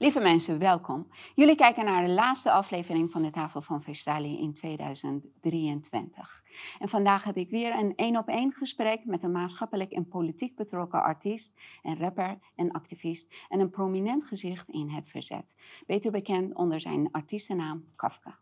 Lieve 0.00 0.20
mensen, 0.20 0.58
welkom. 0.58 1.06
Jullie 1.34 1.54
kijken 1.54 1.84
naar 1.84 2.06
de 2.06 2.12
laatste 2.12 2.50
aflevering 2.50 3.10
van 3.10 3.22
de 3.22 3.30
Tafel 3.30 3.62
van 3.62 3.82
Vestalië 3.82 4.40
in 4.40 4.52
2023. 4.52 6.42
En 6.78 6.88
vandaag 6.88 7.24
heb 7.24 7.36
ik 7.36 7.50
weer 7.50 7.78
een 7.78 7.92
één-op-één 7.96 8.52
gesprek 8.52 9.04
met 9.04 9.22
een 9.22 9.32
maatschappelijk 9.32 9.92
en 9.92 10.08
politiek 10.08 10.56
betrokken 10.56 11.02
artiest 11.02 11.52
en 11.82 11.98
rapper 11.98 12.38
en 12.54 12.70
activist 12.70 13.26
en 13.48 13.60
een 13.60 13.70
prominent 13.70 14.24
gezicht 14.24 14.68
in 14.68 14.88
het 14.88 15.08
verzet. 15.08 15.54
Beter 15.86 16.10
bekend 16.10 16.54
onder 16.54 16.80
zijn 16.80 17.08
artiestennaam 17.10 17.84
Kafka. 17.96 18.38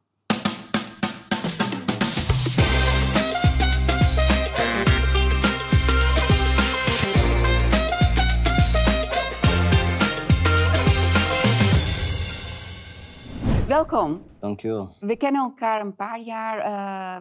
Welkom. 13.76 14.22
Dankjewel. 14.40 14.88
We 15.00 15.16
kennen 15.16 15.42
elkaar 15.42 15.80
een 15.80 15.94
paar 15.94 16.20
jaar. 16.20 16.58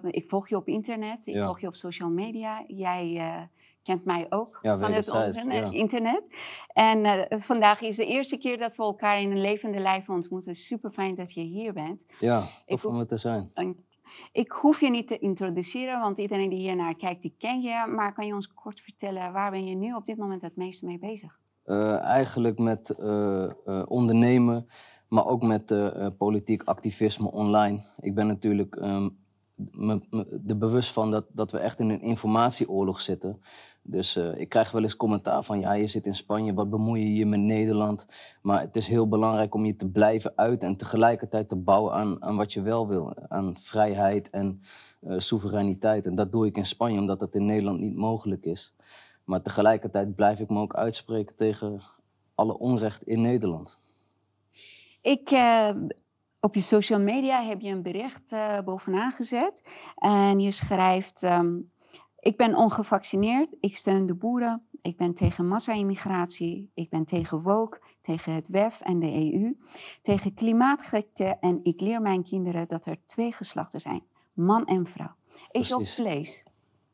eh, 0.04 0.10
ik 0.12 0.30
volg 0.30 0.50
je 0.50 0.56
op 0.56 0.68
internet, 0.68 1.28
ik 1.28 1.34
Ja. 1.34 1.46
volg 1.46 1.60
je 1.60 1.68
op 1.68 1.76
social 1.76 2.10
media. 2.10 2.64
Jij 2.68 3.16
eh, 3.18 3.42
kent 3.84 4.06
mij 4.06 4.26
ook 4.30 4.60
Ja, 4.62 4.72
van 4.80 4.92
het 4.94 5.06
wederzijds, 5.06 5.38
internet. 5.38 5.72
ja. 5.72 5.78
internet. 5.78 6.24
En 6.68 7.06
eh, 7.06 7.40
vandaag 7.40 7.82
is 7.82 7.96
de 7.96 8.06
eerste 8.06 8.38
keer 8.38 8.58
dat 8.58 8.76
we 8.76 8.84
elkaar 8.84 9.22
in 9.22 9.32
een 9.32 9.42
levende 9.42 9.80
lijf 9.80 10.10
ontmoeten. 10.10 10.56
Super 10.56 10.90
fijn 10.92 11.16
dat 11.16 11.34
je 11.34 11.42
hier 11.42 11.74
bent. 11.74 12.06
Ja, 12.20 12.44
tof 12.66 12.86
om 12.86 13.00
er 13.00 13.08
te 13.08 13.18
zijn. 13.18 13.52
Ik 14.32 14.52
hoef 14.52 14.80
je 14.80 14.90
niet 14.90 15.08
te 15.08 15.18
introduceren, 15.18 16.00
want 16.00 16.18
iedereen 16.18 16.50
die 16.50 16.60
hier 16.60 16.76
naar 16.76 16.96
kijkt, 16.96 17.22
die 17.22 17.36
ken 17.38 17.62
je. 17.62 17.86
Maar 17.96 18.14
kan 18.14 18.26
je 18.26 18.34
ons 18.34 18.54
kort 18.54 18.82
vertellen, 18.82 19.34
waar 19.34 19.52
ben 19.52 19.66
je 19.66 19.76
nu 19.76 19.94
op 19.94 20.06
dit 20.06 20.18
moment 20.18 20.42
het 20.42 20.56
meeste 20.56 20.86
mee 20.86 21.00
bezig? 21.00 21.40
Eh, 21.66 22.00
eigenlijk 22.00 22.58
met 22.60 22.90
eh, 22.90 23.44
eh, 23.44 23.52
ondernemen, 23.88 24.68
maar 25.08 25.26
ook 25.26 25.44
met 25.44 25.72
eh, 25.72 26.06
eh, 26.06 26.12
politiek 26.18 26.64
activisme 26.64 27.32
online. 27.32 27.84
Ik 28.00 28.16
ben 28.16 28.28
natuurlijk 28.28 28.76
ehm, 28.76 29.10
me, 29.56 30.02
er 30.48 30.58
bewust 30.58 30.92
van 30.92 31.12
dat, 31.12 31.26
dat 31.32 31.52
we 31.52 31.58
echt 31.58 31.80
in 31.80 31.90
een 31.90 32.02
informatieoorlog 32.02 33.02
zitten. 33.02 33.42
Dus 33.82 34.16
eh, 34.16 34.40
ik 34.40 34.50
krijg 34.50 34.72
wel 34.72 34.84
eens 34.84 34.98
commentaar 34.98 35.44
van, 35.44 35.60
ja, 35.60 35.74
je 35.74 35.88
zit 35.88 36.06
in 36.06 36.16
Spanje, 36.16 36.54
wat 36.54 36.70
bemoei 36.70 37.02
je 37.02 37.16
je 37.16 37.26
met 37.26 37.40
Nederland? 37.40 38.08
Maar 38.42 38.62
het 38.62 38.76
is 38.76 38.88
heel 38.88 39.08
belangrijk 39.08 39.54
om 39.54 39.66
je 39.66 39.76
te 39.76 39.90
blijven 39.90 40.32
uiten 40.36 40.68
en 40.68 40.76
tegelijkertijd 40.78 41.50
te 41.50 41.56
bouwen 41.56 41.94
aan, 41.94 42.24
aan 42.24 42.36
wat 42.36 42.54
je 42.54 42.62
wel 42.62 42.88
wil. 42.88 43.14
Aan 43.28 43.58
vrijheid 43.58 44.30
en 44.30 44.62
soevereiniteit. 45.18 46.06
En 46.06 46.16
dat 46.16 46.32
doe 46.32 46.46
ik 46.46 46.58
in 46.58 46.66
Spanje, 46.66 47.00
omdat 47.00 47.20
dat 47.20 47.36
in 47.36 47.46
Nederland 47.46 47.80
niet 47.80 47.96
mogelijk 47.96 48.46
is. 48.46 48.74
Maar 49.24 49.42
tegelijkertijd 49.42 50.16
blijf 50.16 50.40
ik 50.40 50.50
me 50.50 50.60
ook 50.60 50.76
uitspreken 50.76 51.36
tegen 51.36 51.82
alle 52.36 52.58
onrecht 52.58 53.04
in 53.04 53.22
Nederland. 53.22 53.80
Ik, 55.06 55.30
eh, 55.32 55.70
op 56.40 56.56
je 56.56 56.62
social 56.62 57.00
media 57.00 57.44
heb 57.44 57.62
je 57.62 57.70
een 57.70 57.82
bericht 57.82 58.32
eh, 58.32 58.60
bovenaan 58.62 59.12
gezet. 59.12 59.70
En 59.96 60.40
je 60.40 60.52
schrijft: 60.52 61.24
ehm, 61.24 61.60
Ik 62.20 62.38
ben 62.38 62.56
ongevaccineerd, 62.56 63.56
ik 63.60 63.78
steun 63.78 64.06
de 64.06 64.16
boeren, 64.16 64.68
ik 64.82 64.98
ben 64.98 65.14
tegen 65.14 65.48
massa-immigratie, 65.48 66.72
ik 66.74 66.90
ben 66.90 67.06
tegen 67.06 67.42
woke, 67.42 67.82
tegen 68.02 68.34
het 68.34 68.48
WEF 68.48 68.82
en 68.82 69.00
de 69.00 69.34
EU, 69.34 69.58
tegen 70.02 70.34
klimaatgekte 70.34 71.38
en 71.40 71.60
ik 71.64 71.82
leer 71.82 72.02
mijn 72.02 72.24
kinderen 72.24 72.68
dat 72.68 72.86
er 72.86 72.98
twee 73.06 73.32
geslachten 73.32 73.82
zijn: 73.82 74.04
man 74.34 74.66
en 74.66 74.86
vrouw. 74.86 75.16
Je 75.52 75.76
ook 75.76 75.88
vlees? 75.88 76.44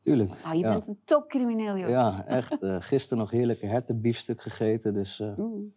Tuurlijk. 0.00 0.30
Ah, 0.44 0.52
je 0.52 0.58
ja. 0.58 0.72
bent 0.72 0.88
een 0.88 1.00
topcrimineel, 1.04 1.76
joh. 1.76 1.88
ja, 1.88 2.24
echt. 2.26 2.62
eh 2.62 2.76
gisteren 2.80 3.18
nog 3.18 3.30
heerlijke 3.30 3.66
hertenbiefstuk 3.66 4.42
gegeten. 4.42 4.94
Dus 4.94 5.18
Mm. 5.36 5.72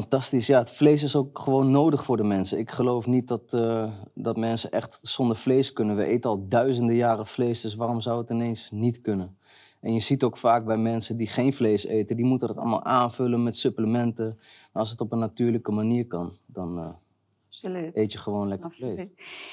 Fantastisch. 0.00 0.46
Ja, 0.46 0.58
het 0.58 0.70
vlees 0.70 1.02
is 1.02 1.16
ook 1.16 1.38
gewoon 1.38 1.70
nodig 1.70 2.04
voor 2.04 2.16
de 2.16 2.24
mensen. 2.24 2.58
Ik 2.58 2.70
geloof 2.70 3.06
niet 3.06 3.28
dat, 3.28 3.52
eh, 3.52 3.92
dat 4.14 4.36
mensen 4.36 4.70
echt 4.70 4.98
zonder 5.02 5.36
vlees 5.36 5.72
kunnen. 5.72 5.96
We 5.96 6.04
eten 6.04 6.30
al 6.30 6.48
duizenden 6.48 6.96
jaren 6.96 7.26
vlees, 7.26 7.60
dus 7.60 7.74
waarom 7.74 8.00
zou 8.00 8.20
het 8.20 8.30
ineens 8.30 8.70
niet 8.70 9.00
kunnen? 9.00 9.38
En 9.80 9.92
je 9.92 10.00
ziet 10.00 10.22
ook 10.22 10.36
vaak 10.36 10.64
bij 10.64 10.76
mensen 10.76 11.16
die 11.16 11.26
geen 11.26 11.52
vlees 11.52 11.84
eten, 11.84 12.16
die 12.16 12.24
moeten 12.24 12.48
dat 12.48 12.56
allemaal 12.56 12.84
aanvullen 12.84 13.42
met 13.42 13.56
supplementen. 13.56 14.38
Als 14.72 14.90
het 14.90 15.00
op 15.00 15.12
een 15.12 15.18
natuurlijke 15.18 15.72
manier 15.72 16.06
kan, 16.06 16.36
dan 16.46 16.78
eh, 16.78 16.88
Absoluut. 17.48 17.96
eet 17.96 18.12
je 18.12 18.18
gewoon 18.18 18.48
lekker 18.48 18.70
vlees. 18.70 19.08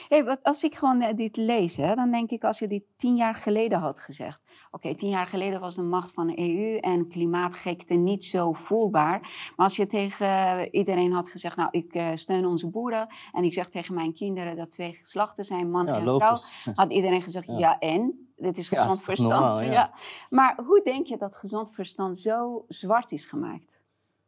Hey, 0.09 0.23
wat, 0.23 0.39
als 0.43 0.63
ik 0.63 0.75
gewoon 0.75 1.01
eh, 1.01 1.15
dit 1.15 1.37
lees, 1.37 1.75
hè, 1.75 1.95
dan 1.95 2.11
denk 2.11 2.31
ik 2.31 2.43
als 2.43 2.59
je 2.59 2.67
dit 2.67 2.83
tien 2.95 3.15
jaar 3.15 3.35
geleden 3.35 3.79
had 3.79 3.99
gezegd. 3.99 4.41
Oké, 4.75 4.95
tien 4.95 5.09
jaar 5.09 5.27
geleden 5.27 5.59
was 5.59 5.75
de 5.75 5.81
macht 5.81 6.11
van 6.13 6.27
de 6.27 6.39
EU 6.39 6.77
en 6.77 7.07
klimaatgekte 7.07 7.93
niet 7.93 8.23
zo 8.23 8.53
voelbaar. 8.53 9.19
Maar 9.55 9.65
als 9.65 9.75
je 9.75 9.85
tegen 9.85 10.67
iedereen 10.75 11.11
had 11.11 11.29
gezegd, 11.29 11.55
nou, 11.55 11.67
ik 11.71 11.93
eh, 11.93 12.09
steun 12.15 12.45
onze 12.45 12.69
boeren 12.69 13.07
en 13.31 13.43
ik 13.43 13.53
zeg 13.53 13.67
tegen 13.67 13.93
mijn 13.93 14.13
kinderen 14.13 14.55
dat 14.55 14.69
twee 14.69 14.93
geslachten 14.93 15.43
zijn, 15.43 15.71
man 15.71 15.85
Ja, 15.85 15.95
en 15.95 16.03
logisch. 16.03 16.25
vrouw, 16.63 16.73
had 16.73 16.91
iedereen 16.91 17.21
gezegd, 17.21 17.47
ja, 17.47 17.57
Ja. 17.57 17.79
en? 17.79 18.27
Dit 18.35 18.57
is 18.57 18.67
gezond 18.67 19.03
verstand. 19.03 19.31
normaal, 19.33 19.61
ja. 19.61 19.91
Maar 20.29 20.59
hoe 20.65 20.81
denk 20.83 21.07
je 21.07 21.17
dat 21.17 21.35
gezond 21.35 21.73
verstand 21.73 22.17
zo 22.17 22.65
zwart 22.67 23.11
is 23.11 23.25
gemaakt? 23.25 23.81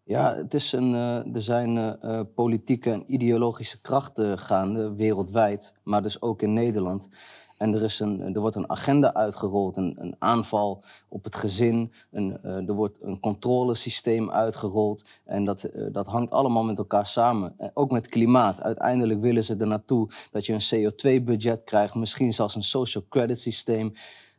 Ja, 0.04 0.36
het 0.36 0.54
is 0.54 0.72
een, 0.72 0.94
eh, 0.94 1.36
er 1.36 1.42
zijn 1.42 1.78
eh, 1.78 2.22
politieke 2.36 2.92
en 2.92 3.14
ideologische 3.14 3.82
krachten 3.82 4.40
gaande 4.40 4.96
wereldwijd, 4.96 5.74
maar 5.84 6.02
dus 6.02 6.22
ook 6.22 6.42
in 6.42 6.54
Nederland. 6.54 7.10
En 7.66 7.74
er, 7.74 7.84
is 7.84 8.00
een, 8.00 8.36
er 8.36 8.42
wordt 8.42 8.56
een 8.56 8.70
agenda 8.70 9.14
uitgerold, 9.14 9.78
een, 9.78 9.96
een 10.00 10.16
aanval 10.20 10.84
op 11.08 11.24
het 11.24 11.36
gezin. 11.36 11.92
Een, 12.12 12.38
eh, 12.42 12.68
er 12.68 12.74
wordt 12.74 13.02
een 13.02 13.20
controlesysteem 13.20 14.32
uitgerold. 14.32 15.06
En 15.24 15.46
dat, 15.46 15.64
eh, 15.64 15.86
dat 15.92 16.08
hangt 16.08 16.32
allemaal 16.32 16.64
met 16.64 16.78
elkaar 16.78 17.06
samen. 17.06 17.54
En 17.58 17.72
ook 17.74 17.92
met 17.92 18.08
klimaat. 18.08 18.62
Uiteindelijk 18.62 19.20
willen 19.20 19.44
ze 19.44 19.56
er 19.56 19.68
naartoe 19.68 20.10
dat 20.32 20.46
je 20.46 20.54
een 20.54 20.92
CO2-budget 20.92 21.64
krijgt, 21.64 21.96
misschien 21.96 22.34
zelfs 22.34 22.56
een 22.56 22.64
social 22.64 23.04
credit 23.10 23.40
systeem. 23.40 23.94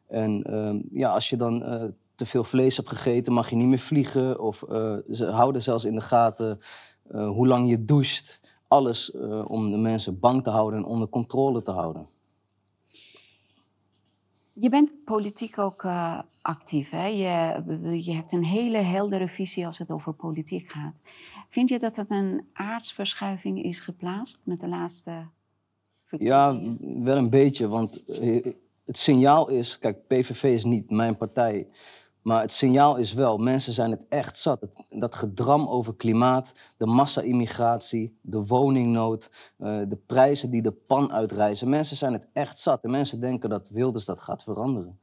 En 0.09 0.43
ehm, 0.43 0.81
ja, 0.93 1.11
als 1.11 1.31
je 1.31 1.37
dan 1.37 1.63
eh, 1.63 1.85
te 2.15 2.27
veel 2.27 2.45
vlees 2.45 2.77
hebt 2.77 2.89
gegeten, 2.89 3.33
mag 3.33 3.51
je 3.51 3.57
niet 3.57 3.69
meer 3.69 3.79
vliegen. 3.79 4.41
Of 4.41 4.65
ze 5.11 5.27
houden 5.31 5.63
zelfs 5.63 5.85
in 5.85 5.95
de 5.95 6.01
gaten 6.01 6.59
hoe 7.13 7.47
lang 7.47 7.69
je 7.71 7.85
doucht. 7.85 8.41
Alles 8.69 9.11
om 9.47 9.71
de 9.71 9.77
mensen 9.77 10.19
bang 10.21 10.43
te 10.43 10.51
houden 10.51 10.79
en 10.79 10.87
onder 10.87 11.09
controle 11.09 11.63
te 11.63 11.71
houden. 11.71 12.15
Je 14.61 14.69
bent 14.69 15.05
politiek 15.05 15.59
ook 15.59 15.85
eh, 15.85 16.19
actief. 16.43 16.91
Hè? 16.91 17.07
Je, 17.07 17.63
je 18.05 18.13
hebt 18.13 18.33
een 18.33 18.45
hele 18.45 18.79
heldere 18.79 19.29
visie 19.29 19.67
als 19.67 19.79
het 19.79 19.91
over 19.91 20.13
politiek 20.13 20.71
gaat. 20.71 21.01
Vind 21.49 21.69
je 21.69 21.79
dat 21.79 21.97
er 21.97 22.07
een 22.09 22.47
aardsverschuiving 22.53 23.63
is 23.63 23.81
geplaatst 23.81 24.41
met 24.45 24.61
de 24.61 24.69
laatste 24.69 25.11
Ja, 25.11 25.29
verkiezingen? 26.05 27.05
wel 27.05 27.17
een 27.17 27.31
beetje, 27.31 27.69
want 27.69 28.05
eh, 28.05 28.45
het 28.85 28.99
signaal 28.99 29.49
is... 29.49 29.79
Kijk, 29.79 30.07
PVV 30.07 30.43
is 30.43 30.65
niet 30.65 30.91
mijn 30.91 31.17
partij. 31.17 31.67
Maar 32.27 32.41
het 32.41 32.53
signaal 32.53 32.97
is 32.97 33.13
wel, 33.13 33.39
mensen 33.39 33.73
zijn 33.73 33.91
het 33.91 34.07
echt 34.09 34.39
zat. 34.39 34.69
Dat 34.89 35.15
gedram 35.15 35.69
over 35.69 35.95
klimaat, 35.95 36.55
de 36.77 36.87
massa-immigratie, 36.87 38.19
de 38.21 38.47
woningnood... 38.47 39.31
eh, 39.59 39.81
de 39.89 39.99
prijzen 40.07 40.51
die 40.51 40.63
de 40.63 40.73
pan 40.73 41.13
uitreizen. 41.13 41.69
Mensen 41.69 41.97
zijn 41.97 42.13
het 42.13 42.29
echt 42.33 42.59
zat. 42.59 42.85
En 42.85 42.91
mensen 42.91 43.21
denken 43.21 43.49
dat 43.49 43.69
Wilders 43.69 44.05
dat 44.05 44.21
gaat 44.21 44.43
veranderen. 44.43 45.01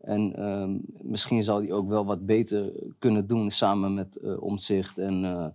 En 0.00 0.36
ehm, 0.36 0.78
misschien 1.10 1.42
zal 1.42 1.58
hij 1.58 1.72
ook 1.72 1.88
wel 1.88 2.04
wat 2.04 2.26
beter 2.26 2.72
kunnen 2.98 3.26
doen 3.26 3.50
samen 3.50 3.94
met 3.94 4.38
Omtzigt 4.38 4.98
en, 4.98 5.24
eh, 5.24 5.46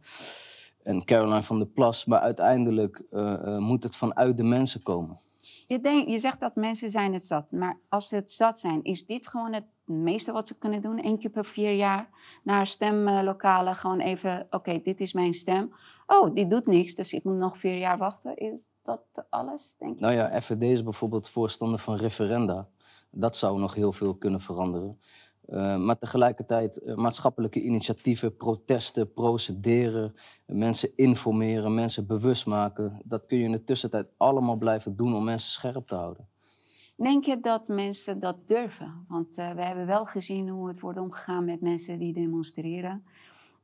en 0.83 1.05
Caroline 1.05 1.43
van 1.43 1.57
der 1.57 1.67
Plas. 1.67 2.05
Maar 2.05 2.19
uiteindelijk 2.19 3.03
moet 3.57 3.83
het 3.83 3.95
vanuit 3.95 4.37
de 4.37 4.43
mensen 4.43 4.83
komen. 4.83 5.19
Je, 5.71 5.79
denkt, 5.79 6.09
je 6.09 6.19
zegt 6.19 6.39
dat 6.39 6.55
mensen 6.55 6.89
zijn 6.89 7.13
het 7.13 7.23
zat. 7.23 7.51
Maar 7.51 7.79
als 7.89 8.07
ze 8.07 8.15
het 8.15 8.31
zat 8.31 8.59
zijn, 8.59 8.83
is 8.83 9.05
dit 9.05 9.27
gewoon 9.27 9.53
het 9.53 9.65
meeste 9.85 10.31
wat 10.31 10.47
ze 10.47 10.57
kunnen 10.57 10.81
doen? 10.81 11.05
Eén 11.05 11.19
keer 11.19 11.29
per 11.29 11.45
vier 11.45 11.73
jaar 11.73 12.09
naar 12.43 12.67
stemlokalen 12.67 13.75
gewoon 13.75 13.99
even... 13.99 14.47
Oké, 14.49 14.81
dit 14.83 15.01
is 15.01 15.13
mijn 15.13 15.33
stem. 15.33 15.73
Oh, 16.07 16.35
die 16.35 16.47
doet 16.47 16.65
niks, 16.65 16.95
dus 16.95 17.13
ik 17.13 17.23
moet 17.23 17.35
nog 17.35 17.57
vier 17.57 17.77
jaar 17.77 17.97
wachten. 17.97 18.37
Is 18.37 18.69
dat 18.81 19.25
alles, 19.29 19.75
denk 19.77 19.99
je? 19.99 20.05
Nou 20.05 20.13
ja, 20.13 20.41
FVD 20.41 20.61
is 20.61 20.83
bijvoorbeeld 20.83 21.29
voorstander 21.29 21.79
van 21.79 21.95
referenda. 21.95 22.67
Dat 23.11 23.37
zou 23.37 23.59
nog 23.59 23.73
heel 23.73 23.91
veel 23.91 24.15
kunnen 24.15 24.39
veranderen. 24.39 24.99
Eh, 25.51 25.77
maar 25.77 25.97
tegelijkertijd 25.97 26.77
eh, 26.77 26.95
maatschappelijke 26.95 27.61
initiatieven, 27.61 28.35
protesten, 28.35 29.13
procederen, 29.13 30.13
mensen 30.45 30.89
informeren, 30.95 31.73
mensen 31.73 32.07
bewust 32.07 32.45
maken. 32.45 33.01
Dat 33.05 33.25
kun 33.25 33.37
je 33.37 33.43
in 33.43 33.51
de 33.51 33.63
tussentijd 33.63 34.07
allemaal 34.17 34.55
blijven 34.55 34.95
doen 34.95 35.15
om 35.15 35.23
mensen 35.23 35.51
scherp 35.51 35.87
te 35.87 35.95
houden. 35.95 36.27
Denk 36.95 37.25
je 37.25 37.39
dat 37.39 37.67
mensen 37.67 38.19
dat 38.19 38.47
durven? 38.47 39.05
Want 39.07 39.37
eh, 39.37 39.51
we 39.51 39.63
hebben 39.63 39.85
wel 39.85 40.05
gezien 40.05 40.49
hoe 40.49 40.67
het 40.67 40.79
wordt 40.79 40.97
omgegaan 40.97 41.45
met 41.45 41.61
mensen 41.61 41.99
die 41.99 42.13
demonstreren. 42.13 43.03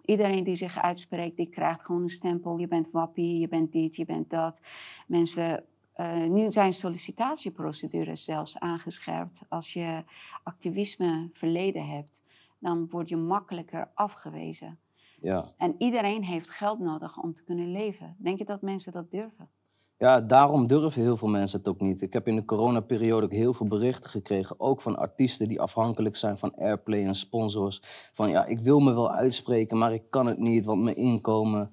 Iedereen 0.01 0.44
die 0.44 0.56
zich 0.56 0.78
uitspreekt, 0.78 1.38
die 1.38 1.50
krijgt 1.50 1.86
gewoon 1.86 2.01
een 2.01 2.10
stempel. 2.10 2.57
Je 2.57 2.68
bent 2.68 2.92
wappie, 2.92 3.39
je 3.39 3.48
bent 3.48 3.72
dit, 3.72 3.95
je 3.95 4.06
bent 4.06 4.30
dat. 4.30 4.62
Mensen, 5.07 5.63
eh, 5.97 6.23
nu 6.23 6.51
zijn 6.51 6.73
sollicitatieprocedures 6.73 8.23
zelfs 8.23 8.59
aangescherpt. 8.59 9.41
Als 9.49 9.73
je 9.73 10.03
activisme 10.44 11.29
verleden 11.33 11.88
hebt, 11.88 12.21
dan 12.59 12.88
word 12.89 13.09
je 13.09 13.17
makkelijker 13.17 13.91
afgewezen. 13.94 14.79
Ja. 15.21 15.53
En 15.57 15.75
iedereen 15.77 16.23
heeft 16.23 16.49
geld 16.49 16.79
nodig 16.79 17.17
om 17.17 17.33
te 17.33 17.44
kunnen 17.44 17.71
leven. 17.71 18.15
Denk 18.19 18.38
je 18.38 18.45
dat 18.45 18.61
mensen 18.61 18.91
dat 18.91 19.11
durven? 19.11 19.49
Ja, 19.97 20.21
daarom 20.21 20.67
durven 20.67 21.01
heel 21.01 21.17
veel 21.17 21.27
mensen 21.27 21.59
het 21.59 21.67
ook 21.67 21.79
niet. 21.79 22.01
Ik 22.01 22.13
heb 22.13 22.27
in 22.27 22.35
de 22.35 22.45
coronaperiode 22.45 23.25
ook 23.25 23.31
heel 23.31 23.53
veel 23.53 23.67
berichten 23.67 24.09
gekregen, 24.09 24.59
ook 24.59 24.81
van 24.81 24.97
artiesten 24.97 25.47
die 25.47 25.61
afhankelijk 25.61 26.15
zijn 26.15 26.38
van 26.38 26.55
airplay 26.55 27.05
en 27.05 27.15
sponsors. 27.15 27.79
Van 28.13 28.29
ja, 28.29 28.45
ik 28.45 28.59
wil 28.59 28.79
me 28.79 28.93
wel 28.93 29.11
uitspreken, 29.11 29.77
maar 29.77 29.93
ik 29.93 30.03
kan 30.09 30.25
het 30.25 30.38
niet, 30.38 30.65
want 30.65 30.83
mijn 30.83 30.95
inkomen. 30.95 31.71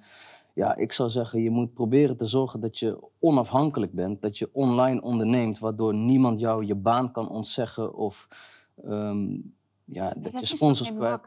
Ja, 0.55 0.77
ik 0.77 0.93
zou 0.93 1.11
zeggen, 1.11 1.41
je 1.41 1.51
moet 1.51 1.75
proberen 1.75 2.17
te 2.17 2.27
zorgen 2.27 2.61
dat 2.61 2.79
je 2.79 3.09
onafhankelijk 3.19 3.93
bent, 3.93 4.23
dat 4.23 4.39
je 4.39 4.49
online 4.53 5.03
onderneemt, 5.03 5.59
waardoor 5.59 5.95
niemand 5.95 6.41
jou 6.41 6.65
je 6.65 6.75
baan 6.75 7.13
kan 7.13 7.29
ontzeggen 7.29 7.95
of 7.95 8.29
ehm, 8.85 9.37
ja, 9.85 10.15
dat 10.17 10.41
je 10.41 10.47
sponsors 10.47 10.95
kwijt. 10.95 11.21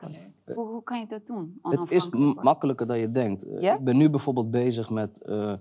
Hoe, 0.45 0.67
hoe 0.67 0.83
kan 0.83 0.99
je 0.99 1.07
dat 1.07 1.27
doen? 1.27 1.59
Het 1.61 1.91
is 1.91 2.09
makkelijker 2.41 2.87
dan 2.87 2.99
je 2.99 3.11
denkt. 3.11 3.43
Eh? 3.43 3.73
Ik 3.73 3.83
ben 3.83 3.97
nu 3.97 4.09
bijvoorbeeld 4.09 4.51
bezig 4.51 4.89
met 4.89 5.21
eh, 5.21 5.53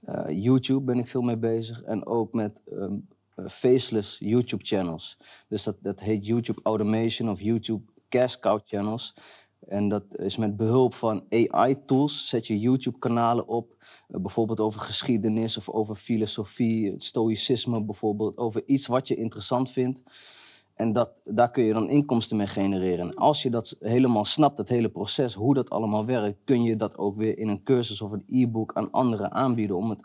eh, 0.00 0.24
YouTube, 0.28 0.80
ben 0.80 0.98
ik 0.98 1.08
veel 1.08 1.22
mee 1.22 1.38
bezig. 1.38 1.82
En 1.82 2.06
ook 2.06 2.32
met 2.32 2.62
ehm, 2.70 2.98
eh, 3.34 3.46
faceless 3.46 4.18
YouTube 4.18 4.64
channels. 4.64 5.18
Dus 5.48 5.62
dat, 5.62 5.76
dat 5.80 6.00
heet 6.00 6.26
YouTube 6.26 6.60
Automation 6.62 7.30
of 7.30 7.40
YouTube 7.40 7.82
Cash 8.08 8.36
Cow 8.36 8.60
channels. 8.64 9.14
En 9.70 9.88
dat 9.88 10.18
is 10.18 10.36
met 10.36 10.56
behulp 10.56 10.94
van 10.94 11.24
AI-tools 11.30 12.28
zet 12.28 12.46
je 12.46 12.58
YouTube-kanalen 12.58 13.48
op. 13.48 13.76
eh, 14.08 14.20
bijvoorbeeld 14.20 14.60
over 14.60 14.80
geschiedenis 14.80 15.56
of 15.56 15.68
over 15.68 15.94
filosofie, 15.94 16.90
het 16.90 17.04
stoïcisme 17.04 17.84
bijvoorbeeld. 17.84 18.36
Over 18.36 18.62
iets 18.66 18.86
wat 18.86 19.08
je 19.08 19.14
interessant 19.14 19.70
vindt. 19.70 20.02
En 20.74 20.92
dat, 20.92 21.20
daar 21.24 21.50
kun 21.50 21.64
je 21.64 21.72
dan 21.72 21.88
inkomsten 21.88 22.36
mee 22.36 22.46
genereren. 22.46 23.08
En 23.08 23.14
als 23.14 23.42
je 23.42 23.50
dat 23.50 23.76
helemaal 23.80 24.24
snapt, 24.24 24.58
het 24.58 24.68
hele 24.68 24.88
proces, 24.88 25.34
hoe 25.34 25.54
dat 25.54 25.70
allemaal 25.70 26.04
werkt, 26.04 26.38
kun 26.44 26.62
je 26.62 26.76
dat 26.76 26.98
ook 26.98 27.16
weer 27.16 27.38
in 27.38 27.48
een 27.48 27.62
cursus 27.62 28.00
of 28.00 28.10
een 28.10 28.24
e-book 28.28 28.72
aan 28.74 28.90
anderen 28.90 29.32
aanbieden 29.32 29.76
om 29.76 29.90
het 29.90 30.04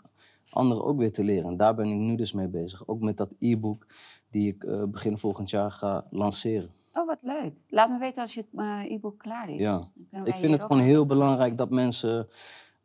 anderen 0.50 0.84
ook 0.84 0.98
weer 0.98 1.12
te 1.12 1.24
leren. 1.24 1.50
En 1.50 1.56
daar 1.56 1.74
ben 1.74 1.86
ik 1.86 1.98
nu 1.98 2.16
dus 2.16 2.32
mee 2.32 2.48
bezig. 2.48 2.88
Ook 2.88 3.00
met 3.00 3.16
dat 3.16 3.32
e-book 3.38 3.86
die 4.30 4.48
ik 4.48 4.64
eh, 4.64 4.82
begin 4.84 5.18
volgend 5.18 5.50
jaar 5.50 5.70
ga 5.70 6.06
lanceren. 6.10 6.75
Oh, 6.96 7.06
wat 7.06 7.18
leuk. 7.20 7.52
Laat 7.68 7.90
me 7.90 7.98
weten 7.98 8.22
als 8.22 8.34
je 8.34 8.44
eh, 8.56 8.90
e-book 8.90 9.18
klaar 9.18 9.50
is. 9.50 9.60
Ja. 9.60 9.90
Ik 10.24 10.36
vind 10.36 10.52
het 10.52 10.62
gewoon 10.62 10.80
heel 10.80 11.06
belangrijk 11.06 11.58
dat 11.58 11.70
mensen 11.70 12.28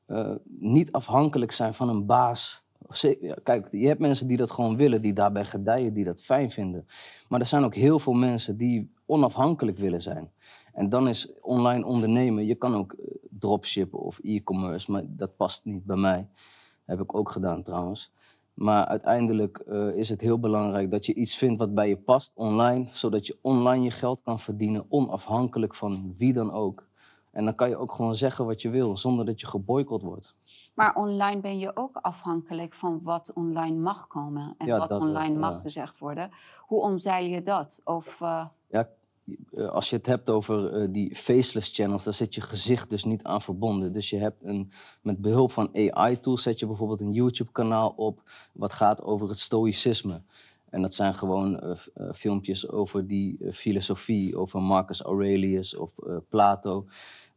eh, 0.06 0.36
niet 0.44 0.92
afhankelijk 0.92 1.52
zijn 1.52 1.74
van 1.74 1.90
een 1.90 2.06
baas. 2.06 2.64
Kijk, 3.44 3.72
je 3.72 3.88
hebt 3.88 4.00
mensen 4.00 4.28
die 4.28 4.38
dat 4.38 4.52
gewoon 4.52 4.78
willen, 4.78 5.02
die 5.02 5.14
daarbij 5.14 5.46
gedijen, 5.46 5.94
die 5.94 6.04
dat 6.04 6.22
fijn 6.22 6.52
vinden. 6.52 6.86
Maar 7.30 7.40
er 7.40 7.46
zijn 7.46 7.64
ook 7.64 7.76
heel 7.76 8.00
veel 8.00 8.14
mensen 8.14 8.58
die 8.58 8.94
onafhankelijk 9.06 9.78
willen 9.78 10.02
zijn. 10.02 10.32
En 10.74 10.90
dan 10.90 11.08
is 11.08 11.40
online 11.42 11.86
ondernemen, 11.86 12.46
je 12.46 12.56
kan 12.56 12.76
ook 12.76 12.94
eh, 12.94 13.06
dropshippen 13.30 14.00
of 14.00 14.20
e-commerce, 14.24 14.92
maar 14.92 15.04
dat 15.08 15.36
past 15.36 15.66
niet 15.66 15.86
bij 15.86 15.98
mij. 15.98 16.28
Heb 16.86 17.02
ik 17.02 17.16
ook 17.16 17.32
gedaan 17.32 17.64
trouwens. 17.64 18.12
Maar 18.62 18.86
uiteindelijk 18.86 19.58
eh, 19.58 19.96
is 19.96 20.10
het 20.10 20.22
heel 20.22 20.40
belangrijk 20.40 20.92
dat 20.92 21.06
je 21.06 21.14
iets 21.14 21.36
vindt 21.36 21.60
wat 21.60 21.74
bij 21.74 21.88
je 21.90 21.98
past 21.98 22.32
online, 22.36 22.88
zodat 22.92 23.28
je 23.28 23.38
online 23.42 23.84
je 23.84 23.92
geld 23.92 24.22
kan 24.24 24.40
verdienen, 24.40 24.86
onafhankelijk 24.90 25.76
van 25.76 26.14
wie 26.18 26.34
dan 26.34 26.52
ook. 26.52 26.88
En 27.32 27.46
dan 27.46 27.56
kan 27.56 27.70
je 27.70 27.78
ook 27.78 27.92
gewoon 27.92 28.16
zeggen 28.16 28.46
wat 28.46 28.62
je 28.62 28.70
wil, 28.70 28.98
zonder 28.98 29.26
dat 29.26 29.40
je 29.40 29.48
geboycott 29.48 30.04
wordt. 30.04 30.36
Maar 30.74 30.96
online 30.96 31.42
ben 31.42 31.60
je 31.60 31.76
ook 31.76 31.98
afhankelijk 31.98 32.74
van 32.74 33.00
wat 33.04 33.34
online 33.34 33.78
mag 33.78 34.08
komen 34.08 34.56
en 34.58 34.68
Ja, 34.68 34.78
wat 34.78 34.90
wel, 34.90 35.00
online 35.00 35.40
mag 35.40 35.54
ja. 35.54 35.60
gezegd 35.60 36.00
worden. 36.00 36.32
Hoe 36.60 36.82
omzeil 36.82 37.26
je 37.26 37.44
dat? 37.44 37.82
Of, 37.84 38.22
eh, 38.22 38.46
Ja, 38.70 38.90
als 39.70 39.90
je 39.90 39.96
het 39.96 40.06
hebt 40.06 40.30
over 40.30 40.72
eh, 40.72 40.88
die 40.90 41.16
faceless 41.16 41.76
channels, 41.76 42.04
daar 42.04 42.14
zit 42.14 42.36
je 42.36 42.42
gezicht 42.42 42.90
dus 42.90 43.04
niet 43.04 43.24
aan 43.24 43.42
verbonden. 43.42 43.94
Dus 43.94 44.10
je 44.10 44.18
hebt 44.18 44.44
een, 44.44 44.72
met 45.02 45.22
behulp 45.22 45.52
van 45.52 45.70
AI-tools 45.74 46.42
zet 46.42 46.60
je 46.60 46.66
bijvoorbeeld 46.66 47.02
een 47.02 47.12
YouTube-kanaal 47.12 47.94
op 47.96 48.22
wat 48.54 48.74
gaat 48.74 49.04
over 49.04 49.30
het 49.30 49.40
stoïcisme. 49.40 50.22
En 50.72 50.82
dat 50.82 50.94
zijn 50.94 51.14
gewoon 51.14 51.60
eh, 51.60 51.72
eh, 51.94 52.12
filmpjes 52.14 52.70
over 52.70 53.08
die 53.08 53.38
eh, 53.40 53.52
filosofie, 53.52 54.38
over 54.38 54.62
Marcus 54.62 55.02
Aurelius 55.02 55.76
of 55.76 56.00
eh, 56.00 56.16
Plato. 56.30 56.86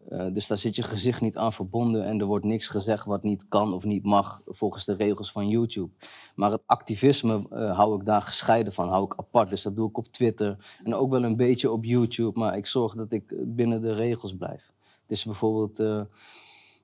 Eh, 0.09 0.33
dus 0.33 0.47
daar 0.47 0.59
zit 0.59 0.77
je 0.77 0.83
gezicht 0.83 1.21
niet 1.21 1.37
aan 1.37 1.53
verbonden 1.53 2.05
en 2.05 2.21
er 2.21 2.27
wordt 2.27 2.45
niks 2.45 2.69
gezegd 2.69 3.05
wat 3.05 3.23
niet 3.23 3.49
kan 3.49 3.73
of 3.73 3.85
niet 3.85 4.05
mag 4.05 4.41
volgens 4.47 4.85
de 4.85 4.95
regels 4.95 5.33
van 5.33 5.49
YouTube. 5.49 5.91
Maar 6.35 6.51
het 6.51 6.63
activisme 6.67 7.47
eh, 7.51 7.77
hou 7.77 7.99
ik 8.01 8.05
daar 8.07 8.23
gescheiden 8.23 8.73
van, 8.73 8.89
hou 8.89 9.05
ik 9.05 9.15
apart. 9.17 9.51
Dus 9.51 9.63
dat 9.63 9.77
doe 9.77 9.89
ik 9.89 9.99
op 9.99 10.07
Twitter 10.07 10.79
en 10.85 10.95
ook 10.95 11.11
wel 11.11 11.25
een 11.25 11.37
beetje 11.37 11.71
op 11.71 11.85
YouTube, 11.85 12.39
maar 12.39 12.57
ik 12.57 12.67
zorg 12.67 12.95
dat 12.95 13.13
ik 13.13 13.35
binnen 13.47 13.83
de 13.83 13.95
regels 13.95 14.37
blijf. 14.37 14.73
Is 15.07 15.25
bijvoorbeeld, 15.25 15.79
eh, 15.79 16.03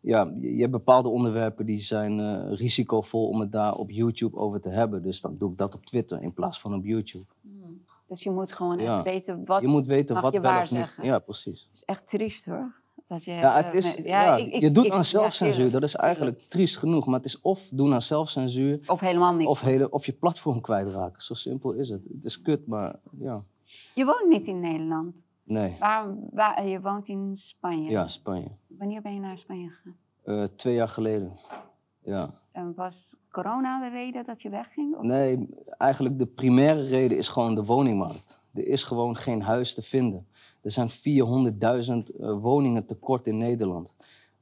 ja, 0.01 0.33
je 0.41 0.61
hebt 0.61 0.71
bepaalde 0.73 1.09
onderwerpen 1.09 1.67
die 1.67 1.79
zijn 1.79 2.45
risicovol 2.55 3.29
om 3.29 3.41
het 3.41 3.53
daar 3.53 3.75
op 3.75 3.91
YouTube 3.91 4.37
over 4.37 4.61
te 4.61 4.69
hebben. 4.69 5.03
Dus 5.03 5.21
dan 5.21 5.37
doe 5.39 5.51
ik 5.51 5.59
dat 5.59 5.75
op 5.75 5.87
Twitter 5.87 6.23
in 6.23 6.33
plaats 6.33 6.61
van 6.61 6.75
op 6.75 6.85
YouTube. 6.85 7.25
dus 8.07 8.23
je 8.23 8.31
moet 8.31 8.53
gewoon 8.53 8.79
Ja. 8.79 8.95
echt 8.95 9.03
weten 9.05 9.45
wat 9.45 9.61
je 9.63 9.69
moet 9.69 9.87
weten 9.87 10.15
mag 10.15 10.25
wat 10.25 10.33
je 10.33 10.41
wel 10.41 10.51
waar 10.51 10.63
of 10.63 10.71
niet. 10.71 10.79
zeggen. 10.81 11.05
Ja, 11.05 11.19
precies. 11.19 11.69
is 11.75 11.85
echt 11.85 12.09
triest 12.09 12.45
hoor. 12.47 12.80
Dat 13.11 13.25
je, 13.25 13.33
Ja, 13.33 13.57
het 13.57 13.67
eh, 13.67 13.75
is, 13.75 13.97
met- 13.97 14.05
ja, 14.05 14.37
ik- 14.37 14.53
ik- 14.53 14.61
je 14.61 14.71
doet 14.71 14.85
ik- 14.85 14.93
aan 14.93 15.05
zelfcensuur. 15.05 15.71
dat 15.71 15.83
is 15.83 15.95
eigenlijk 15.97 16.41
triest 16.49 16.77
genoeg. 16.77 17.07
Maar 17.07 17.15
het 17.17 17.25
is 17.25 17.41
of 17.41 17.67
doen 17.71 17.93
aan 17.93 18.03
zelfcensuur 18.03 18.81
Of 18.87 19.01
helemaal 19.01 19.35
niks. 19.35 19.51
of, 19.51 19.61
hele, 19.61 19.91
of 19.91 20.07
je 20.07 20.13
platform 20.13 20.61
kwijtraken. 20.61 21.23
Zo 21.23 21.35
simpel 21.35 21.73
is 21.73 21.89
het. 21.89 22.05
Het 22.13 22.25
is 22.25 22.43
kut, 22.43 22.67
maar 22.67 22.95
ja. 23.19 23.45
Je 23.95 24.05
woont 24.05 24.29
niet 24.29 24.47
in 24.47 24.61
Nederland. 24.61 25.25
Nee. 25.45 25.77
Waar, 25.79 26.15
waar, 26.33 26.67
je 26.67 26.81
woont 26.81 27.09
in 27.09 27.37
Spanje. 27.37 27.91
Ja, 27.91 28.09
Spanje. 28.09 28.49
Wanneer 28.67 29.03
ben 29.03 29.15
je 29.15 29.21
naar 29.21 29.39
Spanje 29.39 29.69
gegaan? 29.69 29.97
Eh, 30.25 30.45
twee 30.57 30.75
jaar 30.75 30.89
geleden. 30.89 31.39
Ja. 32.03 32.31
En 32.53 32.73
was 32.77 33.17
corona 33.31 33.81
de 33.81 33.89
reden 33.89 34.25
dat 34.25 34.43
je 34.43 34.49
wegging? 34.51 34.97
Of- 34.97 35.03
Nee, 35.03 35.49
eigenlijk 35.79 36.19
de 36.19 36.27
primaire 36.27 36.83
reden 36.87 37.19
is 37.19 37.29
gewoon 37.29 37.55
de 37.55 37.65
woningmarkt. 37.65 38.40
Er 38.55 38.67
is 38.67 38.85
gewoon 38.85 39.17
geen 39.17 39.43
huis 39.43 39.75
te 39.75 39.83
vinden. 39.83 40.27
Er 40.63 40.71
zijn 40.71 40.89
400.000 40.91 40.97
eh, 42.21 42.41
woningen 42.41 42.87
tekort 42.87 43.27
in 43.27 43.39
Nederland. 43.39 43.97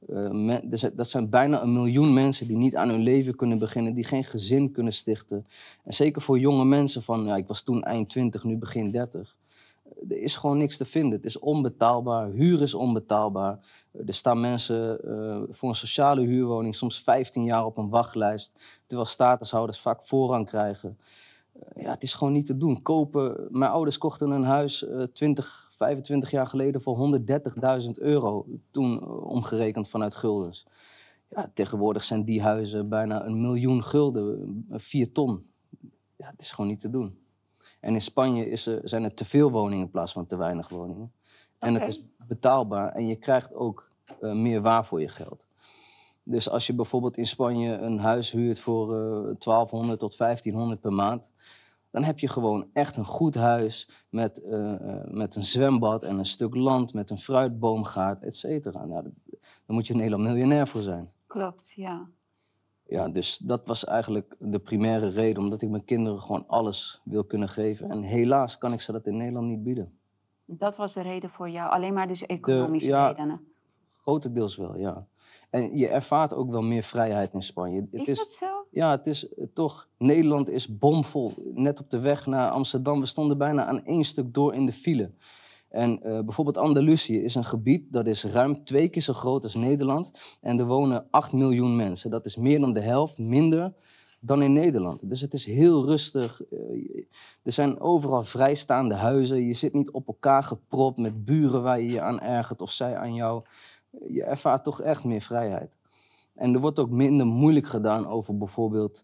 Eh, 0.07 0.57
dat 0.93 1.09
zijn 1.09 1.29
bijna 1.29 1.61
een 1.61 1.73
miljoen 1.73 2.13
mensen 2.13 2.47
die 2.47 2.57
niet 2.57 2.75
aan 2.75 2.89
hun 2.89 3.01
leven 3.01 3.35
kunnen 3.35 3.59
beginnen, 3.59 3.93
die 3.93 4.03
geen 4.03 4.23
gezin 4.23 4.71
kunnen 4.71 4.93
stichten. 4.93 5.47
En 5.83 5.93
zeker 5.93 6.21
voor 6.21 6.39
jonge 6.39 6.65
mensen 6.65 7.01
van, 7.01 7.23
ja, 7.23 7.35
ik 7.35 7.47
was 7.47 7.61
toen 7.61 7.83
eind 7.83 8.09
20, 8.09 8.43
nu 8.43 8.57
begin 8.57 8.91
30. 8.91 9.37
Eh, 9.83 10.09
Er 10.09 10.17
is 10.17 10.35
gewoon 10.35 10.57
niks 10.57 10.77
te 10.77 10.85
vinden. 10.85 11.11
Het 11.11 11.25
is 11.25 11.39
onbetaalbaar. 11.39 12.29
Huur 12.29 12.61
is 12.61 12.73
onbetaalbaar. 12.73 13.59
Er 14.05 14.13
staan 14.13 14.39
mensen 14.39 14.99
voor 15.49 15.69
een 15.69 15.75
sociale 15.75 16.21
huurwoning 16.21 16.75
soms 16.75 17.03
15 17.03 17.43
jaar 17.43 17.65
op 17.65 17.77
een 17.77 17.89
wachtlijst. 17.89 18.53
Terwijl 18.85 19.07
statushouders 19.09 19.79
vaak 19.79 20.03
voorrang 20.03 20.45
krijgen. 20.45 20.97
Eh, 21.59 21.83
ja, 21.83 21.91
het 21.91 22.03
is 22.03 22.13
gewoon 22.13 22.33
niet 22.33 22.45
te 22.45 22.57
doen. 22.57 22.81
Kopen. 22.81 23.47
Mijn 23.49 23.71
ouders 23.71 23.97
kochten 23.97 24.29
een 24.29 24.43
huis 24.43 24.87
eh 24.87 25.03
20, 25.03 25.69
25 25.71 26.31
jaar 26.31 26.47
geleden 26.47 26.81
voor 26.81 26.97
130.000 26.97 27.91
euro. 27.91 28.45
Toen 28.71 29.01
eh, 29.01 29.25
omgerekend 29.25 29.89
vanuit 29.89 30.15
guldens. 30.15 30.67
Ja, 31.29 31.51
tegenwoordig 31.53 32.03
zijn 32.03 32.23
die 32.23 32.41
huizen 32.41 32.89
bijna 32.89 33.25
een 33.25 33.41
miljoen 33.41 33.83
gulden, 33.83 34.65
eh, 34.69 34.79
4 34.79 35.11
ton. 35.11 35.47
Ja, 36.15 36.29
het 36.31 36.41
is 36.41 36.51
gewoon 36.51 36.69
niet 36.69 36.79
te 36.79 36.89
doen. 36.89 37.17
En 37.79 37.93
in 37.93 38.01
Spanje 38.01 38.49
is 38.49 38.65
er, 38.65 38.81
zijn 38.83 39.03
er 39.03 39.13
te 39.13 39.25
veel 39.25 39.51
woningen 39.51 39.85
in 39.85 39.91
plaats 39.91 40.11
van 40.11 40.25
te 40.25 40.37
weinig 40.37 40.69
woningen. 40.69 41.11
En 41.59 41.75
Oké. 41.75 41.83
het 41.83 41.93
is 41.93 42.03
betaalbaar 42.27 42.91
en 42.91 43.07
je 43.07 43.15
krijgt 43.15 43.53
ook 43.53 43.91
meer 44.19 44.61
waar 44.61 44.85
voor 44.85 45.01
je 45.01 45.07
geld. 45.07 45.48
Dus 46.29 46.49
als 46.49 46.67
je 46.67 46.73
bijvoorbeeld 46.73 47.17
in 47.17 47.27
Spanje 47.27 47.77
een 47.77 47.99
huis 47.99 48.31
huurt 48.31 48.59
voor 48.59 48.95
eh 48.95 49.35
1200 49.37 49.99
tot 49.99 50.17
1500 50.17 50.81
per 50.81 50.93
maand, 50.93 51.31
dan 51.91 52.03
heb 52.03 52.19
je 52.19 52.27
gewoon 52.27 52.69
echt 52.73 52.97
een 52.97 53.05
goed 53.05 53.35
huis 53.35 53.89
met, 54.09 54.43
eh, 54.43 54.73
eh, 54.73 55.11
met 55.11 55.35
een 55.35 55.43
zwembad 55.43 56.03
en 56.03 56.17
een 56.17 56.25
stuk 56.25 56.55
land, 56.55 56.93
met 56.93 57.09
een 57.09 57.17
fruitboomgaard, 57.17 58.23
et 58.23 58.35
cetera. 58.35 58.85
Nou, 58.85 59.03
daar 59.03 59.11
moet 59.65 59.87
je 59.87 59.93
een 59.93 59.99
hele 59.99 60.17
miljonair 60.17 60.67
voor 60.67 60.81
zijn. 60.81 61.09
Klopt, 61.27 61.71
ja. 61.75 62.07
Ja, 62.83 63.09
dus 63.09 63.37
dat 63.37 63.67
was 63.67 63.85
eigenlijk 63.85 64.35
de 64.39 64.59
primaire 64.59 65.09
reden, 65.09 65.43
omdat 65.43 65.61
ik 65.61 65.69
mijn 65.69 65.85
kinderen 65.85 66.21
gewoon 66.21 66.47
alles 66.47 67.01
wil 67.03 67.23
kunnen 67.23 67.49
geven. 67.49 67.89
En 67.89 68.01
helaas 68.01 68.57
kan 68.57 68.73
ik 68.73 68.81
ze 68.81 68.91
dat 68.91 69.07
in 69.07 69.17
Nederland 69.17 69.47
niet 69.47 69.63
bieden. 69.63 69.97
Dat 70.45 70.75
was 70.75 70.93
de 70.93 71.01
reden 71.01 71.29
voor 71.29 71.49
jou. 71.49 71.71
Alleen 71.71 71.93
maar 71.93 72.07
dus 72.07 72.25
economische 72.25 72.89
ja, 72.89 73.07
redenen. 73.07 73.53
Grotendeels 73.95 74.55
wel, 74.55 74.77
ja. 74.77 75.07
En 75.49 75.77
je 75.77 75.87
ervaart 75.87 76.33
ook 76.33 76.51
wel 76.51 76.61
meer 76.61 76.83
vrijheid 76.83 77.33
in 77.33 77.41
Spanje. 77.41 77.87
Het 77.91 78.07
Is 78.07 78.17
dat 78.17 78.31
zo? 78.31 78.65
Ja, 78.71 78.91
het 78.91 79.07
is 79.07 79.27
eh, 79.27 79.45
toch. 79.53 79.87
Nederland 79.97 80.49
is 80.49 80.77
bomvol. 80.77 81.33
Net 81.53 81.79
op 81.79 81.89
de 81.89 81.99
weg 81.99 82.25
naar 82.25 82.49
Amsterdam. 82.49 82.99
We 82.99 83.05
stonden 83.05 83.37
bijna 83.37 83.65
aan 83.65 83.85
één 83.85 84.03
stuk 84.03 84.33
door 84.33 84.53
in 84.53 84.65
de 84.65 84.71
file. 84.71 85.11
En 85.69 86.03
eh, 86.03 86.23
bijvoorbeeld 86.23 86.57
Andalusië 86.57 87.23
is 87.23 87.35
een 87.35 87.45
gebied 87.45 87.93
dat 87.93 88.07
is 88.07 88.23
ruim 88.23 88.63
twee 88.63 88.89
keer 88.89 89.01
zo 89.01 89.13
groot 89.13 89.43
als 89.43 89.55
Nederland. 89.55 90.11
En 90.41 90.59
er 90.59 90.65
wonen 90.65 91.07
8 91.09 91.31
miljoen 91.33 91.75
mensen. 91.75 92.09
Dat 92.09 92.25
is 92.25 92.35
meer 92.35 92.59
dan 92.59 92.73
de 92.73 92.81
helft 92.81 93.17
minder 93.17 93.73
dan 94.19 94.41
in 94.41 94.53
Nederland. 94.53 95.09
Dus 95.09 95.21
het 95.21 95.33
is 95.33 95.45
heel 95.45 95.85
rustig. 95.85 96.41
Eh, 96.43 96.59
er 97.43 97.51
zijn 97.51 97.79
overal 97.79 98.23
vrijstaande 98.23 98.95
huizen. 98.95 99.41
Je 99.41 99.53
zit 99.53 99.73
niet 99.73 99.91
op 99.91 100.07
elkaar 100.07 100.43
gepropt 100.43 100.97
met 100.97 101.25
buren 101.25 101.63
waar 101.63 101.81
je 101.81 101.91
je 101.91 102.01
aan 102.01 102.19
ergert 102.19 102.61
of 102.61 102.71
zij 102.71 102.97
aan 102.97 103.13
jou. 103.13 103.43
Je 104.07 104.23
ervaart 104.23 104.63
toch 104.63 104.81
echt 104.81 105.03
meer 105.03 105.21
vrijheid. 105.21 105.77
En 106.35 106.53
er 106.53 106.59
wordt 106.59 106.79
ook 106.79 106.89
minder 106.89 107.25
moeilijk 107.25 107.67
gedaan 107.67 108.07
over 108.07 108.37
bijvoorbeeld, 108.37 109.03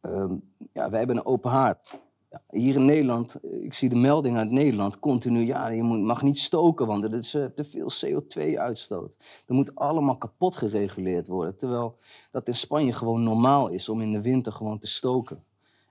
ehm, 0.00 0.34
ja, 0.72 0.90
wij 0.90 0.98
hebben 0.98 1.16
een 1.16 1.26
open 1.26 1.50
haard. 1.50 1.98
Ja, 2.30 2.42
hier 2.50 2.74
in 2.74 2.84
Nederland, 2.84 3.34
eh, 3.34 3.62
ik 3.62 3.74
zie 3.74 3.88
de 3.88 3.96
melding 3.96 4.36
uit 4.36 4.50
Nederland 4.50 4.98
continu, 4.98 5.46
ja, 5.46 5.68
je 5.68 5.82
mag 5.82 6.22
niet 6.22 6.38
stoken, 6.38 6.86
want 6.86 7.04
er 7.04 7.14
is 7.14 7.34
uh, 7.34 7.44
te 7.44 7.64
veel 7.64 7.90
CO2-uitstoot. 7.90 9.16
Dat 9.46 9.56
moet 9.56 9.74
allemaal 9.74 10.18
kapot 10.18 10.56
gereguleerd 10.56 11.26
worden. 11.26 11.56
Terwijl 11.56 11.98
dat 12.30 12.48
in 12.48 12.54
Spanje 12.54 12.92
gewoon 12.92 13.22
normaal 13.22 13.68
is 13.68 13.88
om 13.88 14.00
in 14.00 14.12
de 14.12 14.22
winter 14.22 14.52
gewoon 14.52 14.78
te 14.78 14.86
stoken. 14.86 15.44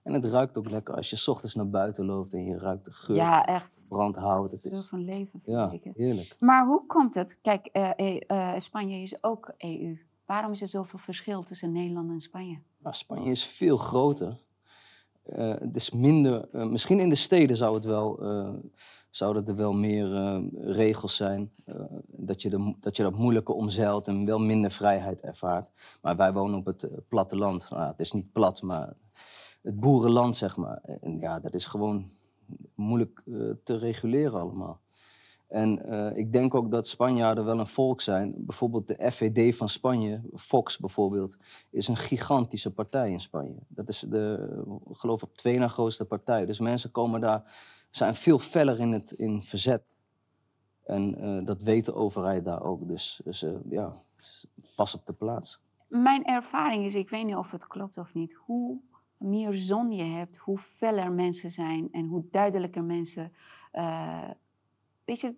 En 0.03 0.13
het 0.13 0.25
ruikt 0.25 0.57
ook 0.57 0.69
lekker 0.69 0.95
als 0.95 1.09
je 1.09 1.15
s 1.15 1.27
ochtends 1.27 1.55
naar 1.55 1.69
buiten 1.69 2.05
loopt 2.05 2.33
en 2.33 2.43
je 2.43 2.57
ruikt 2.57 2.85
de 2.85 2.91
geur. 2.91 3.15
Ja, 3.15 3.45
echt. 3.45 3.83
Brandhout. 3.87 4.51
Het 4.51 4.65
is, 4.65 4.85
van 4.85 5.03
leven 5.03 5.41
ja, 5.45 5.69
vind 5.69 5.85
ik. 5.85 5.95
heerlijk. 5.95 6.35
Maar 6.39 6.65
hoe 6.65 6.85
komt 6.85 7.15
het? 7.15 7.37
Kijk, 7.41 7.65
eh, 7.65 7.89
eh, 7.95 8.21
eh, 8.27 8.59
Spanje 8.59 9.01
is 9.01 9.23
ook 9.23 9.53
EU. 9.57 9.97
Waarom 10.25 10.51
is 10.51 10.61
er 10.61 10.67
zoveel 10.67 10.99
verschil 10.99 11.43
tussen 11.43 11.71
Nederland 11.71 12.09
en 12.09 12.21
Spanje? 12.21 12.59
Nou, 12.77 12.95
Spanje 12.95 13.31
is 13.31 13.45
veel 13.45 13.77
groter. 13.77 14.39
Het 15.33 15.75
is 15.75 15.91
minder, 15.91 16.47
misschien 16.51 16.99
in 16.99 17.09
de 17.09 17.15
steden 17.15 17.57
zou 17.57 17.75
het 17.75 17.83
wel, 17.83 18.21
eh, 18.21 18.53
zouden 19.09 19.45
er 19.45 19.55
wel 19.55 19.73
meer 19.73 20.41
regels 20.53 21.15
zijn. 21.15 21.51
dat, 22.07 22.41
je 22.41 22.49
de, 22.49 22.75
dat 22.79 22.97
je 22.97 23.03
dat 23.03 23.15
moeilijker 23.15 23.55
omzeilt 23.55 24.07
en 24.07 24.25
wel 24.25 24.39
minder 24.39 24.71
vrijheid 24.71 25.21
ervaart. 25.21 25.71
Maar 26.01 26.15
wij 26.15 26.33
wonen 26.33 26.59
op 26.59 26.65
het 26.65 26.89
platteland. 27.07 27.69
Nou, 27.69 27.81
ja, 27.81 27.87
het 27.87 27.99
is 27.99 28.11
niet 28.11 28.31
plat, 28.31 28.61
maar 28.61 28.93
het 29.61 29.79
boerenland, 29.79 30.35
zeg 30.35 30.57
maar. 30.57 30.81
En 31.01 31.19
ja, 31.19 31.39
dat 31.39 31.53
is 31.53 31.65
gewoon 31.65 32.11
moeilijk 32.75 33.23
eh, 33.25 33.49
te 33.63 33.77
reguleren 33.77 34.39
allemaal. 34.39 34.81
En 35.51 35.85
eh, 35.85 36.17
ik 36.17 36.33
denk 36.33 36.55
ook 36.55 36.71
dat 36.71 36.87
Spanjaarden 36.87 37.45
wel 37.45 37.59
een 37.59 37.67
volk 37.67 38.01
zijn. 38.01 38.33
Bijvoorbeeld 38.37 38.87
de 38.87 39.11
FVD 39.11 39.55
van 39.55 39.69
Spanje, 39.69 40.21
Fox 40.35 40.77
bijvoorbeeld, 40.77 41.37
is 41.69 41.87
een 41.87 41.97
gigantische 41.97 42.71
partij 42.71 43.11
in 43.11 43.19
Spanje. 43.19 43.59
Dat 43.67 43.89
is 43.89 43.99
de, 43.99 44.63
ik 44.89 44.97
geloof 44.97 45.23
op 45.23 45.35
twee 45.37 45.57
na 45.57 45.67
grootste 45.67 46.05
partij. 46.05 46.45
Dus 46.45 46.59
mensen 46.59 46.91
komen 46.91 47.21
daar, 47.21 47.55
zijn 47.89 48.15
veel 48.15 48.39
feller 48.39 48.79
in 48.79 48.91
het 48.91 49.11
in 49.11 49.43
verzet. 49.43 49.83
En 50.83 51.15
eh, 51.15 51.45
dat 51.45 51.63
weet 51.63 51.85
de 51.85 51.93
overheid 51.93 52.45
daar 52.45 52.63
ook. 52.63 52.87
Dus, 52.87 53.21
dus 53.23 53.43
eh, 53.43 53.51
ja, 53.69 53.93
pas 54.75 54.95
op 54.95 55.05
de 55.05 55.13
plaats. 55.13 55.59
Mijn 55.87 56.25
ervaring 56.25 56.85
is, 56.85 56.95
ik 56.95 57.09
weet 57.09 57.25
niet 57.25 57.35
of 57.35 57.51
het 57.51 57.67
klopt 57.67 57.97
of 57.97 58.13
niet, 58.13 58.33
hoe 58.33 58.79
meer 59.21 59.53
zon 59.53 59.91
je 59.91 60.03
hebt, 60.03 60.37
hoe 60.37 60.57
feller 60.57 61.11
mensen 61.11 61.49
zijn 61.49 61.87
en 61.91 62.05
hoe 62.05 62.23
duidelijker 62.31 62.83
mensen, 62.83 63.33
eh, 63.71 64.29
weet 65.05 65.21
je, 65.21 65.35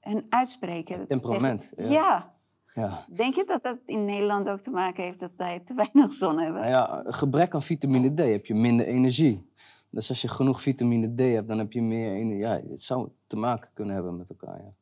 hun 0.00 0.26
uitspreken. 0.28 1.06
Temperament, 1.06 1.72
tegen- 1.76 1.92
ja. 1.92 2.00
ja. 2.00 2.34
Ja. 2.82 3.04
Denk 3.14 3.34
je 3.34 3.44
dat 3.44 3.62
dat 3.62 3.78
in 3.86 4.04
Nederland 4.04 4.48
ook 4.48 4.60
te 4.60 4.70
maken 4.70 5.04
heeft 5.04 5.20
dat 5.20 5.32
wij 5.36 5.60
te 5.60 5.74
weinig 5.74 6.12
zon 6.12 6.38
hebben? 6.38 6.60
Nou 6.60 6.72
ja, 6.72 7.02
gebrek 7.06 7.54
aan 7.54 7.62
vitamine 7.62 8.14
D 8.14 8.18
heb 8.18 8.46
je 8.46 8.54
minder 8.54 8.86
energie. 8.86 9.50
Dus 9.90 10.08
als 10.08 10.22
je 10.22 10.28
genoeg 10.28 10.60
vitamine 10.62 11.14
D 11.14 11.18
hebt, 11.18 11.48
dan 11.48 11.58
heb 11.58 11.72
je 11.72 11.82
meer 11.82 12.12
energie. 12.12 12.42
Ja, 12.42 12.60
het 12.68 12.82
zou 12.82 13.08
te 13.26 13.36
maken 13.36 13.70
kunnen 13.74 13.94
hebben 13.94 14.16
met 14.16 14.30
elkaar. 14.30 14.58
Ja. 14.58 14.72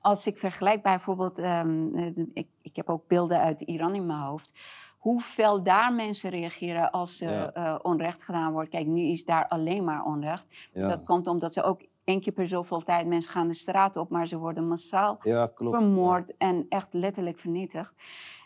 Als 0.00 0.26
ik 0.26 0.38
vergelijk 0.38 0.82
bijvoorbeeld, 0.82 1.38
ehm, 1.38 1.94
eh, 1.94 2.16
ik, 2.32 2.48
ik 2.62 2.76
heb 2.76 2.88
ook 2.88 3.06
beelden 3.06 3.40
uit 3.40 3.60
Iran 3.60 3.94
in 3.94 4.06
mijn 4.06 4.20
hoofd. 4.20 4.52
Hoe 4.98 5.20
fel 5.20 5.62
daar 5.62 5.92
mensen 5.94 6.30
reageren 6.30 6.90
als 6.90 7.18
Ja. 7.18 7.52
eh, 7.52 7.78
onrecht 7.82 8.22
gedaan 8.22 8.52
wordt. 8.52 8.68
Kijk, 8.68 8.86
nu 8.86 9.02
is 9.02 9.24
daar 9.24 9.48
alleen 9.48 9.84
maar 9.84 10.04
onrecht. 10.04 10.46
Ja. 10.72 10.88
Dat 10.88 11.04
komt 11.04 11.26
omdat 11.26 11.52
ze 11.52 11.62
ook 11.62 11.80
één 12.04 12.20
keer 12.20 12.32
per 12.32 12.46
zoveel 12.46 12.80
tijd 12.80 13.06
mensen 13.06 13.30
gaan 13.32 13.48
de 13.48 13.54
straat 13.54 13.96
op, 13.96 14.10
maar 14.10 14.26
ze 14.28 14.38
worden 14.38 14.68
massaal 14.68 15.18
ja, 15.22 15.50
vermoord 15.56 16.36
en 16.36 16.66
echt 16.68 16.94
letterlijk 16.94 17.38
vernietigd. 17.38 17.94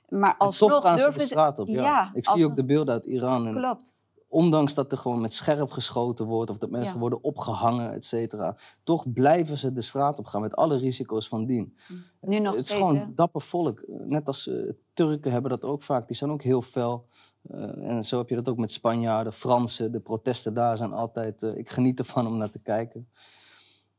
Maar 0.08 0.30
En 0.30 0.38
alsnog 0.38 0.70
toch 0.70 0.82
gaan 0.82 0.98
ze 0.98 1.10
de 1.12 1.20
straat 1.20 1.58
op. 1.58 1.68
Ja. 1.68 2.10
ik 2.12 2.28
zie 2.28 2.44
ook 2.44 2.56
de 2.56 2.64
beelden 2.64 2.94
uit 2.94 3.04
Iran. 3.04 3.46
En 3.46 3.54
Klopt. 3.54 3.92
Ondanks 4.32 4.74
dat 4.74 4.92
er 4.92 4.98
gewoon 4.98 5.20
met 5.20 5.34
scherp 5.34 5.70
geschoten 5.70 6.26
wordt 6.26 6.50
of 6.50 6.58
dat 6.58 6.70
mensen 6.70 6.94
Ja. 6.94 7.00
worden 7.00 7.22
opgehangen, 7.24 7.92
et 7.92 8.04
cetera, 8.04 8.56
toch 8.82 9.12
blijven 9.12 9.58
ze 9.58 9.72
de 9.72 9.80
straat 9.80 10.18
op 10.18 10.26
gaan 10.26 10.40
met 10.40 10.56
alle 10.56 10.76
risico's 10.76 11.28
van 11.28 11.46
dien. 11.46 11.76
Nu 12.20 12.38
nog 12.38 12.54
het 12.54 12.62
is 12.62 12.68
steeds. 12.70 12.88
hè? 12.88 12.94
gewoon 12.94 13.12
dapper 13.14 13.40
volk. 13.40 13.84
Net 13.86 14.26
als 14.26 14.48
eh, 14.48 14.70
Turken 14.94 15.32
hebben 15.32 15.50
dat 15.50 15.64
ook 15.64 15.82
vaak. 15.82 16.06
Die 16.06 16.16
zijn 16.16 16.30
ook 16.30 16.42
heel 16.42 16.62
fel. 16.62 17.06
Eh, 17.42 17.88
en 17.90 18.04
zo 18.04 18.18
heb 18.18 18.28
je 18.28 18.34
dat 18.34 18.48
ook 18.48 18.56
met 18.56 18.72
Spanjaarden, 18.72 19.32
Fransen. 19.32 19.92
De 19.92 20.00
protesten 20.00 20.54
daar 20.54 20.76
zijn 20.76 20.92
altijd... 20.92 21.42
eh, 21.42 21.56
ik 21.56 21.70
geniet 21.70 21.98
ervan 21.98 22.26
om 22.26 22.36
naar 22.36 22.50
te 22.50 22.58
kijken. 22.58 23.08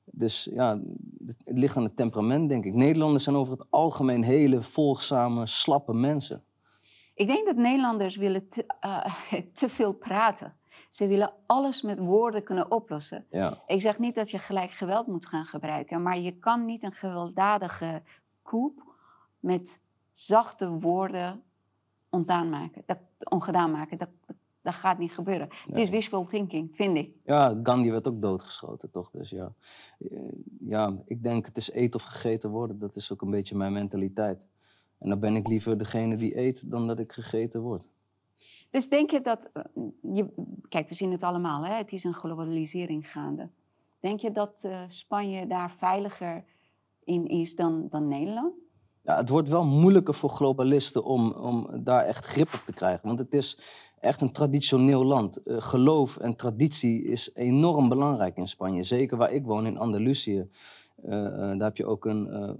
Dus 0.05 0.49
ja, 0.51 0.79
het, 1.25 1.35
het 1.43 1.57
ligt 1.57 1.77
aan 1.77 1.83
het 1.83 1.95
temperament, 1.95 2.49
denk 2.49 2.65
ik. 2.65 2.73
Nederlanders 2.73 3.23
zijn 3.23 3.35
over 3.35 3.53
het 3.57 3.65
algemeen 3.69 4.23
hele 4.23 4.61
volgzame, 4.61 5.45
slappe 5.45 5.93
mensen. 5.93 6.43
Ik 7.13 7.27
denk 7.27 7.45
dat 7.45 7.55
Nederlanders 7.55 8.15
willen 8.15 8.47
te, 8.47 8.65
eh, 8.79 9.13
te 9.53 9.69
veel 9.69 9.93
praten. 9.93 10.55
Ze 10.89 11.07
willen 11.07 11.33
alles 11.45 11.81
met 11.81 11.99
woorden 11.99 12.43
kunnen 12.43 12.71
oplossen. 12.71 13.25
Ja, 13.29 13.63
Ik 13.67 13.81
zeg 13.81 13.99
niet 13.99 14.15
dat 14.15 14.29
je 14.29 14.39
gelijk 14.39 14.71
geweld 14.71 15.07
moet 15.07 15.25
gaan 15.25 15.45
gebruiken, 15.45 16.01
maar 16.01 16.19
je 16.19 16.37
kan 16.37 16.65
niet 16.65 16.83
een 16.83 16.91
gewelddadige 16.91 18.01
koep 18.41 18.83
met 19.39 19.79
zachte 20.11 20.69
woorden 20.69 21.43
ontdaan 22.09 22.49
maken. 22.49 22.83
Dat, 22.85 22.97
ongedaan 23.23 23.71
maken. 23.71 23.97
Dat, 23.97 24.09
dat, 24.25 24.35
dat 24.61 24.73
gaat 24.73 24.97
niet 24.97 25.11
gebeuren. 25.11 25.47
Het 25.65 25.77
is 25.77 25.89
wishful 25.89 26.25
thinking, 26.25 26.75
vind 26.75 26.97
ik. 26.97 27.15
ja, 27.25 27.59
Gandhi 27.63 27.91
werd 27.91 28.07
ook 28.07 28.21
doodgeschoten, 28.21 28.91
toch? 28.91 29.11
Dus 29.11 29.29
ja. 29.29 29.53
Eh, 29.99 30.17
ja, 30.59 30.97
ik 31.05 31.23
denk 31.23 31.45
het 31.45 31.57
is 31.57 31.71
eten 31.71 31.99
of 31.99 32.05
gegeten 32.05 32.49
worden. 32.49 32.79
Dat 32.79 32.95
is 32.95 33.11
ook 33.11 33.21
een 33.21 33.31
beetje 33.31 33.55
mijn 33.55 33.73
mentaliteit. 33.73 34.47
En 35.03 35.09
dan 35.09 35.19
ben 35.19 35.35
ik 35.35 35.47
liever 35.47 35.77
degene 35.77 36.15
die 36.15 36.37
eet 36.37 36.71
dan 36.71 36.87
dat 36.87 36.99
ik 36.99 37.11
gegeten 37.11 37.61
word. 37.61 37.87
Dus 38.69 38.89
denk 38.89 39.09
je 39.11 39.21
dat. 39.21 39.49
eh, 39.53 39.63
Je, 40.13 40.27
kijk, 40.69 40.89
we 40.89 40.95
zien 40.95 41.11
het 41.11 41.23
allemaal, 41.23 41.65
hè? 41.65 41.73
het 41.73 41.91
is 41.91 42.03
een 42.03 42.13
globalisering 42.13 43.11
gaande. 43.11 43.49
Denk 43.99 44.19
je 44.19 44.31
dat 44.31 44.63
eh, 44.65 44.81
Spanje 44.87 45.47
daar 45.47 45.71
veiliger 45.71 46.43
in 47.03 47.27
is 47.27 47.55
dan, 47.55 47.87
dan 47.89 48.07
Nederland? 48.07 48.53
Ja, 49.01 49.15
het 49.17 49.29
wordt 49.29 49.49
wel 49.49 49.65
moeilijker 49.65 50.13
voor 50.13 50.29
globalisten 50.29 51.03
om, 51.03 51.31
om 51.31 51.83
daar 51.83 52.05
echt 52.05 52.25
grip 52.25 52.53
op 52.53 52.61
te 52.65 52.73
krijgen. 52.73 53.07
Want 53.07 53.19
het 53.19 53.33
is 53.33 53.57
echt 53.99 54.21
een 54.21 54.31
traditioneel 54.31 55.03
land. 55.05 55.37
Eh, 55.43 55.61
geloof 55.61 56.17
en 56.17 56.35
traditie 56.35 57.03
is 57.03 57.29
enorm 57.33 57.89
belangrijk 57.89 58.37
in 58.37 58.47
Spanje. 58.47 58.83
Zeker 58.83 59.17
waar 59.17 59.31
ik 59.31 59.45
woon, 59.45 59.65
in 59.65 59.77
Andalusië. 59.77 60.49
Eh, 61.03 61.11
daar 61.31 61.63
heb 61.63 61.77
je 61.77 61.85
ook 61.85 62.05
een... 62.05 62.57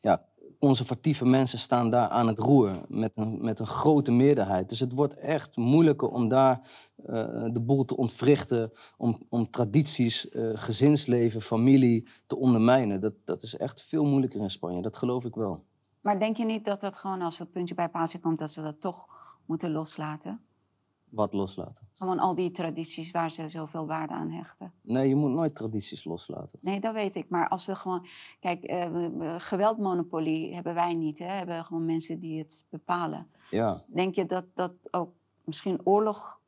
ja, 0.00 0.24
conservatieve 0.66 1.26
mensen 1.26 1.58
staan 1.58 1.90
daar 1.90 2.08
aan 2.08 2.26
het 2.26 2.38
roer 2.38 2.80
met 2.88 3.16
een, 3.16 3.44
met 3.44 3.58
een 3.58 3.66
grote 3.66 4.12
meerderheid. 4.12 4.68
Dus 4.68 4.80
het 4.80 4.92
wordt 4.92 5.14
echt 5.14 5.56
moeilijker 5.56 6.08
om 6.08 6.28
daar 6.28 6.68
eh, 6.96 7.46
de 7.52 7.60
boel 7.60 7.84
te 7.84 7.96
ontwrichten, 7.96 8.72
om, 8.96 9.18
om 9.28 9.50
tradities, 9.50 10.28
eh, 10.28 10.50
gezinsleven, 10.54 11.40
familie 11.40 12.08
te 12.26 12.36
ondermijnen. 12.36 13.00
Dat, 13.00 13.14
dat 13.24 13.42
is 13.42 13.56
echt 13.56 13.82
veel 13.82 14.04
moeilijker 14.04 14.40
in 14.40 14.50
Spanje, 14.50 14.82
dat 14.82 14.96
geloof 14.96 15.24
ik 15.24 15.34
wel. 15.34 15.64
Maar 16.00 16.18
denk 16.18 16.36
je 16.36 16.44
niet 16.44 16.64
dat 16.64 16.80
dat 16.80 16.96
gewoon 16.96 17.22
als 17.22 17.38
het 17.38 17.52
puntje 17.52 17.74
bij 17.74 17.88
paaltje 17.88 18.18
komt, 18.18 18.38
dat 18.38 18.50
ze 18.50 18.62
dat 18.62 18.80
toch 18.80 19.06
moeten 19.46 19.72
loslaten? 19.72 20.40
Wat 21.12 21.32
loslaten. 21.32 21.88
Gewoon 21.94 22.18
al 22.18 22.34
die 22.34 22.50
tradities 22.50 23.10
waar 23.10 23.30
ze 23.30 23.48
zoveel 23.48 23.86
waarde 23.86 24.12
aan 24.14 24.30
hechten. 24.30 24.72
Nee, 24.80 25.08
je 25.08 25.14
moet 25.14 25.30
nooit 25.30 25.54
tradities 25.54 26.04
loslaten. 26.04 26.58
Nee, 26.62 26.80
dat 26.80 26.94
weet 26.94 27.14
ik. 27.14 27.28
Maar 27.28 27.48
als 27.48 27.64
ze 27.64 27.76
gewoon. 27.76 28.06
Kijk, 28.40 28.60
we- 28.60 29.34
geweldmonopolie 29.38 30.54
hebben 30.54 30.74
wij 30.74 30.94
niet. 30.94 31.18
Hè? 31.18 31.24
Hebben 31.26 31.64
gewoon 31.64 31.84
mensen 31.84 32.20
die 32.20 32.38
het 32.38 32.64
bepalen. 32.68 33.26
Ja, 33.50 33.84
Denk 33.86 34.14
je 34.14 34.26
dat 34.26 34.44
dat 34.54 34.72
ook 34.90 35.10
misschien 35.44 35.80
oorlog. 35.86 36.40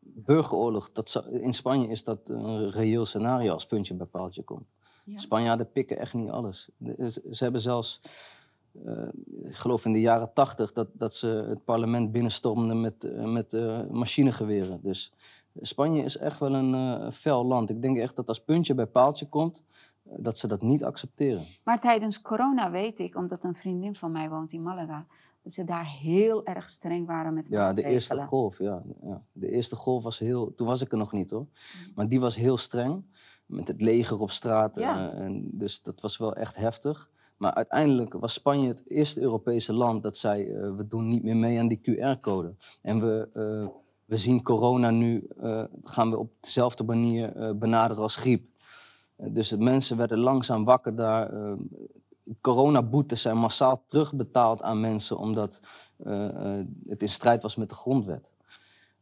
burgeroorlog, 0.00 0.92
dat 0.92 1.10
zou- 1.10 1.26
in 1.30 1.54
Spanje 1.54 1.88
is 1.88 2.04
dat 2.04 2.28
een 2.28 2.70
reëel 2.70 3.06
scenario 3.06 3.52
als 3.52 3.66
puntje 3.66 3.94
bij 3.94 4.06
paaltje 4.06 4.42
komt. 4.42 4.66
Ja. 5.04 5.18
Spanjaarden 5.18 5.72
pikken 5.72 5.98
echt 5.98 6.14
niet 6.14 6.30
alles. 6.30 6.70
Ze 7.30 7.36
hebben 7.38 7.60
zelfs, 7.60 8.00
eh, 8.84 9.08
ik 9.42 9.54
geloof 9.56 9.84
in 9.84 9.92
de 9.92 10.00
jaren 10.00 10.32
tachtig, 10.32 10.72
dat, 10.72 10.88
dat 10.92 11.14
ze 11.14 11.26
het 11.26 11.64
parlement 11.64 12.12
binnenstormden 12.12 12.80
met, 12.80 13.04
eh, 13.04 13.32
met 13.32 13.52
eh, 13.52 13.86
machinegeweren. 13.90 14.80
Dus 14.82 15.12
Spanje 15.60 16.02
is 16.02 16.16
echt 16.16 16.38
wel 16.38 16.54
een 16.54 17.12
fel 17.12 17.44
land. 17.44 17.70
Ik 17.70 17.82
denk 17.82 17.96
echt 17.98 18.16
dat 18.16 18.28
als 18.28 18.44
puntje 18.44 18.74
bij 18.74 18.86
paaltje 18.86 19.28
komt, 19.28 19.64
dat 20.02 20.38
ze 20.38 20.46
dat 20.46 20.62
niet 20.62 20.84
accepteren. 20.84 21.44
Maar 21.64 21.80
tijdens 21.80 22.22
corona 22.22 22.70
weet 22.70 22.98
ik, 22.98 23.16
omdat 23.16 23.44
een 23.44 23.54
vriendin 23.54 23.94
van 23.94 24.12
mij 24.12 24.28
woont 24.28 24.52
in 24.52 24.62
Malaga, 24.62 25.06
dat 25.42 25.52
ze 25.52 25.64
daar 25.64 25.86
heel 25.86 26.46
erg 26.46 26.68
streng 26.68 27.06
waren 27.06 27.34
met 27.34 27.46
Ja, 27.50 27.72
de 27.72 27.84
eerste 27.84 28.26
golf, 28.26 28.58
ja, 28.58 28.82
ja. 29.02 29.22
De 29.32 29.50
eerste 29.50 29.76
golf 29.76 30.02
was 30.02 30.18
heel... 30.18 30.54
Toen 30.54 30.66
was 30.66 30.80
ik 30.80 30.92
er 30.92 30.98
nog 30.98 31.12
niet, 31.12 31.30
hoor. 31.30 31.46
Maar 31.94 32.08
die 32.08 32.20
was 32.20 32.36
heel 32.36 32.56
streng. 32.56 33.04
Met 33.46 33.68
het 33.68 33.80
leger 33.80 34.20
op 34.20 34.30
straat. 34.30 34.76
Ja. 34.76 35.12
en 35.12 35.48
dus 35.52 35.82
dat 35.82 36.00
was 36.00 36.16
wel 36.16 36.34
echt 36.34 36.56
heftig. 36.56 37.10
Maar 37.40 37.54
uiteindelijk 37.54 38.12
was 38.12 38.32
Spanje 38.32 38.68
het 38.68 38.82
eerste 38.86 39.20
Europese 39.20 39.72
land 39.72 40.02
dat 40.02 40.16
zei... 40.16 40.44
eh, 40.44 40.76
we 40.76 40.86
doen 40.86 41.08
niet 41.08 41.22
meer 41.22 41.36
mee 41.36 41.58
aan 41.58 41.68
die 41.68 41.80
QR-code. 41.82 42.54
En 42.82 43.00
we, 43.00 43.28
eh, 43.32 43.68
we 44.04 44.16
zien 44.16 44.42
corona 44.42 44.90
nu... 44.90 45.26
eh, 45.40 45.64
gaan 45.84 46.10
we 46.10 46.18
op 46.18 46.32
dezelfde 46.40 46.84
manier 46.84 47.56
benaderen 47.56 48.02
als 48.02 48.16
griep. 48.16 48.48
Dus 49.16 49.56
mensen 49.56 49.96
werden 49.96 50.18
langzaam 50.18 50.64
wakker 50.64 50.96
daar. 50.96 51.56
coronaboetes 52.40 53.22
zijn 53.22 53.36
massaal 53.36 53.84
terugbetaald 53.86 54.62
aan 54.62 54.80
mensen 54.80 55.18
omdat 55.18 55.60
het 56.84 57.02
in 57.02 57.08
strijd 57.08 57.42
was 57.42 57.56
met 57.56 57.68
de 57.68 57.74
grondwet. 57.74 58.32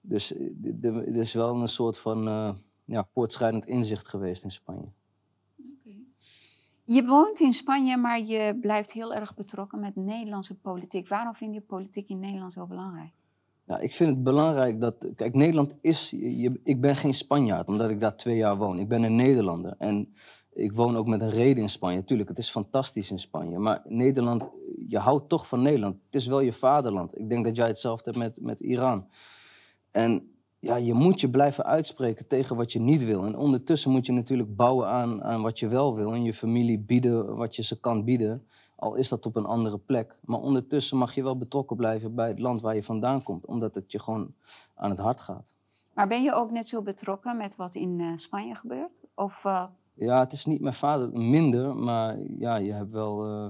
Dus 0.01 0.35
er 0.81 1.17
is 1.17 1.33
wel 1.33 1.61
een 1.61 1.69
soort 1.69 1.99
van 1.99 2.29
uh, 2.29 2.51
ja, 2.85 3.09
voortschrijdend 3.13 3.67
inzicht 3.67 4.09
geweest 4.09 4.45
in 4.45 4.51
Spanje. 4.51 4.93
Je 6.91 7.05
woont 7.05 7.41
in 7.41 7.53
Spanje, 7.53 7.97
maar 7.97 8.21
je 8.21 8.59
blijft 8.61 8.93
heel 8.93 9.15
erg 9.15 9.35
betrokken 9.35 9.81
met 9.81 9.97
Nederlandse 9.97 10.55
politiek. 10.55 11.09
Waarom 11.09 11.35
vind 11.35 11.55
je 11.55 11.61
politiek 11.61 12.09
in 12.09 12.19
Nederland 12.19 12.53
zo 12.53 12.67
belangrijk? 12.67 13.13
Ja, 13.67 13.79
ik 13.79 13.93
vind 13.93 14.11
het 14.11 14.23
belangrijk 14.23 14.81
dat. 14.81 15.09
Kijk, 15.17 15.35
Nederland 15.35 15.75
is. 15.81 16.11
Je, 16.11 16.61
ik 16.65 16.81
ben 16.81 16.97
geen 16.97 17.15
Spanjaard, 17.15 17.69
omdat 17.69 17.91
ik 17.91 18.01
daar 18.01 18.17
twee 18.17 18.37
jaar 18.37 18.57
woon. 18.57 18.79
Ik 18.79 18.89
ben 18.89 19.03
een 19.03 19.17
Nederlander. 19.17 19.75
En 19.79 20.15
ik 20.53 20.73
woon 20.73 20.97
ook 20.97 21.07
met 21.07 21.21
een 21.21 21.31
reden 21.31 21.63
in 21.63 21.69
Spanje. 21.69 22.05
Tuurlijk, 22.05 22.29
het 22.29 22.39
is 22.39 22.51
fantastisch 22.51 23.11
in 23.11 23.19
Spanje. 23.19 23.59
Maar 23.59 23.83
Nederland, 23.85 24.51
je 24.87 24.99
houdt 24.99 25.29
toch 25.29 25.47
van 25.47 25.63
Nederland. 25.63 25.97
Het 26.07 26.15
is 26.15 26.27
wel 26.27 26.41
je 26.41 26.53
vaderland. 26.53 27.19
Ik 27.19 27.29
denk 27.29 27.45
dat 27.45 27.57
jij 27.57 27.67
hetzelfde 27.67 28.11
hebt 28.11 28.23
met, 28.23 28.41
met 28.43 28.61
Iran. 28.61 29.07
En 29.91 30.38
ja, 30.61 30.77
je 30.77 30.95
moet 30.95 31.21
je 31.21 31.31
blijven 31.31 31.65
uitspreken 31.65 32.27
tegen 32.27 32.57
wat 32.57 32.73
je 32.73 32.81
niet 32.81 33.05
wil. 33.05 33.25
En 33.25 33.37
ondertussen 33.37 33.91
moet 33.91 34.07
je 34.07 34.13
natuurlijk 34.13 34.57
bouwen 34.57 34.89
aan, 34.89 35.23
aan 35.23 35.43
wat 35.43 35.59
je 35.59 35.69
wel 35.69 35.95
wil. 35.95 36.13
En 36.13 36.25
je 36.25 36.35
familie 36.35 36.79
bieden 36.79 37.37
wat 37.37 37.57
je 37.57 37.63
ze 37.63 37.81
kan 37.81 38.05
bieden. 38.05 38.47
Al 38.77 38.95
is 38.95 39.09
dat 39.09 39.27
op 39.27 39.37
een 39.37 39.45
andere 39.45 39.79
plek. 39.79 40.19
Maar 40.25 40.41
ondertussen 40.41 40.97
mag 40.97 41.15
je 41.15 41.23
wel 41.23 41.39
betrokken 41.39 41.77
blijven 41.77 42.15
bij 42.15 42.29
het 42.29 42.39
land 42.39 42.61
waar 42.61 42.75
je 42.75 42.83
vandaan 42.83 43.23
komt. 43.23 43.47
Omdat 43.47 43.75
het 43.75 43.93
je 43.93 44.01
gewoon 44.01 44.35
aan 44.75 44.91
het 44.91 44.99
hart 44.99 45.21
gaat. 45.21 45.55
Maar 45.95 46.09
ben 46.09 46.23
je 46.23 46.35
ook 46.35 46.51
net 46.51 46.69
zo 46.69 46.83
betrokken 46.83 47.37
met 47.37 47.57
wat 47.57 47.75
in 47.75 47.99
uh, 47.99 48.17
Spanje 48.17 48.55
gebeurt? 48.55 48.93
Of, 49.15 49.45
uh... 49.45 49.65
Ja, 49.95 50.19
het 50.19 50.33
is 50.33 50.45
niet 50.45 50.61
mijn 50.61 50.75
vader 50.75 51.13
minder. 51.13 51.77
Maar 51.77 52.19
ja, 52.19 52.57
je 52.57 52.73
hebt 52.73 52.91
wel... 52.91 53.31
Uh, 53.31 53.47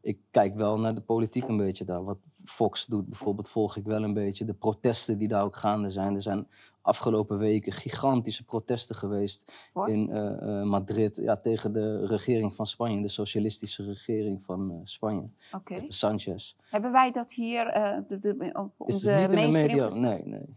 ik 0.00 0.18
kijk 0.30 0.54
wel 0.54 0.78
naar 0.78 0.94
de 0.94 1.00
politiek 1.00 1.48
een 1.48 1.56
beetje 1.56 1.84
daar. 1.84 2.04
Wat 2.04 2.18
Fox 2.44 2.86
doet 2.86 3.08
bijvoorbeeld, 3.08 3.50
volg 3.50 3.76
ik 3.76 3.84
wel 3.84 4.02
een 4.02 4.14
beetje. 4.14 4.44
De 4.44 4.54
protesten 4.54 5.18
die 5.18 5.28
daar 5.28 5.44
ook 5.44 5.56
gaande 5.56 5.90
zijn. 5.90 6.14
Er 6.14 6.22
zijn 6.22 6.46
afgelopen 6.82 7.38
weken 7.38 7.72
gigantische 7.72 8.44
protesten 8.44 8.96
geweest 8.96 9.70
in 9.86 10.10
uh, 10.10 10.62
Madrid 10.62 11.16
ja, 11.16 11.36
tegen 11.36 11.72
de 11.72 12.06
regering 12.06 12.54
van 12.54 12.66
Spanje, 12.66 13.02
de 13.02 13.08
socialistische 13.08 13.84
regering 13.84 14.42
van 14.42 14.70
uh, 14.70 14.76
Spanje. 14.84 15.30
Okay. 15.56 15.84
Sanchez. 15.88 16.54
Hebben 16.70 16.92
wij 16.92 17.10
dat 17.10 17.32
hier 17.32 17.64
de, 18.08 18.18
de, 18.18 18.50
op 18.52 18.72
onze 18.76 18.96
Is 18.96 19.16
het 19.16 19.30
niet 19.30 19.40
in 19.40 19.50
de 19.50 19.56
media? 19.56 19.94
Nee, 19.94 20.22
nee. 20.24 20.56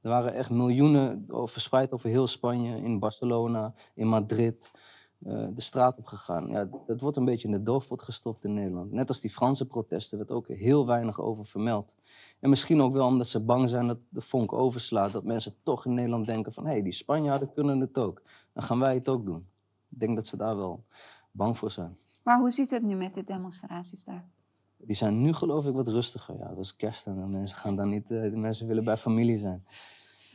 Er 0.00 0.10
waren 0.10 0.34
echt 0.34 0.50
miljoenen 0.50 1.26
verspreid 1.28 1.92
over 1.92 2.08
heel 2.08 2.26
Spanje, 2.26 2.76
in 2.76 2.98
Barcelona, 2.98 3.74
in 3.94 4.06
Madrid. 4.06 4.70
Eh, 5.20 5.46
de 5.54 5.60
straat 5.60 5.98
op 5.98 6.06
gegaan. 6.06 6.46
Ja, 6.46 6.68
dat 6.86 7.00
wordt 7.00 7.16
een 7.16 7.24
beetje 7.24 7.48
in 7.48 7.54
de 7.54 7.62
doofpot 7.62 8.02
gestopt 8.02 8.44
in 8.44 8.54
Nederland. 8.54 8.92
Net 8.92 9.08
als 9.08 9.20
die 9.20 9.30
Franse 9.30 9.66
protesten 9.66 10.18
werd 10.18 10.30
ook 10.30 10.48
heel 10.48 10.86
weinig 10.86 11.20
over 11.20 11.44
vermeld. 11.44 11.96
En 12.40 12.50
misschien 12.50 12.80
ook 12.80 12.92
wel 12.92 13.06
omdat 13.06 13.28
ze 13.28 13.40
bang 13.40 13.68
zijn 13.68 13.86
dat 13.86 13.98
de 14.08 14.20
vonk 14.20 14.52
overslaat. 14.52 15.12
Dat 15.12 15.24
mensen 15.24 15.54
toch 15.62 15.86
in 15.86 15.94
Nederland 15.94 16.26
denken 16.26 16.52
van... 16.52 16.64
hé, 16.64 16.70
hey, 16.70 16.82
die 16.82 16.92
Spanjaarden 16.92 17.52
kunnen 17.52 17.80
het 17.80 17.98
ook. 17.98 18.22
Dan 18.52 18.62
gaan 18.62 18.78
wij 18.78 18.94
het 18.94 19.08
ook 19.08 19.26
doen. 19.26 19.48
Ik 19.88 20.00
denk 20.00 20.16
dat 20.16 20.26
ze 20.26 20.36
daar 20.36 20.56
wel 20.56 20.84
bang 21.30 21.56
voor 21.56 21.70
zijn. 21.70 21.98
Maar 22.22 22.38
hoe 22.38 22.50
ziet 22.50 22.70
het 22.70 22.82
nu 22.82 22.94
met 22.94 23.14
de 23.14 23.24
demonstraties 23.24 24.04
daar? 24.04 24.28
Die 24.76 24.96
zijn 24.96 25.22
nu 25.22 25.32
geloof 25.32 25.66
ik 25.66 25.74
wat 25.74 25.88
rustiger. 25.88 26.38
Ja, 26.38 26.48
dat 26.48 26.64
is 26.64 26.76
kerst 26.76 27.06
en 27.06 27.14
de 27.14 27.26
mensen 27.26 27.56
gaan 27.56 27.76
dan 27.76 27.88
niet... 27.88 28.10
Uh, 28.10 28.22
de 28.22 28.36
mensen 28.36 28.66
willen 28.66 28.84
bij 28.84 28.96
familie 28.96 29.38
zijn. 29.38 29.64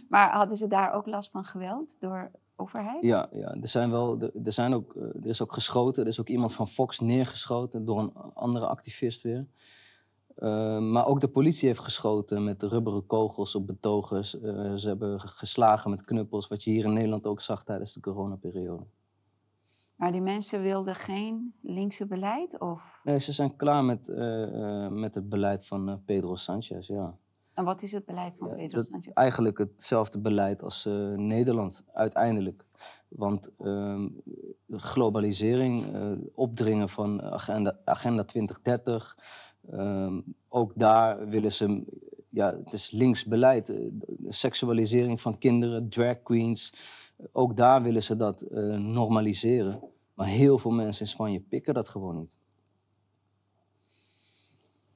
Maar 0.09 0.31
hadden 0.31 0.57
ze 0.57 0.67
daar 0.67 0.93
ook 0.93 1.05
last 1.05 1.31
van 1.31 1.45
geweld 1.45 1.95
door 1.99 2.31
overheid? 2.55 3.03
Ja, 3.03 3.29
ja 3.31 3.55
er, 3.61 3.67
zijn 3.67 3.91
wel, 3.91 4.21
er, 4.43 4.51
zijn 4.51 4.73
ook, 4.73 4.95
eh, 4.95 5.03
er 5.03 5.25
is 5.25 5.41
ook 5.41 5.53
geschoten. 5.53 6.03
Er 6.03 6.09
is 6.09 6.19
ook 6.19 6.29
iemand 6.29 6.53
van 6.53 6.67
Fox 6.67 6.99
neergeschoten 6.99 7.85
door 7.85 7.99
een 7.99 8.13
andere 8.33 8.67
activist 8.67 9.21
weer. 9.21 9.47
Uh, 10.37 10.79
maar 10.79 11.05
ook 11.05 11.19
de 11.19 11.27
politie 11.27 11.67
heeft 11.67 11.79
geschoten 11.79 12.43
met 12.43 12.63
rubberen 12.63 13.05
kogels 13.05 13.55
op 13.55 13.67
betogers. 13.67 14.35
Uh, 14.35 14.73
ze 14.73 14.87
hebben 14.87 15.19
geslagen 15.19 15.89
met 15.89 16.03
knuppels, 16.03 16.47
wat 16.47 16.63
je 16.63 16.71
hier 16.71 16.85
in 16.85 16.93
Nederland 16.93 17.25
ook 17.27 17.41
zag 17.41 17.63
tijdens 17.63 17.93
de 17.93 17.99
coronaperiode. 17.99 18.85
Maar 19.95 20.11
die 20.11 20.21
mensen 20.21 20.61
wilden 20.61 20.95
geen 20.95 21.53
linkse 21.61 22.05
beleid? 22.05 22.59
Of? 22.59 22.99
Nee, 23.03 23.19
ze 23.19 23.31
zijn 23.31 23.55
klaar 23.55 23.83
met, 23.83 24.07
uh, 24.07 24.87
met 24.87 25.15
het 25.15 25.29
beleid 25.29 25.65
van 25.65 26.01
Pedro 26.05 26.35
Sanchez, 26.35 26.87
ja. 26.87 27.17
En 27.55 27.63
wat 27.63 27.81
is 27.81 27.91
het 27.91 28.05
beleid 28.05 28.35
van 28.37 28.55
Pedro 28.55 28.81
Sanchez? 28.81 29.13
Eigenlijk 29.13 29.57
hetzelfde 29.57 30.19
beleid 30.19 30.63
als 30.63 30.85
uh, 30.85 31.13
Nederland, 31.13 31.83
uiteindelijk. 31.93 32.65
Want 33.07 33.49
uh, 33.59 34.05
globalisering, 34.69 35.95
uh, 35.95 36.11
opdringen 36.33 36.89
van 36.89 37.21
agenda, 37.21 37.79
agenda 37.85 38.23
2030, 38.23 39.17
ehm, 39.69 40.21
ook 40.47 40.71
daar 40.75 41.29
willen 41.29 41.51
ze, 41.51 41.83
ja, 42.29 42.57
het 42.63 42.73
is 42.73 42.91
links 42.91 43.25
beleid, 43.25 43.67
de 43.67 44.15
seksualisering 44.27 45.21
van 45.21 45.37
kinderen, 45.37 45.89
drag 45.89 46.21
queens, 46.23 46.73
ook 47.31 47.55
daar 47.55 47.83
willen 47.83 48.03
ze 48.03 48.15
dat 48.15 48.45
normaliseren. 48.77 49.79
Maar 50.13 50.27
heel 50.27 50.57
veel 50.57 50.71
mensen 50.71 51.05
in 51.05 51.11
Spanje 51.11 51.39
pikken 51.39 51.73
dat 51.73 51.89
gewoon 51.89 52.17
niet. 52.17 52.37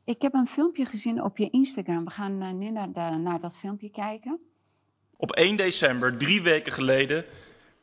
Ik 0.09 0.21
heb 0.21 0.33
een 0.33 0.47
filmpje 0.47 0.85
gezien 0.85 1.23
op 1.23 1.37
je 1.37 1.49
Instagram. 1.49 2.05
We 2.05 2.11
gaan 2.11 2.43
uh, 2.43 2.51
nu 2.51 2.69
naar, 2.69 3.19
naar 3.19 3.39
dat 3.39 3.55
filmpje 3.55 3.89
kijken. 3.89 4.39
Op 5.17 5.31
1 5.31 5.57
december, 5.57 6.17
drie 6.17 6.41
weken 6.41 6.71
geleden, 6.71 7.25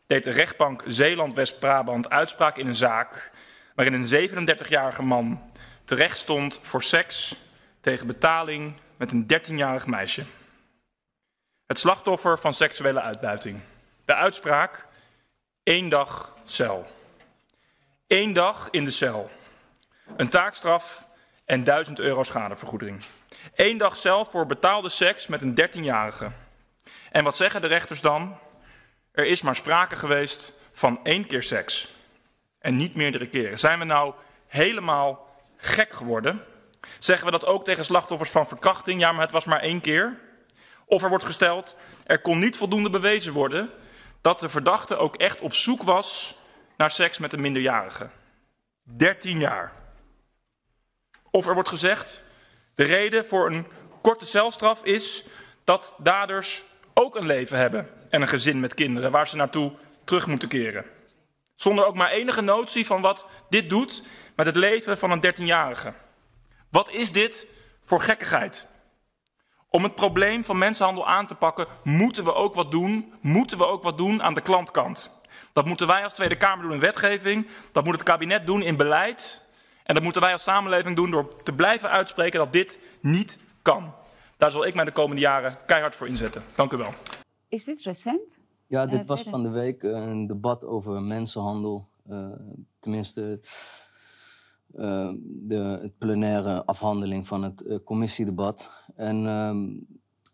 deed 0.06 0.24
de 0.24 0.30
rechtbank 0.30 0.82
Zeeland-West-Brabant 0.86 2.10
uitspraak 2.10 2.56
in 2.56 2.66
een 2.66 2.76
zaak 2.76 3.32
waarin 3.74 3.94
een 3.94 4.30
37-jarige 4.30 5.02
man 5.02 5.40
terecht 5.84 6.18
stond 6.18 6.58
voor 6.62 6.82
seks 6.82 7.36
tegen 7.80 8.06
betaling 8.06 8.74
met 8.96 9.12
een 9.12 9.26
13-jarig 9.32 9.86
meisje. 9.86 10.24
Het 11.66 11.78
slachtoffer 11.78 12.38
van 12.38 12.54
seksuele 12.54 13.00
uitbuiting. 13.00 13.60
De 14.04 14.14
uitspraak: 14.14 14.86
één 15.62 15.88
dag 15.88 16.36
cel. 16.44 16.86
Eén 18.06 18.32
dag 18.32 18.68
in 18.70 18.84
de 18.84 18.90
cel. 18.90 19.30
Een 20.16 20.28
taakstraf 20.28 21.05
en 21.46 21.64
1000 21.64 21.98
euro 21.98 22.22
schadevergoeding. 22.22 23.04
Eén 23.54 23.78
dag 23.78 23.96
zelf 23.96 24.30
voor 24.30 24.46
betaalde 24.46 24.88
seks 24.88 25.26
met 25.26 25.42
een 25.42 25.60
13-jarige. 25.60 26.30
En 27.10 27.24
wat 27.24 27.36
zeggen 27.36 27.60
de 27.60 27.66
rechters 27.66 28.00
dan? 28.00 28.38
Er 29.12 29.26
is 29.26 29.42
maar 29.42 29.56
sprake 29.56 29.96
geweest 29.96 30.52
van 30.72 31.00
één 31.02 31.26
keer 31.26 31.42
seks. 31.42 31.94
En 32.58 32.76
niet 32.76 32.94
meerdere 32.94 33.28
keren. 33.28 33.58
Zijn 33.58 33.78
we 33.78 33.84
nou 33.84 34.14
helemaal 34.46 35.34
gek 35.56 35.92
geworden? 35.92 36.44
Zeggen 36.98 37.26
we 37.26 37.32
dat 37.32 37.46
ook 37.46 37.64
tegen 37.64 37.84
slachtoffers 37.84 38.30
van 38.30 38.46
verkrachting? 38.46 39.00
Ja, 39.00 39.12
maar 39.12 39.22
het 39.22 39.30
was 39.30 39.44
maar 39.44 39.60
één 39.60 39.80
keer. 39.80 40.18
Of 40.84 41.02
er 41.02 41.08
wordt 41.08 41.24
gesteld, 41.24 41.76
er 42.06 42.18
kon 42.18 42.38
niet 42.38 42.56
voldoende 42.56 42.90
bewezen 42.90 43.32
worden 43.32 43.70
dat 44.20 44.40
de 44.40 44.48
verdachte 44.48 44.96
ook 44.96 45.16
echt 45.16 45.40
op 45.40 45.54
zoek 45.54 45.82
was 45.82 46.38
naar 46.76 46.90
seks 46.90 47.18
met 47.18 47.32
een 47.32 47.40
minderjarige. 47.40 48.08
13 48.82 49.38
jaar. 49.38 49.72
Of 51.36 51.46
er 51.46 51.54
wordt 51.54 51.68
gezegd, 51.68 52.22
de 52.74 52.84
reden 52.84 53.26
voor 53.26 53.46
een 53.46 53.66
korte 54.02 54.26
celstraf 54.26 54.84
is 54.84 55.24
dat 55.64 55.94
daders 55.98 56.64
ook 56.94 57.16
een 57.16 57.26
leven 57.26 57.58
hebben 57.58 57.88
en 58.10 58.22
een 58.22 58.28
gezin 58.28 58.60
met 58.60 58.74
kinderen 58.74 59.10
waar 59.10 59.28
ze 59.28 59.36
naartoe 59.36 59.72
terug 60.04 60.26
moeten 60.26 60.48
keren. 60.48 60.84
Zonder 61.54 61.86
ook 61.86 61.94
maar 61.94 62.10
enige 62.10 62.40
notie 62.40 62.86
van 62.86 63.00
wat 63.00 63.28
dit 63.48 63.70
doet 63.70 64.02
met 64.36 64.46
het 64.46 64.56
leven 64.56 64.98
van 64.98 65.10
een 65.10 65.24
13-jarige. 65.26 65.92
Wat 66.70 66.90
is 66.90 67.12
dit 67.12 67.46
voor 67.84 68.00
gekkigheid? 68.00 68.66
Om 69.68 69.82
het 69.82 69.94
probleem 69.94 70.44
van 70.44 70.58
mensenhandel 70.58 71.06
aan 71.06 71.26
te 71.26 71.34
pakken, 71.34 71.66
moeten 71.82 72.24
we 72.24 72.34
ook 72.34 72.54
wat 72.54 72.70
doen, 72.70 73.14
moeten 73.20 73.58
we 73.58 73.66
ook 73.66 73.82
wat 73.82 73.96
doen 73.96 74.22
aan 74.22 74.34
de 74.34 74.40
klantkant. 74.40 75.20
Dat 75.52 75.66
moeten 75.66 75.86
wij 75.86 76.04
als 76.04 76.14
Tweede 76.14 76.36
Kamer 76.36 76.62
doen 76.62 76.74
in 76.74 76.80
wetgeving, 76.80 77.48
dat 77.72 77.84
moet 77.84 77.94
het 77.94 78.02
kabinet 78.02 78.46
doen 78.46 78.62
in 78.62 78.76
beleid 78.76 79.44
en 79.86 79.94
dat 79.94 80.02
moeten 80.02 80.22
wij 80.22 80.32
als 80.32 80.42
samenleving 80.42 80.96
doen 80.96 81.10
door 81.10 81.42
te 81.42 81.52
blijven 81.52 81.90
uitspreken 81.90 82.38
dat 82.38 82.52
dit 82.52 82.78
niet 83.00 83.38
kan. 83.62 83.94
Daar 84.36 84.50
zal 84.50 84.66
ik 84.66 84.74
mij 84.74 84.84
de 84.84 84.92
komende 84.92 85.22
jaren 85.22 85.56
keihard 85.66 85.96
voor 85.96 86.08
inzetten. 86.08 86.42
Dank 86.54 86.72
u 86.72 86.76
wel. 86.76 86.92
Is 87.48 87.64
dit 87.64 87.80
recent? 87.80 88.38
Ja, 88.66 88.86
dit 88.86 89.06
was 89.06 89.22
van 89.22 89.42
de 89.42 89.50
week 89.50 89.82
een 89.82 90.26
debat 90.26 90.64
over 90.64 91.02
mensenhandel. 91.02 91.88
Uh, 92.10 92.32
tenminste, 92.78 93.40
uh, 94.74 95.12
de 95.22 95.78
het 95.82 95.98
plenaire 95.98 96.64
afhandeling 96.64 97.26
van 97.26 97.42
het 97.42 97.62
uh, 97.62 97.78
commissiedebat. 97.84 98.84
En 98.96 99.26
ehm, 99.26 99.68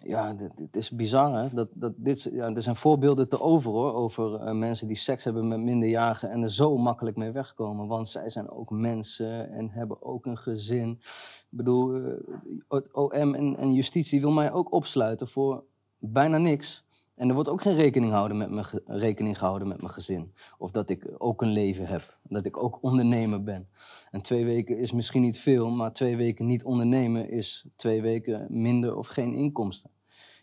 ja, 0.04 0.34
het 0.54 0.76
is 0.76 0.90
bizar 0.90 1.42
hè. 1.42 1.48
Dat, 1.54 1.68
dat 1.74 1.92
dit, 1.96 2.28
ja, 2.32 2.54
er 2.54 2.62
zijn 2.62 2.76
voorbeelden 2.76 3.28
te 3.28 3.40
over 3.40 3.70
hoor, 3.70 3.92
over 3.92 4.46
uh, 4.46 4.52
mensen 4.52 4.86
die 4.86 4.96
seks 4.96 5.24
hebben 5.24 5.48
met 5.48 5.60
minderjarigen 5.60 6.30
en 6.30 6.42
er 6.42 6.50
zo 6.50 6.76
makkelijk 6.76 7.16
mee 7.16 7.30
wegkomen. 7.30 7.86
Want 7.86 8.08
zij 8.08 8.30
zijn 8.30 8.50
ook 8.50 8.70
mensen 8.70 9.50
en 9.50 9.70
hebben 9.70 10.02
ook 10.02 10.26
een 10.26 10.38
gezin. 10.38 10.90
Ik 10.90 11.46
bedoel, 11.50 11.96
uh, 11.96 12.20
het 12.68 12.92
OM 12.92 13.34
en, 13.34 13.56
en 13.56 13.72
justitie 13.72 14.20
wil 14.20 14.32
mij 14.32 14.52
ook 14.52 14.72
opsluiten 14.72 15.28
voor 15.28 15.64
bijna 15.98 16.38
niks. 16.38 16.84
En 17.14 17.28
er 17.28 17.34
wordt 17.34 17.48
ook 17.48 17.62
geen 17.62 17.74
rekening, 17.74 18.12
houden 18.12 18.36
met 18.36 18.50
mijn 18.50 18.66
rekening 18.86 19.38
gehouden 19.38 19.68
met 19.68 19.80
mijn 19.80 19.92
gezin. 19.92 20.34
Of 20.58 20.70
dat 20.70 20.90
ik 20.90 21.14
ook 21.18 21.42
een 21.42 21.52
leven 21.52 21.86
heb. 21.86 22.18
Dat 22.22 22.46
ik 22.46 22.62
ook 22.62 22.78
ondernemer 22.82 23.42
ben. 23.42 23.68
En 24.10 24.22
twee 24.22 24.44
weken 24.44 24.78
is 24.78 24.92
misschien 24.92 25.22
niet 25.22 25.38
veel, 25.38 25.70
maar 25.70 25.92
twee 25.92 26.16
weken 26.16 26.46
niet 26.46 26.64
ondernemen 26.64 27.30
is 27.30 27.66
twee 27.76 28.02
weken 28.02 28.46
minder 28.50 28.96
of 28.96 29.06
geen 29.06 29.34
inkomsten. 29.34 29.90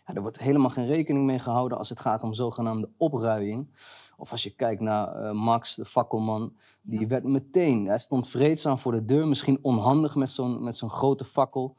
Ja, 0.06 0.14
er 0.14 0.22
wordt 0.22 0.38
helemaal 0.38 0.70
geen 0.70 0.86
rekening 0.86 1.26
mee 1.26 1.38
gehouden 1.38 1.78
als 1.78 1.88
het 1.88 2.00
gaat 2.00 2.22
om 2.22 2.34
zogenaamde 2.34 2.90
opruiing. 2.96 3.68
Of 4.16 4.32
als 4.32 4.42
je 4.42 4.54
kijkt 4.54 4.80
naar 4.80 5.08
eh, 5.08 5.32
Max, 5.32 5.74
de 5.74 5.84
fakkelman, 5.84 6.56
die 6.82 7.06
werd 7.06 7.24
meteen, 7.24 7.86
hij 7.86 7.98
stond 7.98 8.28
vreedzaam 8.28 8.78
voor 8.78 8.92
de 8.92 9.04
deur, 9.04 9.28
misschien 9.28 9.58
onhandig 9.62 10.14
met 10.14 10.30
zo'n 10.30 10.62
met 10.62 10.76
zo'n 10.76 10.90
grote 10.90 11.24
fakkel. 11.24 11.76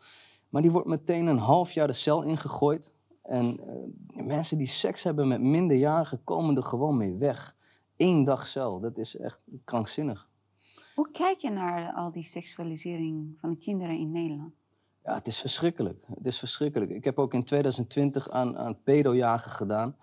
Maar 0.49 0.61
die 0.61 0.71
wordt 0.71 0.87
meteen 0.87 1.27
een 1.27 1.37
half 1.37 1.71
jaar 1.71 1.87
de 1.87 1.93
cel 1.93 2.23
ingegooid. 2.23 2.95
En 3.31 3.59
eh, 3.59 4.25
mensen 4.25 4.57
die 4.57 4.67
seks 4.67 5.03
hebben 5.03 5.27
met 5.27 5.41
minderjarigen 5.41 6.23
komen 6.23 6.55
er 6.55 6.63
gewoon 6.63 6.97
mee 6.97 7.15
weg. 7.15 7.55
Eén 7.97 8.23
dag 8.23 8.47
cel, 8.47 8.79
dat 8.79 8.97
is 8.97 9.17
echt 9.17 9.41
krankzinnig. 9.63 10.29
Hoe 10.95 11.11
kijk 11.11 11.37
je 11.37 11.49
naar 11.49 11.93
al 11.93 12.11
die 12.11 12.23
seksualisering 12.23 13.33
van 13.39 13.49
de 13.49 13.57
kinderen 13.57 13.97
in 13.97 14.11
Nederland? 14.11 14.53
Ja, 15.03 15.13
het 15.13 15.27
is 15.27 15.39
verschrikkelijk. 15.39 16.05
Het 16.13 16.25
is 16.25 16.39
verschrikkelijk. 16.39 16.91
Ik 16.91 17.03
heb 17.03 17.19
ook 17.19 17.33
in 17.33 17.43
2020 17.43 18.29
aan, 18.29 18.57
aan 18.57 18.81
pedojagen 18.83 19.51
gedaan. 19.51 19.95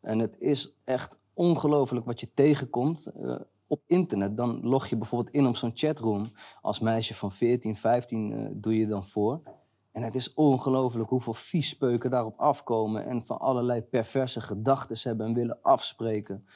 En 0.00 0.18
het 0.18 0.36
is 0.38 0.74
echt 0.84 1.18
ongelooflijk 1.34 2.06
wat 2.06 2.20
je 2.20 2.34
tegenkomt 2.34 3.06
eh, 3.06 3.40
op 3.66 3.82
internet. 3.86 4.36
Dan 4.36 4.60
log 4.62 4.86
je 4.86 4.96
bijvoorbeeld 4.96 5.34
in 5.34 5.46
op 5.46 5.56
zo'n 5.56 5.72
chatroom. 5.74 6.32
Als 6.60 6.78
meisje 6.78 7.14
van 7.14 7.32
14, 7.32 7.76
15 7.76 8.32
eh, 8.32 8.48
doe 8.52 8.76
je 8.76 8.86
dan 8.86 9.04
voor. 9.04 9.59
En 9.92 10.02
het 10.02 10.14
is 10.14 10.34
ongelooflijk 10.34 11.08
hoeveel 11.08 11.32
viespeuken 11.32 12.10
daarop 12.10 12.38
afkomen. 12.38 13.04
En 13.04 13.24
van 13.26 13.38
allerlei 13.38 13.82
perverse 13.82 14.40
gedachten 14.40 14.96
hebben 15.02 15.26
en 15.26 15.34
willen 15.34 15.58
afspreken. 15.62 16.46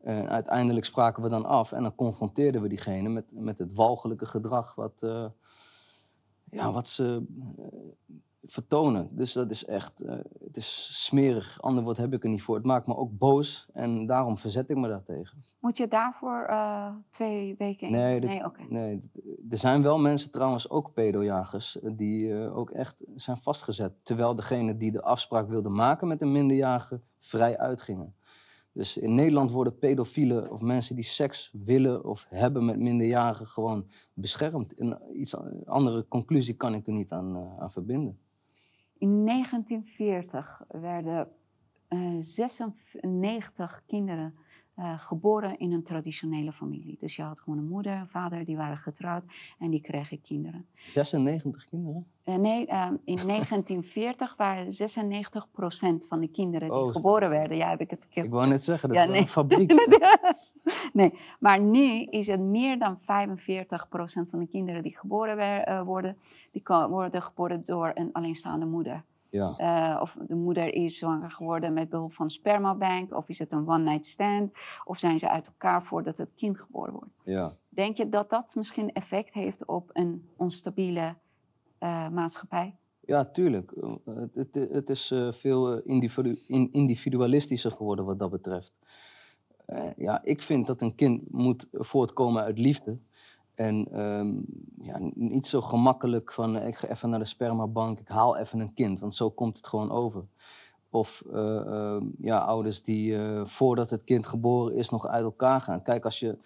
En 0.00 0.28
uiteindelijk 0.28 0.86
spraken 0.86 1.22
we 1.22 1.28
dan 1.28 1.44
af 1.44 1.72
en 1.72 1.82
dan 1.82 1.94
confronteerden 1.94 2.62
we 2.62 2.68
diegene 2.68 3.08
met, 3.08 3.32
met 3.34 3.58
het 3.58 3.74
walgelijke 3.74 4.26
gedrag 4.26 4.74
wat, 4.74 5.02
eh, 5.02 5.26
ja, 6.50 6.72
wat 6.72 6.88
ze 6.88 7.26
eh, 7.58 8.14
vertonen. 8.44 9.08
Dus 9.12 9.32
dat 9.32 9.50
is 9.50 9.64
echt, 9.64 10.00
eh, 10.00 10.16
het 10.44 10.56
is 10.56 10.88
smerig. 11.04 11.62
Ander 11.62 11.84
woord 11.84 11.96
heb 11.96 12.12
ik 12.12 12.22
er 12.22 12.30
niet 12.30 12.42
voor. 12.42 12.54
Het 12.54 12.64
maakt 12.64 12.86
me 12.86 12.96
ook 12.96 13.18
boos 13.18 13.68
en 13.72 14.06
daarom 14.06 14.38
verzet 14.38 14.70
ik 14.70 14.76
me 14.76 14.88
daartegen. 14.88 15.42
Moet 15.58 15.76
je 15.76 15.88
daarvoor 15.88 16.44
eh, 16.44 16.94
twee 17.10 17.54
weken 17.58 17.86
in? 17.86 17.92
Nee, 17.92 18.20
nee 18.20 18.44
oké. 18.44 18.62
Nee, 18.68 19.10
er 19.50 19.58
zijn 19.58 19.82
wel 19.82 19.98
mensen 19.98 20.30
trouwens, 20.30 20.70
ook 20.70 20.92
pedojagers, 20.92 21.80
eh, 21.80 21.90
die 21.94 22.34
ook 22.34 22.70
echt 22.70 23.04
zijn 23.14 23.36
vastgezet. 23.36 23.92
Terwijl 24.02 24.34
degene 24.34 24.76
die 24.76 24.92
de 24.92 25.02
afspraak 25.02 25.48
wilde 25.48 25.68
maken 25.68 26.08
met 26.08 26.22
een 26.22 26.32
minderjarige 26.32 27.00
vrij 27.18 27.58
uitgingen. 27.58 28.14
Dus 28.72 28.96
in 28.96 29.14
Nederland 29.14 29.50
worden 29.50 29.78
pedofielen 29.78 30.50
of 30.50 30.60
mensen 30.60 30.94
die 30.94 31.04
seks 31.04 31.50
willen 31.64 32.04
of 32.04 32.26
hebben 32.28 32.64
met 32.64 32.78
minderjarigen 32.78 33.46
gewoon 33.46 33.86
beschermd. 34.14 34.80
Een 34.80 34.98
iets 35.12 35.36
andere 35.64 36.08
conclusie 36.08 36.54
kan 36.54 36.74
ik 36.74 36.86
er 36.86 36.92
niet 36.92 37.12
aan, 37.12 37.36
aan 37.58 37.70
verbinden. 37.70 38.18
In 38.98 39.26
1940 39.26 40.62
werden 40.68 41.28
eh, 41.88 41.98
96 42.20 43.82
kinderen 43.86 44.34
eh, 44.74 44.98
geboren 44.98 45.58
in 45.58 45.72
een 45.72 45.82
traditionele 45.82 46.52
familie. 46.52 46.96
Dus 46.98 47.16
je 47.16 47.22
had 47.22 47.40
gewoon 47.40 47.58
een 47.58 47.68
moeder 47.68 47.92
en 47.92 48.08
vader, 48.08 48.44
die 48.44 48.56
waren 48.56 48.76
getrouwd 48.76 49.24
en 49.58 49.70
die 49.70 49.80
kregen 49.80 50.20
kinderen. 50.20 50.66
96 50.74 51.68
kinderen? 51.68 52.06
Eh, 52.22 52.34
nee, 52.36 52.66
ehm, 52.66 52.94
in 53.04 53.16
1940 53.26 54.36
waren 54.36 54.72
96% 54.72 56.06
van 56.08 56.20
de 56.20 56.28
kinderen 56.28 56.68
die 56.68 56.78
Oh, 56.78 56.92
geboren 56.92 57.28
werden. 57.30 57.56
Ja, 57.56 57.68
heb 57.68 57.80
ik 57.80 57.90
het 57.90 58.00
verkeerd 58.00 58.26
Ik 58.26 58.32
wou 58.32 58.46
net 58.48 58.62
zeggen, 58.62 58.88
dat 58.88 58.98
Ja, 58.98 59.04
nee. 59.04 59.20
een 59.20 59.28
fabriek. 59.28 59.70
nee, 60.92 61.14
maar 61.40 61.60
nu 61.60 62.02
is 62.04 62.26
het 62.26 62.40
meer 62.40 62.78
dan 62.78 62.98
45% 62.98 63.02
van 64.30 64.38
de 64.38 64.46
kinderen 64.50 64.82
die 64.82 64.98
geboren 64.98 65.36
wer- 65.36 65.62
eh, 65.62 65.82
worden, 65.82 66.16
die 66.52 66.62
worden 66.88 67.22
geboren 67.22 67.62
door 67.66 67.90
een 67.94 68.12
alleenstaande 68.12 68.66
moeder. 68.66 69.04
Ja. 69.30 69.54
Eh, 69.56 70.00
of 70.00 70.16
de 70.28 70.34
moeder 70.34 70.74
is 70.74 70.98
zwanger 70.98 71.30
geworden 71.30 71.72
met 71.72 71.88
behulp 71.88 72.12
van 72.12 72.30
spermabank, 72.30 73.14
of 73.14 73.28
is 73.28 73.38
het 73.38 73.52
een 73.52 73.68
one-night 73.68 74.06
stand, 74.06 74.52
of 74.84 74.98
zijn 74.98 75.18
ze 75.18 75.28
uit 75.28 75.46
elkaar 75.46 75.82
voordat 75.82 76.16
het 76.18 76.32
kind 76.34 76.60
geboren 76.60 76.92
wordt. 76.92 77.10
ja. 77.24 77.56
Denk 77.68 77.96
je 77.96 78.08
dat 78.08 78.30
dat 78.30 78.54
misschien 78.54 78.92
effect 78.92 79.34
heeft 79.34 79.66
op 79.66 79.90
een 79.92 80.28
onstabiele 80.36 81.14
eh, 81.78 82.08
maatschappij? 82.08 82.74
Ja, 83.00 83.24
tuurlijk. 83.24 83.72
Het, 84.04 84.34
het, 84.34 84.54
het 84.54 84.90
is 84.90 85.14
veel 85.30 85.78
individu- 85.82 86.40
in- 86.46 86.68
individualistischer 86.72 87.70
geworden 87.70 88.04
wat 88.04 88.18
dat 88.18 88.30
betreft. 88.30 88.72
Eh, 89.68 89.90
ja, 89.96 90.20
ik 90.24 90.42
vind 90.42 90.66
dat 90.66 90.80
een 90.80 90.94
kind 90.94 91.22
moet 91.30 91.68
voortkomen 91.72 92.42
uit 92.42 92.58
liefde. 92.58 92.98
En 93.54 93.88
ehm, 93.92 94.40
ja, 94.80 94.98
niet 95.14 95.46
zo 95.46 95.60
gemakkelijk 95.60 96.32
van 96.32 96.56
eh, 96.56 96.66
ik 96.66 96.76
ga 96.76 96.88
even 96.88 97.10
naar 97.10 97.18
de 97.18 97.24
spermabank, 97.24 98.00
ik 98.00 98.08
haal 98.08 98.36
even 98.36 98.60
een 98.60 98.74
kind, 98.74 99.00
want 99.00 99.14
zo 99.14 99.30
komt 99.30 99.56
het 99.56 99.66
gewoon 99.66 99.90
over. 99.90 100.24
Of 100.90 101.22
eh, 101.32 101.60
ehm, 101.60 102.06
ja, 102.20 102.38
ouders 102.38 102.82
die 102.82 103.18
voordat 103.44 103.90
het 103.90 104.04
kind 104.04 104.26
geboren 104.26 104.74
is 104.74 104.88
nog 104.88 105.06
uit 105.06 105.24
elkaar 105.24 105.60
gaan. 105.60 105.82
Kijk, 105.82 106.04
als 106.04 106.18
je 106.18 106.38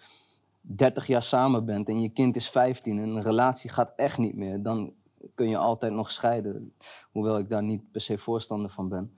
30 0.61 1.07
jaar 1.07 1.23
samen 1.23 1.65
bent 1.65 1.89
en 1.89 2.01
je 2.01 2.09
kind 2.09 2.35
is 2.35 2.49
15 2.49 2.99
en 2.99 3.09
een 3.09 3.23
relatie 3.23 3.69
gaat 3.69 3.93
echt 3.95 4.17
niet 4.17 4.35
meer, 4.35 4.61
dan 4.61 4.93
kun 5.35 5.49
je 5.49 5.57
altijd 5.57 5.93
nog 5.93 6.11
scheiden. 6.11 6.73
Hoewel 7.11 7.37
ik 7.37 7.49
daar 7.49 7.63
niet 7.63 7.91
per 7.91 8.01
se 8.01 8.17
voorstander 8.17 8.69
van 8.69 8.89
ben. 8.89 9.17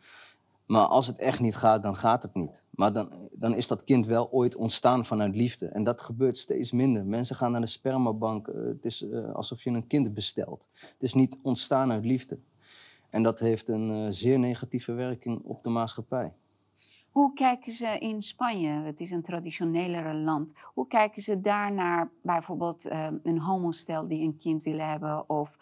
Maar 0.66 0.86
als 0.86 1.08
het 1.08 1.18
echt 1.18 1.40
niet 1.40 1.56
gaat, 1.56 1.84
dan 1.84 1.96
gaat 1.96 2.24
het 2.24 2.34
niet. 2.34 2.66
Maar 2.70 2.94
dan, 2.94 3.30
dan 3.32 3.54
is 3.56 3.68
dat 3.68 3.84
kind 3.84 4.06
wel 4.06 4.32
ooit 4.32 4.56
ontstaan 4.56 5.06
vanuit 5.06 5.36
liefde. 5.36 5.68
En 5.68 5.84
dat 5.84 6.02
gebeurt 6.02 6.38
steeds 6.38 6.72
minder. 6.72 7.06
Mensen 7.06 7.36
gaan 7.36 7.52
naar 7.52 7.62
de 7.62 7.68
spermabank. 7.68 8.48
eh, 8.48 8.64
het 8.64 8.86
is 8.86 9.02
eh, 9.02 9.34
alsof 9.34 9.64
je 9.64 9.70
een 9.70 9.88
kind 9.88 10.14
bestelt. 10.14 10.70
Het 10.72 11.04
is 11.04 11.14
niet 11.14 11.38
ontstaan 11.42 11.92
uit 11.92 12.06
liefde. 12.06 12.40
En 13.10 13.24
dat 13.24 13.40
heeft 13.40 13.68
een 13.68 13.92
eh, 13.92 14.08
zeer 14.10 14.40
negatieve 14.40 14.92
werking 14.94 15.42
op 15.44 15.64
de 15.64 15.70
maatschappij. 15.70 16.34
Hoe 17.10 17.34
kijken 17.34 17.72
ze 17.72 17.98
in 18.00 18.22
Spanje? 18.22 18.70
Het 18.70 19.00
is 19.00 19.12
een 19.12 19.22
traditionelere 19.22 20.14
land. 20.14 20.54
Hoe 20.74 20.88
kijken 20.88 21.22
ze 21.22 21.42
daar 21.42 21.74
naar 21.74 22.12
bijvoorbeeld 22.22 22.86
eh, 22.86 23.08
een 23.24 23.40
homostel 23.40 24.08
die 24.08 24.22
een 24.22 24.38
kind 24.38 24.64
willen 24.64 24.90
hebben 24.90 25.30
of 25.30 25.58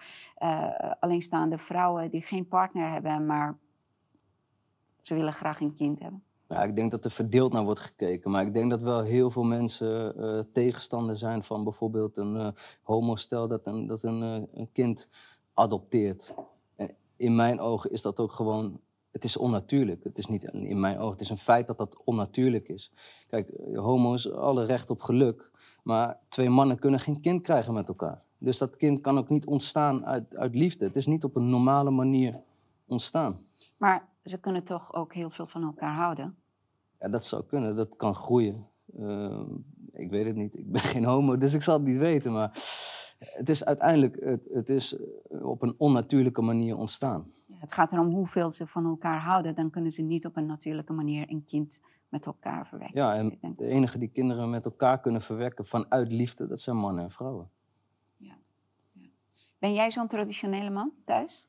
alleenstaande 0.99 1.57
vrouwen 1.57 2.11
die 2.11 2.21
geen 2.21 2.47
partner 2.47 2.89
hebben, 2.89 3.25
maar 3.25 3.57
ze 5.03 5.13
willen 5.13 5.33
graag 5.33 5.59
een 5.59 5.73
kind 5.73 5.99
hebben? 5.99 6.23
Ja, 6.47 6.63
ik 6.63 6.75
denk 6.75 6.91
dat 6.91 7.05
er 7.05 7.11
verdeeld 7.11 7.53
naar 7.53 7.63
wordt 7.63 7.79
gekeken. 7.79 8.31
Maar 8.31 8.45
ik 8.45 8.53
denk 8.53 8.69
dat 8.69 8.81
wel 8.81 9.01
heel 9.01 9.31
veel 9.31 9.43
mensen 9.43 10.17
eh, 10.17 10.39
tegenstander 10.53 11.17
zijn 11.17 11.43
van 11.43 11.63
bijvoorbeeld 11.63 12.17
een 12.17 12.35
eh 12.35 12.47
homostel 12.81 13.47
dat 13.47 13.67
een, 13.67 13.87
dat 13.87 14.03
een, 14.03 14.23
eh, 14.23 14.59
een 14.59 14.71
kind 14.71 15.07
adopteert. 15.53 16.33
En 16.75 16.95
in 17.15 17.35
mijn 17.35 17.59
ogen 17.59 17.91
is 17.91 18.01
dat 18.01 18.19
ook 18.19 18.31
gewoon, 18.31 18.79
het 19.11 19.23
is 19.23 19.37
onnatuurlijk. 19.37 20.03
Het 20.03 20.17
is 20.17 20.27
niet 20.27 20.43
in 20.43 20.79
mijn 20.79 20.97
ogen, 20.97 21.11
het 21.11 21.21
is 21.21 21.29
een 21.29 21.37
feit 21.37 21.67
dat 21.67 21.77
dat 21.77 22.03
onnatuurlijk 22.03 22.69
is. 22.69 22.91
Kijk, 23.27 23.49
homo's, 23.73 24.31
alle 24.31 24.65
recht 24.65 24.89
op 24.89 25.01
geluk. 25.01 25.51
Maar 25.83 26.19
twee 26.29 26.49
mannen 26.49 26.79
kunnen 26.79 26.99
geen 26.99 27.21
kind 27.21 27.41
krijgen 27.41 27.73
met 27.73 27.87
elkaar. 27.87 28.23
Dus 28.37 28.57
dat 28.57 28.77
kind 28.77 29.01
kan 29.01 29.17
ook 29.17 29.29
niet 29.29 29.45
ontstaan 29.45 30.05
uit, 30.05 30.35
uit 30.35 30.55
liefde. 30.55 30.85
Het 30.85 30.95
is 30.95 31.05
niet 31.05 31.23
op 31.23 31.35
een 31.35 31.49
normale 31.49 31.89
manier 31.91 32.41
ontstaan. 32.87 33.39
Maar 33.77 34.11
ze 34.23 34.37
kunnen 34.37 34.63
toch 34.63 34.93
ook 34.93 35.13
heel 35.13 35.29
veel 35.29 35.45
van 35.45 35.63
elkaar 35.63 35.93
houden. 35.93 36.37
Ja, 36.99 37.09
dat 37.09 37.25
zou 37.25 37.43
kunnen. 37.43 37.75
Dat 37.75 37.95
kan 37.95 38.15
groeien. 38.15 38.67
Ehm, 38.97 39.55
ik 39.91 40.09
weet 40.09 40.25
het 40.25 40.35
niet. 40.35 40.57
Ik 40.57 40.71
ben 40.71 40.81
geen 40.93 41.03
homo, 41.03 41.37
dus 41.37 41.53
ik 41.53 41.61
zal 41.61 41.77
het 41.77 41.87
niet 41.87 41.97
weten. 41.97 42.31
Maar 42.31 42.49
het 43.17 43.49
is 43.49 43.65
uiteindelijk 43.65 44.19
het, 44.19 44.47
het 44.49 44.69
is 44.69 44.97
eh, 44.97 45.45
op 45.45 45.61
een 45.61 45.75
onnatuurlijke 45.77 46.41
manier 46.41 46.77
ontstaan. 46.77 47.31
Ja, 47.45 47.55
Het 47.59 47.73
gaat 47.73 47.91
erom 47.91 48.09
hoeveel 48.09 48.51
ze 48.51 48.67
van 48.67 48.85
elkaar 48.85 49.19
houden. 49.19 49.55
Dan 49.55 49.69
kunnen 49.69 49.91
ze 49.91 50.01
niet 50.01 50.25
op 50.25 50.37
een 50.37 50.45
natuurlijke 50.45 50.93
manier 50.93 51.29
een 51.29 51.43
kind 51.45 51.81
met 52.09 52.25
elkaar 52.25 52.67
verwekken. 52.67 53.01
Ja, 53.01 53.15
en 53.15 53.37
de 53.55 53.65
enige 53.65 53.97
die 53.97 54.09
kinderen 54.09 54.49
met 54.49 54.65
elkaar 54.65 54.99
kunnen 54.99 55.21
verwekken 55.21 55.65
vanuit 55.65 56.11
liefde, 56.11 56.47
dat 56.47 56.59
zijn 56.59 56.77
mannen 56.77 57.03
en 57.03 57.11
vrouwen. 57.11 57.49
Ben 59.63 59.73
jij 59.73 59.91
zo'n 59.91 60.07
traditionele 60.07 60.69
man 60.69 60.91
thuis? 61.05 61.47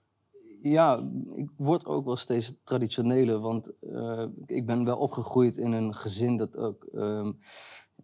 Ja, 0.64 1.10
ik 1.34 1.50
word 1.56 1.86
ook 1.86 2.04
wel 2.04 2.16
steeds 2.16 2.54
traditioneler, 2.62 3.38
want 3.38 3.78
eh, 3.78 4.26
ik 4.46 4.66
ben 4.66 4.84
wel 4.84 4.96
opgegroeid 4.96 5.56
in 5.56 5.72
een 5.72 5.94
gezin 5.94 6.36
dat 6.36 6.56
ook 6.56 6.84
ehm, 6.84 7.32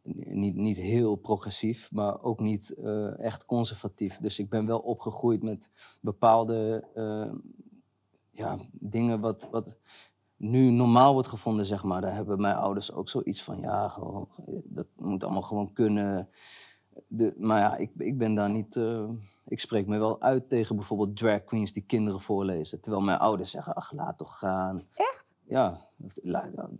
niet, 0.02 0.56
niet 0.56 0.76
heel 0.76 1.16
progressief, 1.16 1.92
maar 1.92 2.22
ook 2.22 2.40
niet 2.40 2.70
eh, 2.70 3.18
echt 3.18 3.44
conservatief. 3.44 4.18
Dus 4.18 4.38
ik 4.38 4.48
ben 4.48 4.66
wel 4.66 4.78
opgegroeid 4.78 5.42
met 5.42 5.70
bepaalde 6.00 6.88
eh, 6.94 7.32
ja, 8.30 8.56
dingen 8.72 9.20
wat, 9.20 9.48
wat 9.50 9.78
nu 10.36 10.70
normaal 10.70 11.12
wordt 11.12 11.28
gevonden, 11.28 11.66
zeg 11.66 11.84
maar. 11.84 12.00
Daar 12.00 12.14
hebben 12.14 12.40
mijn 12.40 12.56
ouders 12.56 12.92
ook 12.92 13.08
zoiets 13.08 13.42
van, 13.42 13.60
ja, 13.60 13.88
gewoon, 13.88 14.28
dat 14.64 14.86
moet 14.96 15.24
allemaal 15.24 15.42
gewoon 15.42 15.72
kunnen. 15.72 16.28
De, 17.06 17.34
maar 17.36 17.58
ja, 17.58 17.76
ik, 17.76 17.90
ik 17.96 18.18
ben 18.18 18.34
daar 18.34 18.50
niet. 18.50 18.78
Ik 19.50 19.60
spreek 19.60 19.86
me 19.86 19.98
wel 19.98 20.20
uit 20.20 20.48
tegen 20.48 20.76
bijvoorbeeld 20.76 21.16
drag 21.16 21.44
queens 21.44 21.72
die 21.72 21.82
kinderen 21.86 22.20
voorlezen. 22.20 22.80
Terwijl 22.80 23.02
mijn 23.04 23.18
ouders 23.18 23.50
zeggen: 23.50 23.74
ach, 23.74 23.92
laat 23.92 24.18
toch 24.18 24.38
gaan. 24.38 24.82
Echt? 24.94 25.34
Ja, 25.46 25.86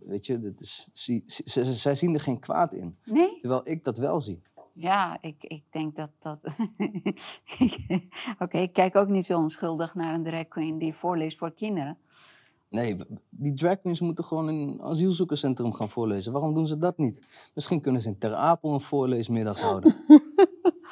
weet 0.00 0.26
je, 0.26 0.40
dat 0.40 0.61
is, 0.61 0.88
zie- 0.92 1.22
ze- 1.26 1.42
ze- 1.46 1.64
zij 1.74 1.94
zien 1.94 2.14
er 2.14 2.20
geen 2.20 2.38
kwaad 2.38 2.74
in. 2.74 2.96
Nee? 3.04 3.38
Terwijl 3.40 3.61
ik 3.64 3.85
dat 3.85 3.98
wel 3.98 4.20
zie. 4.20 4.42
Ja, 4.72 5.18
ik, 5.20 5.44
ik 5.44 5.62
denk 5.70 5.96
dat 5.96 6.11
dat. 6.18 6.40
Oké, 8.38 8.59
ik 8.59 8.72
kijk 8.72 8.96
ook 8.96 9.09
niet 9.09 9.26
zo 9.26 9.38
onschuldig 9.38 9.94
naar 9.94 10.14
een 10.14 10.22
drag 10.22 10.48
queen 10.48 10.78
die 10.78 10.94
voorleest 10.94 11.38
voor 11.38 11.52
kinderen. 11.52 11.98
Nee, 12.68 12.96
die 13.30 13.54
drag 13.54 13.80
queens 13.80 14.00
moeten 14.00 14.24
gewoon 14.24 14.48
in 14.50 14.68
een 14.68 14.83
asielzoekerscentrum 14.83 15.72
gaan 15.72 15.88
voorlezen. 15.90 16.33
Waarom 16.33 16.54
doen 16.54 16.66
ze 16.66 16.78
dat 16.78 16.98
niet? 16.98 17.24
Misschien 17.54 17.80
kunnen 17.80 18.02
ze 18.02 18.09
in 18.09 18.18
Ter 18.18 18.35
Apel 18.35 18.72
een 18.74 18.80
voorleesmiddag 18.80 19.61
houden. 19.61 19.94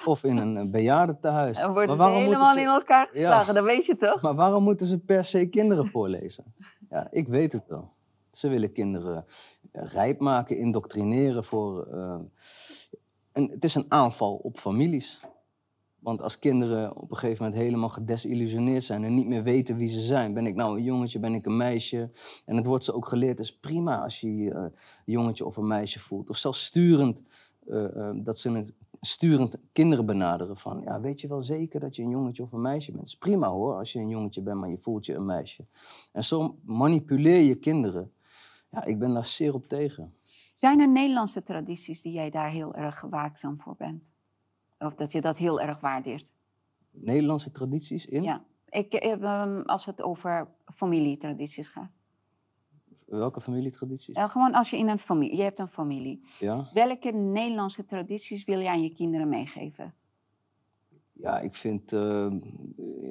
of 0.08 0.24
in 0.24 0.36
een 0.36 0.56
eh, 0.56 0.70
bejaardentehuis. 0.70 1.56
Dan 1.56 1.72
worden 1.72 1.86
Maar 1.86 1.96
ze 1.96 2.02
waarom 2.02 2.18
moeten 2.24 2.38
helemaal 2.38 2.54
ze- 2.54 2.60
in 2.60 2.66
elkaar 2.80 3.06
Ja. 3.06 3.12
geslagen, 3.12 3.54
dat 3.54 3.64
weet 3.64 3.86
je 3.86 3.96
toch? 3.96 4.22
Maar 4.22 4.34
waarom 4.34 4.62
moeten 4.62 4.86
ze 4.86 4.98
per 4.98 5.24
se 5.24 5.46
kinderen 5.46 5.86
voorlezen? 5.86 6.44
Ja, 6.90 7.08
ik 7.10 7.28
weet 7.28 7.52
het 7.52 7.64
wel. 7.68 7.92
Ze 8.30 8.48
willen 8.48 8.72
kinderen 8.72 9.24
eh, 9.72 9.82
rijp 9.86 10.20
maken, 10.20 10.56
indoctrineren 10.58 11.44
voor. 11.44 11.86
eh, 11.86 12.16
en 13.32 13.50
het 13.50 13.64
is 13.64 13.74
een 13.74 13.86
aanval 13.88 14.34
op 14.34 14.58
families. 14.58 15.20
Want 15.98 16.22
als 16.22 16.38
kinderen 16.38 16.96
op 16.96 17.10
een 17.10 17.16
gegeven 17.16 17.44
moment 17.44 17.62
helemaal 17.62 17.88
gedesillusioneerd 17.88 18.84
zijn 18.84 19.04
en 19.04 19.14
niet 19.14 19.26
meer 19.26 19.42
weten 19.42 19.76
wie 19.76 19.88
ze 19.88 20.00
zijn, 20.00 20.34
ben 20.34 20.46
ik 20.46 20.54
nou 20.54 20.76
een 20.76 20.84
jongetje, 20.84 21.18
ben 21.18 21.34
ik 21.34 21.46
een 21.46 21.56
meisje? 21.56 22.10
En 22.44 22.56
het 22.56 22.66
wordt 22.66 22.84
ze 22.84 22.92
ook 22.94 23.08
geleerd, 23.08 23.40
is 23.40 23.58
prima 23.58 24.02
als 24.02 24.20
je 24.20 24.36
je 24.36 24.72
jongetje 25.04 25.44
of 25.46 25.56
een 25.56 25.66
meisje 25.66 26.00
voelt. 26.00 26.30
Of 26.30 26.36
zelfs 26.36 26.64
sturend, 26.64 27.22
dat 28.14 28.38
ze 28.38 28.48
een, 28.48 28.74
sturend 29.00 29.56
kinderen 29.72 30.06
benaderen 30.06 30.56
van, 30.56 30.80
ja, 30.84 31.00
weet 31.00 31.20
je 31.20 31.28
wel 31.28 31.42
zeker 31.42 31.80
dat 31.80 31.96
je 31.96 32.02
een 32.02 32.10
jongetje 32.10 32.42
of 32.42 32.52
een 32.52 32.60
meisje 32.60 32.92
bent? 32.92 33.06
Is 33.06 33.16
prima 33.16 33.48
hoor, 33.48 33.74
als 33.74 33.92
je 33.92 33.98
een 33.98 34.08
jongetje 34.08 34.42
bent, 34.42 34.58
maar 34.58 34.70
je 34.70 34.78
voelt 34.78 35.06
je 35.06 35.14
een 35.14 35.26
meisje. 35.26 35.66
En 36.12 36.24
zo 36.24 36.58
manipuleer 36.64 37.42
je 37.42 37.54
kinderen. 37.54 38.12
Ja, 38.70 38.84
ik 38.84 38.98
ben 38.98 39.14
daar 39.14 39.26
zeer 39.26 39.54
op 39.54 39.68
tegen. 39.68 40.14
Zijn 40.54 40.80
er 40.80 40.88
Nederlandse 40.88 41.42
tradities 41.42 42.02
die 42.02 42.12
jij 42.12 42.30
daar 42.30 42.50
heel 42.50 42.74
erg 42.74 43.00
waakzaam 43.00 43.58
voor 43.60 43.74
bent? 43.76 44.12
Of 44.78 44.94
dat 44.94 45.12
je 45.12 45.20
dat 45.20 45.38
heel 45.38 45.60
erg 45.60 45.80
waardeert? 45.80 46.32
Nederlandse 46.90 47.50
tradities 47.50 48.06
in? 48.06 48.22
Ja. 48.22 48.44
Ik, 48.68 48.92
eh, 48.92 49.22
ehm, 49.22 49.60
als 49.60 49.86
het 49.86 50.02
over 50.02 50.48
familietradities 50.74 51.68
gaat. 51.68 51.90
Welke 53.08 53.40
familietradities? 53.40 54.16
Eh, 54.16 54.28
gewoon 54.28 54.52
als 54.52 54.70
je 54.70 54.76
in 54.78 54.88
een 54.88 54.98
familie, 54.98 55.36
je 55.36 55.42
hebt 55.42 55.58
een 55.58 55.68
familie. 55.68 56.24
Ja. 56.38 56.70
Welke 56.72 57.10
Nederlandse 57.10 57.84
tradities 57.84 58.44
wil 58.44 58.58
je 58.58 58.68
aan 58.68 58.82
je 58.82 58.92
kinderen 58.92 59.28
meegeven? 59.28 59.94
Ja, 61.12 61.40
ik 61.40 61.54
vind 61.54 61.92
eh, 61.92 62.32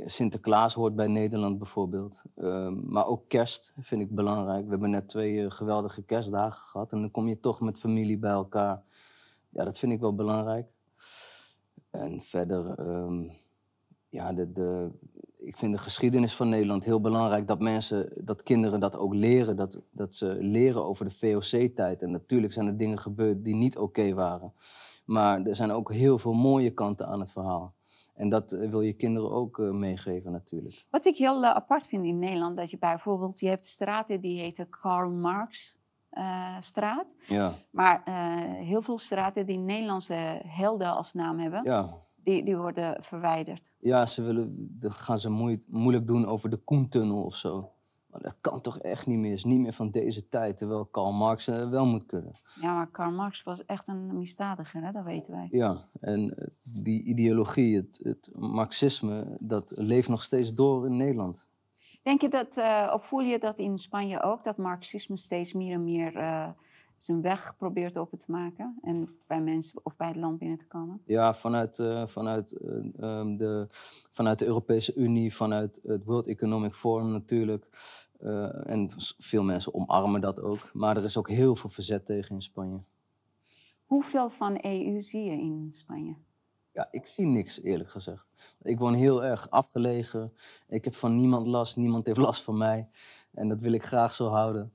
Sinterklaas 0.06 0.74
hoort 0.74 0.96
bij 0.96 1.08
Nederland 1.08 1.58
bijvoorbeeld. 1.58 2.24
Eh, 2.36 2.70
maar 2.70 3.08
ook 3.08 3.24
kerst 3.28 3.74
vind 3.80 4.02
ik 4.02 4.16
belangrijk. 4.16 4.64
We 4.64 4.70
hebben 4.70 4.90
net 4.90 5.10
twee 5.10 5.52
geweldige 5.52 6.04
kerstdagen 6.04 6.62
gehad. 6.62 6.92
En 6.92 7.00
dan 7.00 7.12
kom 7.12 7.28
je 7.28 7.40
toch 7.40 7.62
met 7.62 7.80
familie 7.80 8.18
bij 8.18 8.32
elkaar. 8.32 8.84
Ja, 9.50 9.64
dat 9.64 9.80
vind 9.80 9.92
ik 9.92 10.00
wel 10.00 10.16
belangrijk. 10.16 10.68
En 11.90 12.22
verder, 12.22 12.80
ehm, 12.80 13.30
ja, 14.10 14.34
de, 14.34 14.52
de, 14.52 14.90
ik 15.48 15.58
vind 15.58 15.72
de 15.72 15.78
geschiedenis 15.78 16.36
van 16.36 16.50
Nederland 16.50 16.86
heel 16.86 17.02
belangrijk. 17.02 17.48
Dat 17.48 17.60
mensen, 17.60 18.12
dat 18.16 18.44
kinderen 18.44 18.80
dat 18.80 18.98
ook 18.98 19.14
leren. 19.14 19.56
Dat, 19.56 19.82
dat 19.92 20.16
ze 20.16 20.38
leren 20.40 20.86
over 20.86 21.06
de 21.06 21.12
VOC-tijd. 21.12 22.02
En 22.02 22.12
natuurlijk 22.12 22.54
zijn 22.54 22.68
er 22.68 22.78
dingen 22.78 23.00
gebeurd 23.00 23.44
die 23.44 23.56
niet 23.56 23.78
oké 23.78 24.14
waren. 24.14 24.54
Maar 25.06 25.46
er 25.46 25.56
zijn 25.56 25.72
ook 25.72 25.94
heel 25.94 26.18
veel 26.18 26.34
mooie 26.34 26.72
kanten 26.72 27.08
aan 27.08 27.20
het 27.20 27.32
verhaal. 27.32 27.74
En 28.14 28.30
dat 28.30 28.52
eh, 28.52 28.70
wil 28.70 28.82
je 28.82 28.94
kinderen 28.94 29.32
ook 29.32 29.60
eh, 29.60 29.70
meegeven 29.70 30.32
natuurlijk. 30.32 30.86
Wat 30.90 31.06
ik 31.06 31.16
heel 31.16 31.44
eh, 31.44 31.52
apart 31.52 31.88
vind 31.88 32.06
in 32.06 32.20
Nederland, 32.20 32.58
dat 32.58 32.72
je 32.72 32.78
bijvoorbeeld, 32.78 33.40
je 33.40 33.48
hebt 33.48 33.66
straten 33.66 34.22
die 34.22 34.40
heten 34.40 34.70
Karl 34.70 35.10
Marx 35.10 35.76
eh, 36.10 36.56
straat. 36.60 37.16
Ja, 37.28 37.54
Maar 37.70 38.02
heel 38.60 38.82
veel 38.82 38.98
straten 38.98 39.46
die 39.46 39.58
Nederlandse 39.58 40.42
helden 40.46 40.96
als 40.96 41.14
naam 41.14 41.40
hebben, 41.40 41.62
ja. 41.64 42.06
Die, 42.28 42.44
die 42.44 42.58
worden 42.58 43.04
verwijderd. 43.04 43.72
ja 43.80 44.06
ze 44.06 44.22
willen, 44.22 44.68
dan 44.80 44.92
gaan 44.92 45.18
ze 45.18 45.30
moe- 45.30 45.64
moeilijk 45.68 46.08
doen 46.08 46.26
over 46.26 46.50
de 46.50 46.58
Koentunnel 46.58 47.24
of 47.24 47.36
zo. 47.36 47.72
Maar 48.08 48.22
dat 48.22 48.38
kan 48.42 48.62
toch 48.62 48.80
echt 48.80 49.08
niet 49.08 49.18
meer. 49.18 49.32
is 49.34 49.44
niet 49.44 49.60
meer 49.60 49.74
van 49.74 49.92
deze 49.92 50.28
tijd, 50.30 50.58
terwijl 50.58 50.86
Karl 50.86 51.12
Marx 51.14 51.48
eh, 51.48 51.70
wel 51.70 51.86
moet 51.86 52.06
kunnen. 52.06 52.40
Ja, 52.62 52.74
maar 52.74 52.88
Karl 52.88 53.12
Marx 53.12 53.44
was 53.44 53.66
echt 53.66 53.88
een 53.88 54.18
misdadiger, 54.18 54.84
hè? 54.84 54.92
dat 54.92 55.04
weten 55.04 55.32
wij. 55.34 55.48
Ja, 55.52 55.90
en 56.00 56.38
eh, 56.38 56.48
die 56.64 57.04
ideologie, 57.04 57.76
het, 57.76 58.00
het 58.04 58.30
marxisme, 58.36 59.38
dat 59.40 59.74
leeft 59.76 60.10
nog 60.10 60.24
steeds 60.24 60.54
door 60.54 60.86
in 60.86 60.98
Nederland. 60.98 61.50
Denk 62.02 62.22
je 62.22 62.30
dat, 62.30 62.58
eh, 62.58 62.92
of 62.94 63.06
voel 63.08 63.22
je 63.22 63.40
dat 63.40 63.58
in 63.58 63.78
Spanje 63.78 64.22
ook, 64.22 64.44
dat 64.44 64.58
Marxisme 64.58 65.18
steeds 65.18 65.54
meer 65.54 65.74
en 65.74 65.84
meer 65.84 66.14
zijn 66.98 67.22
weg 67.22 67.58
probeert 67.58 67.98
open 67.98 68.18
te 68.18 68.32
maken 68.32 68.78
en 68.82 69.08
bij 69.28 69.42
mensen 69.42 69.80
of 69.84 69.96
bij 69.96 70.08
het 70.08 70.16
land 70.16 70.40
binnen 70.40 70.58
te 70.58 70.68
komen? 70.68 71.02
Ja, 71.06 71.34
vanuit, 71.34 71.80
eh, 71.80 72.08
vanuit, 72.08 72.52
eh, 72.52 72.78
ehm, 73.00 73.38
de, 73.38 73.68
vanuit 74.12 74.40
de 74.40 74.46
Europese 74.46 74.96
Unie, 74.96 75.36
vanuit 75.36 75.80
het 75.84 76.04
World 76.04 76.28
Economic 76.28 76.74
Forum 76.74 77.12
natuurlijk. 77.12 77.68
Eh, 78.20 78.70
en 78.70 78.92
veel 79.18 79.44
mensen 79.44 79.74
omarmen 79.74 80.22
dat 80.22 80.42
ook. 80.42 80.70
Maar 80.74 80.98
er 80.98 81.04
is 81.04 81.18
ook 81.18 81.30
heel 81.30 81.56
veel 81.56 81.70
verzet 81.70 82.06
tegen 82.06 82.36
in 82.36 82.42
Spanje. 82.42 82.84
Hoeveel 83.86 84.30
van 84.30 84.58
EU 84.62 85.02
zie 85.02 85.24
je 85.24 85.32
in 85.32 85.70
Spanje? 85.72 86.16
Ja, 86.72 86.88
ik 86.92 87.06
zie 87.06 87.26
niks 87.26 87.62
eerlijk 87.62 87.90
gezegd. 87.90 88.28
Ik 88.62 88.80
woon 88.80 88.94
heel 88.94 89.24
erg 89.24 89.50
afgelegen. 89.50 90.34
Ik 90.68 90.84
heb 90.84 90.96
van 90.96 91.16
niemand 91.16 91.48
last, 91.48 91.76
niemand 91.76 92.06
heeft 92.06 92.18
last 92.18 92.42
van 92.42 92.58
mij. 92.58 92.90
En 93.34 93.48
dat 93.50 93.62
wil 93.62 93.72
ik 93.72 93.84
graag 93.84 94.14
zo 94.14 94.28
houden. 94.28 94.74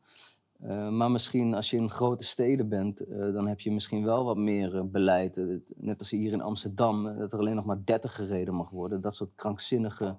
Eh, 0.62 0.88
maar 0.88 1.10
misschien 1.10 1.54
als 1.54 1.70
je 1.70 1.76
in 1.76 1.90
grote 1.90 2.24
steden 2.24 2.68
bent, 2.68 3.00
eh, 3.00 3.32
dan 3.32 3.46
heb 3.46 3.60
je 3.60 3.72
misschien 3.72 4.04
wel 4.04 4.24
wat 4.24 4.36
meer 4.36 4.76
eh, 4.76 4.82
beleid. 4.84 5.42
Net 5.76 5.98
als 5.98 6.10
hier 6.10 6.32
in 6.32 6.40
Amsterdam, 6.40 7.04
dat 7.18 7.32
er 7.32 7.38
alleen 7.38 7.54
nog 7.54 7.64
maar 7.64 7.84
30 7.84 8.14
gereden 8.14 8.54
mag 8.54 8.70
worden. 8.70 9.00
Dat 9.00 9.14
soort 9.14 9.34
krankzinnige 9.34 10.18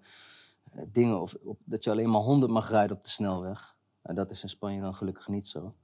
dingen. 0.88 1.22
Of, 1.22 1.36
of 1.44 1.58
dat 1.64 1.84
je 1.84 1.92
alleen 1.92 2.10
maar 2.10 2.22
100 2.22 2.52
mag 2.52 2.70
rijden 2.70 2.98
op 2.98 3.04
de 3.04 3.10
snelweg. 3.10 3.76
Nou, 4.04 4.16
dat 4.16 4.32
is 4.32 4.44
in 4.44 4.50
Spanje 4.50 4.82
dan 4.82 4.96
gelukkig 4.96 5.28
niet 5.28 5.48
zo. 5.48 5.76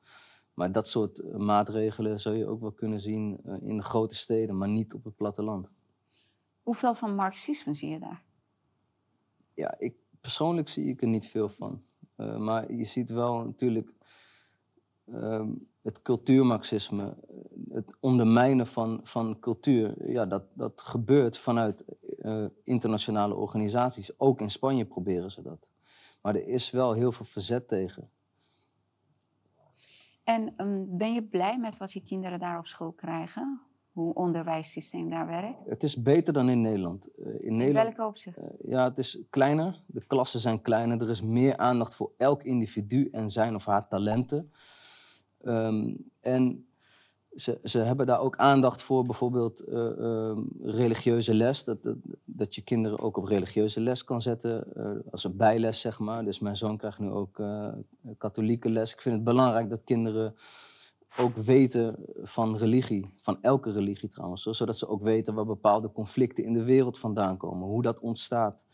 Maar 0.53 0.71
dat 0.71 0.87
soort 0.87 1.37
maatregelen 1.37 2.19
zou 2.19 2.35
je 2.35 2.47
ook 2.47 2.61
wel 2.61 2.71
kunnen 2.71 2.99
zien 2.99 3.41
in 3.61 3.77
de 3.77 3.83
grote 3.83 4.15
steden, 4.15 4.57
maar 4.57 4.69
niet 4.69 4.93
op 4.93 5.03
het 5.03 5.15
platteland. 5.15 5.71
Hoeveel 6.61 6.93
van 6.93 7.15
Marxisme 7.15 7.73
zie 7.73 7.89
je 7.89 7.99
daar? 7.99 8.23
Ja, 9.53 9.75
ik, 9.77 9.95
persoonlijk 10.21 10.69
zie 10.69 10.85
ik 10.85 11.01
er 11.01 11.07
niet 11.07 11.27
veel 11.27 11.49
van. 11.49 11.83
Maar 12.15 12.73
je 12.73 12.85
ziet 12.85 13.09
wel 13.09 13.45
natuurlijk 13.45 13.91
ehm, 15.13 15.49
het 15.81 16.01
cultuurmarxisme, 16.01 17.17
het 17.69 17.95
ondermijnen 17.99 18.67
van, 18.67 18.99
van 19.03 19.39
cultuur. 19.39 20.11
Ja, 20.11 20.25
dat, 20.25 20.43
dat 20.53 20.81
gebeurt 20.81 21.37
vanuit 21.37 21.85
eh, 22.19 22.45
internationale 22.63 23.35
organisaties. 23.35 24.19
Ook 24.19 24.41
in 24.41 24.49
Spanje 24.49 24.85
proberen 24.85 25.31
ze 25.31 25.41
dat. 25.41 25.69
Maar 26.21 26.35
er 26.35 26.47
is 26.47 26.71
wel 26.71 26.93
heel 26.93 27.11
veel 27.11 27.25
verzet 27.25 27.67
tegen. 27.67 28.09
En 30.23 30.53
ehm, 30.57 30.83
ben 30.87 31.13
je 31.13 31.23
blij 31.23 31.57
met 31.57 31.77
wat 31.77 31.93
je 31.93 32.03
kinderen 32.03 32.39
daar 32.39 32.57
op 32.57 32.67
school 32.67 32.91
krijgen? 32.91 33.61
Hoe 33.91 34.07
het 34.07 34.17
onderwijssysteem 34.17 35.09
daar 35.09 35.27
werkt? 35.27 35.57
Het 35.65 35.83
is 35.83 36.01
beter 36.01 36.33
dan 36.33 36.49
in 36.49 36.61
Nederland. 36.61 37.07
Eh, 37.07 37.25
in 37.27 37.41
In 37.41 37.57
Nederland 37.57 37.87
welke 37.87 38.05
opzicht? 38.09 38.37
Eh, 38.37 38.43
ja, 38.63 38.83
het 38.83 38.97
is 38.97 39.19
kleiner. 39.29 39.83
De 39.85 40.05
klassen 40.05 40.39
zijn 40.39 40.61
kleiner. 40.61 41.01
Er 41.01 41.09
is 41.09 41.21
meer 41.21 41.57
aandacht 41.57 41.95
voor 41.95 42.11
elk 42.17 42.43
individu 42.43 43.09
en 43.11 43.29
zijn 43.29 43.55
of 43.55 43.65
haar 43.65 43.87
talenten. 43.87 44.51
Ehm, 45.43 45.95
en 46.19 46.63
ze, 47.35 47.59
ze 47.63 47.79
hebben 47.79 48.05
daar 48.05 48.19
ook 48.19 48.37
aandacht 48.37 48.81
voor 48.81 49.03
bijvoorbeeld 49.05 49.59
eh, 49.59 49.99
ehm, 49.99 50.41
religieuze 50.61 51.33
les. 51.33 51.63
Dat, 51.63 51.83
dat, 51.83 51.95
dat 52.25 52.55
je 52.55 52.61
kinderen 52.61 52.99
ook 52.99 53.17
op 53.17 53.23
religieuze 53.23 53.79
les 53.81 54.03
kan 54.03 54.21
zetten. 54.21 54.73
eh, 54.75 54.91
als 55.11 55.23
een 55.23 55.35
bijles, 55.37 55.79
zeg 55.81 55.99
maar. 55.99 56.25
Dus 56.25 56.39
mijn 56.39 56.55
zoon 56.55 56.77
krijgt 56.77 56.99
nu 56.99 57.09
ook 57.11 57.39
eh, 57.39 57.73
katholieke 58.17 58.69
les. 58.69 58.93
Ik 58.93 59.01
vind 59.01 59.15
het 59.15 59.23
belangrijk 59.23 59.69
dat 59.69 59.83
kinderen 59.83 60.35
ook 61.17 61.35
weten 61.37 61.95
van 62.21 62.57
religie, 62.57 63.09
van 63.17 63.37
elke 63.41 63.71
religie 63.71 64.09
trouwens, 64.09 64.41
zo- 64.43 64.53
zodat 64.53 64.77
ze 64.77 64.87
ook 64.87 65.01
weten 65.03 65.33
waar 65.33 65.45
bepaalde 65.45 65.91
conflicten 65.91 66.43
in 66.43 66.53
de 66.53 66.63
wereld 66.63 66.97
vandaan 66.99 67.37
komen, 67.37 67.67
hoe 67.67 67.81
dat 67.81 67.99
ontstaat. 67.99 68.65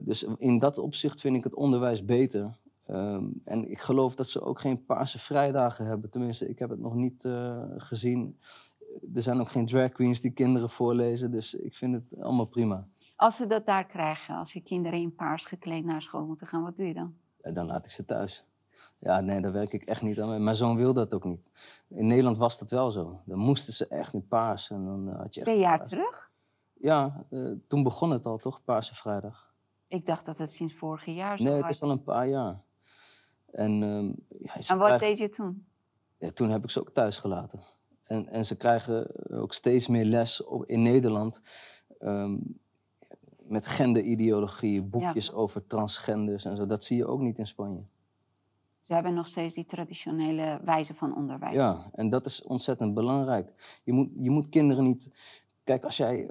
Dus 0.00 0.24
in 0.38 0.58
dat 0.58 0.78
opzicht 0.78 1.20
vind 1.20 1.36
ik 1.36 1.44
het 1.44 1.54
onderwijs 1.54 2.04
beter. 2.04 2.56
Ehm, 2.86 3.28
en 3.44 3.70
ik 3.70 3.80
geloof 3.80 4.14
dat 4.14 4.28
ze 4.28 4.40
ook 4.42 4.60
geen 4.60 4.84
paarse 4.84 5.18
vrijdagen 5.18 5.86
hebben. 5.86 6.10
Tenminste, 6.10 6.48
ik 6.48 6.58
heb 6.58 6.70
het 6.70 6.78
nog 6.80 6.94
niet 6.94 7.24
eh, 7.24 7.62
gezien. 7.76 8.38
Er 9.14 9.22
zijn 9.22 9.40
ook 9.40 9.48
geen 9.50 9.66
drag 9.66 9.90
queens 9.90 10.20
die 10.20 10.30
kinderen 10.30 10.70
voorlezen, 10.70 11.30
dus 11.30 11.54
ik 11.54 11.74
vind 11.74 11.94
het 11.94 12.20
allemaal 12.20 12.46
prima. 12.46 12.86
Als 13.16 13.36
ze 13.36 13.46
dat 13.46 13.66
daar 13.66 13.86
krijgen, 13.86 14.36
als 14.36 14.52
je 14.52 14.60
kinderen 14.60 14.98
in 15.00 15.14
paars 15.14 15.44
gekleed 15.44 15.84
naar 15.84 16.02
school 16.02 16.26
moeten 16.26 16.46
gaan, 16.46 16.62
wat 16.62 16.76
doe 16.76 16.86
je 16.86 16.94
dan? 16.94 17.14
En 17.40 17.54
dan 17.54 17.66
laat 17.66 17.84
ik 17.84 17.90
ze 17.90 18.04
thuis. 18.04 18.44
Ja, 18.98 19.20
nee, 19.20 19.40
daar 19.40 19.52
werk 19.52 19.72
ik 19.72 19.84
echt 19.84 20.02
niet 20.02 20.20
aan. 20.20 20.28
mee. 20.28 20.38
Mijn 20.38 20.56
zoon 20.56 20.76
wil 20.76 20.92
dat 20.92 21.14
ook 21.14 21.24
niet. 21.24 21.50
In 21.88 22.06
Nederland 22.06 22.36
was 22.38 22.58
dat 22.58 22.70
wel 22.70 22.90
zo. 22.90 23.20
Dan 23.24 23.38
moesten 23.38 23.72
ze 23.72 23.86
echt 23.86 24.12
in 24.14 24.26
paars. 24.26 24.70
En 24.70 24.84
dan 24.84 25.08
eh, 25.08 25.18
had 25.18 25.34
je 25.34 25.40
Twee 25.40 25.58
jaar 25.58 25.78
paars. 25.78 25.88
terug? 25.88 26.30
Ja, 26.72 27.26
eh, 27.30 27.52
toen 27.68 27.82
begon 27.82 28.10
het 28.10 28.26
al, 28.26 28.36
toch? 28.38 28.64
Paarse 28.64 28.94
Vrijdag. 28.94 29.54
Ik 29.88 30.06
dacht 30.06 30.26
dat 30.26 30.38
het 30.38 30.50
sinds 30.50 30.74
vorig 30.74 31.04
jaar 31.04 31.38
zo 31.38 31.44
Nee, 31.44 31.62
het 31.62 31.70
is 31.70 31.82
al 31.82 31.90
een 31.90 32.02
paar 32.02 32.28
jaar. 32.28 32.62
En, 33.52 33.82
ehm, 33.82 34.06
ja, 34.44 34.54
En 34.68 34.78
wat 34.78 34.86
krijgen- 34.86 34.98
deed 34.98 35.18
je 35.18 35.28
toen? 35.28 35.66
ja, 36.18 36.30
toen 36.30 36.50
heb 36.50 36.62
ik 36.64 36.70
ze 36.70 36.80
ook 36.80 36.90
thuis 36.90 37.18
gelaten. 37.18 37.60
En, 38.04 38.28
en 38.28 38.44
ze 38.44 38.56
krijgen 38.56 39.30
ook 39.40 39.52
steeds 39.52 39.86
meer 39.86 40.04
les 40.04 40.44
op, 40.44 40.64
in 40.64 40.82
Nederland 40.82 41.42
ehm, 41.98 42.36
met 43.38 43.66
genderideologie, 43.66 44.82
boekjes 44.82 45.32
over 45.32 45.66
transgenders 45.66 46.44
en 46.44 46.56
zo. 46.56 46.66
Dat 46.66 46.84
zie 46.84 46.96
je 46.96 47.06
ook 47.06 47.20
niet 47.20 47.38
in 47.38 47.46
Spanje. 47.46 47.84
Ze 48.80 48.94
hebben 48.94 49.14
nog 49.14 49.26
steeds 49.26 49.54
die 49.54 49.64
traditionele 49.64 50.60
wijze 50.64 50.94
van 50.94 51.16
onderwijs. 51.16 51.54
Ja, 51.54 51.90
en 51.92 52.08
dat 52.10 52.26
is 52.26 52.42
ontzettend 52.42 52.94
belangrijk. 52.94 53.80
Je 53.84 53.92
moet, 53.92 54.08
je 54.18 54.30
moet 54.30 54.48
kinderen 54.48 54.84
niet. 54.84 55.10
Kijk, 55.64 55.84
als 55.84 55.96
jij 55.96 56.30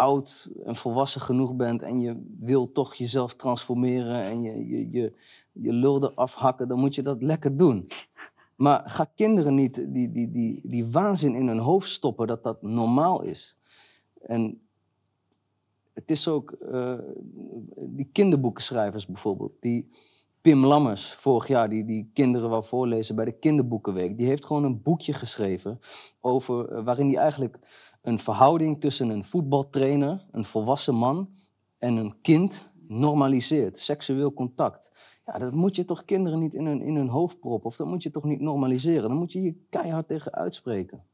oud 0.00 0.48
en 0.64 0.76
volwassen 0.76 1.20
genoeg 1.20 1.56
bent 1.56 1.82
en 1.82 2.00
je 2.00 2.34
wil 2.38 2.72
toch 2.72 2.94
jezelf 2.94 3.34
transformeren 3.34 4.22
en 4.22 4.42
je, 4.42 4.66
je, 4.66 4.90
je, 4.90 5.12
je 5.52 5.72
lul 5.72 6.02
eraf 6.04 6.34
hakken, 6.34 6.68
dan 6.68 6.78
moet 6.78 6.94
je 6.94 7.02
dat 7.02 7.22
lekker 7.22 7.56
doen. 7.56 7.88
Maar 8.56 8.82
ga 8.90 9.04
kinderen 9.04 9.54
niet 9.54 9.74
die, 9.88 10.10
die, 10.10 10.30
die, 10.30 10.60
die 10.64 10.86
waanzin 10.86 11.34
in 11.34 11.48
hun 11.48 11.58
hoofd 11.58 11.88
stoppen 11.88 12.26
dat 12.26 12.42
dat 12.42 12.62
normaal 12.62 13.22
is. 13.22 13.56
En 14.20 14.60
het 15.92 16.10
is 16.10 16.28
ook, 16.28 16.50
eh, 16.50 16.98
die 17.76 18.08
kinderboekenschrijvers 18.12 19.06
bijvoorbeeld, 19.06 19.52
die 19.60 19.88
Pim 20.40 20.64
Lammers 20.64 21.14
vorig 21.14 21.48
jaar, 21.48 21.68
die, 21.68 21.84
die 21.84 22.10
kinderen 22.12 22.50
wou 22.50 22.64
voorlezen 22.64 23.14
bij 23.14 23.24
de 23.24 23.38
Kinderboekenweek, 23.38 24.16
die 24.16 24.26
heeft 24.26 24.44
gewoon 24.44 24.64
een 24.64 24.82
boekje 24.82 25.12
geschreven 25.12 25.80
over, 26.20 26.68
eh, 26.68 26.84
waarin 26.84 27.06
hij 27.06 27.16
eigenlijk 27.16 27.58
een 28.02 28.18
verhouding 28.18 28.80
tussen 28.80 29.08
een 29.08 29.24
voetbaltrainer, 29.24 30.26
een 30.30 30.44
volwassen 30.44 30.94
man 30.94 31.28
en 31.78 31.96
een 31.96 32.20
kind 32.20 32.70
normaliseert. 32.88 33.78
Seksueel 33.78 34.32
contact. 34.32 34.92
Ja, 35.26 35.38
dat 35.38 35.54
moet 35.54 35.76
je 35.76 35.84
toch 35.84 36.04
kinderen 36.04 36.38
niet 36.38 36.54
in 36.54 36.66
hun, 36.66 36.80
in 36.80 36.96
hun 36.96 37.08
hoofd 37.08 37.40
proppen, 37.40 37.70
of 37.70 37.76
dat 37.76 37.86
moet 37.86 38.02
je 38.02 38.10
toch 38.10 38.24
niet 38.24 38.40
normaliseren. 38.40 39.08
Dan 39.08 39.18
moet 39.18 39.32
je 39.32 39.42
je 39.42 39.66
keihard 39.70 40.08
tegen 40.08 40.32
uitspreken. 40.32 41.04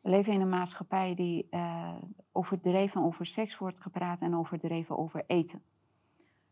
We 0.00 0.10
leven 0.10 0.32
in 0.32 0.40
een 0.40 0.48
maatschappij 0.48 1.14
die 1.14 1.46
eh, 1.50 1.94
overdreven 2.32 3.02
over 3.02 3.26
seks 3.26 3.58
wordt 3.58 3.80
gepraat 3.80 4.20
en 4.20 4.36
overdreven 4.36 4.98
over 4.98 5.24
eten. 5.26 5.62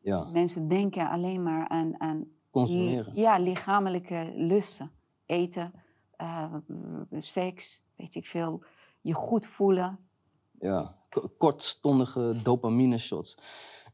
Ja, 0.08 0.28
Mensen 0.32 0.68
denken 0.68 1.10
alleen 1.10 1.42
maar 1.42 1.68
aan, 1.68 2.00
aan 2.00 2.24
consumeren. 2.50 3.12
ja, 3.14 3.38
lichamelijke 3.38 4.32
lusten. 4.34 4.90
Eten, 5.26 5.72
eh, 6.16 6.54
seks, 7.18 7.82
weet 7.96 8.14
ik 8.14 8.26
veel. 8.26 8.62
Je 9.00 9.12
goed 9.14 9.46
voelen. 9.46 9.98
Ja, 10.58 10.96
ko- 11.10 11.28
kortstondige 11.38 12.34
dopamine 12.42 12.98
shots. 12.98 13.36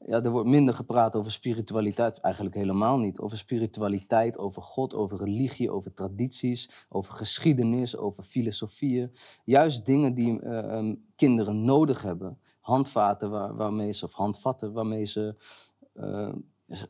Ja, 0.06 0.22
er 0.22 0.30
wordt 0.30 0.48
minder 0.48 0.74
gepraat 0.74 1.16
over 1.16 1.32
spiritualiteit, 1.32 2.20
eigenlijk 2.20 2.54
helemaal 2.54 2.98
niet. 2.98 3.18
Over 3.20 3.36
spiritualiteit, 3.38 4.38
over 4.38 4.62
God, 4.62 4.94
over 4.94 5.18
religie, 5.18 5.70
over 5.70 5.92
tradities, 5.92 6.86
over 6.88 7.12
geschiedenis, 7.12 7.96
over 7.96 8.22
filosofieën. 8.22 9.12
Juist 9.44 9.86
dingen 9.86 10.14
die 10.14 10.40
eh, 10.40 10.58
ehm, 10.78 10.94
kinderen 11.16 11.62
nodig 11.64 12.02
hebben. 12.02 12.38
Handvaten 12.60 13.30
waar, 13.30 13.56
waarmee 13.56 13.92
ze, 13.92 14.04
of 14.04 14.12
handvatten 14.12 14.72
waarmee 14.72 15.04
ze 15.04 15.36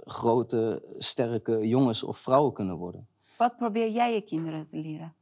grote, 0.04 0.82
sterke 0.98 1.68
jongens 1.68 2.02
of 2.02 2.18
vrouwen 2.18 2.52
kunnen 2.52 2.76
worden. 2.76 3.06
Wat 3.38 3.56
probeer 3.56 3.90
jij 3.90 4.14
je 4.14 4.20
kinderen 4.20 4.66
te 4.66 4.76
leren? 4.76 5.14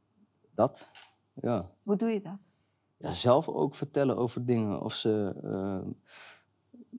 Dat, 0.55 0.91
ja. 1.33 1.69
Hoe 1.83 1.95
doe 1.95 2.09
je 2.09 2.19
dat? 2.19 2.51
ja, 2.97 3.11
zelf 3.11 3.49
ook 3.49 3.75
vertellen 3.75 4.17
over 4.17 4.45
dingen. 4.45 4.81
Of 4.81 4.93
ze. 4.93 5.33
eh, 5.43 5.91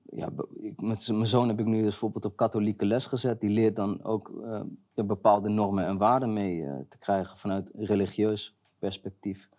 ja, 0.05 0.29
ik, 0.61 0.81
met 0.81 1.07
mijn 1.07 1.25
zoon 1.25 1.47
heb 1.47 1.59
ik 1.59 1.65
nu 1.65 1.81
bijvoorbeeld 1.81 2.25
op 2.25 2.35
katholieke 2.35 2.85
les 2.85 3.05
gezet. 3.05 3.39
Die 3.39 3.49
leert 3.49 3.75
dan 3.75 4.03
ook 4.03 4.41
eh, 4.43 4.61
ja, 4.93 5.03
bepaalde 5.03 5.49
normen 5.49 5.85
en 5.85 5.97
waarden 5.97 6.33
mee 6.33 6.65
eh, 6.65 6.79
te 6.89 6.97
krijgen 6.97 7.37
vanuit 7.37 7.71
religieus 7.75 8.55
perspectief. 8.79 9.49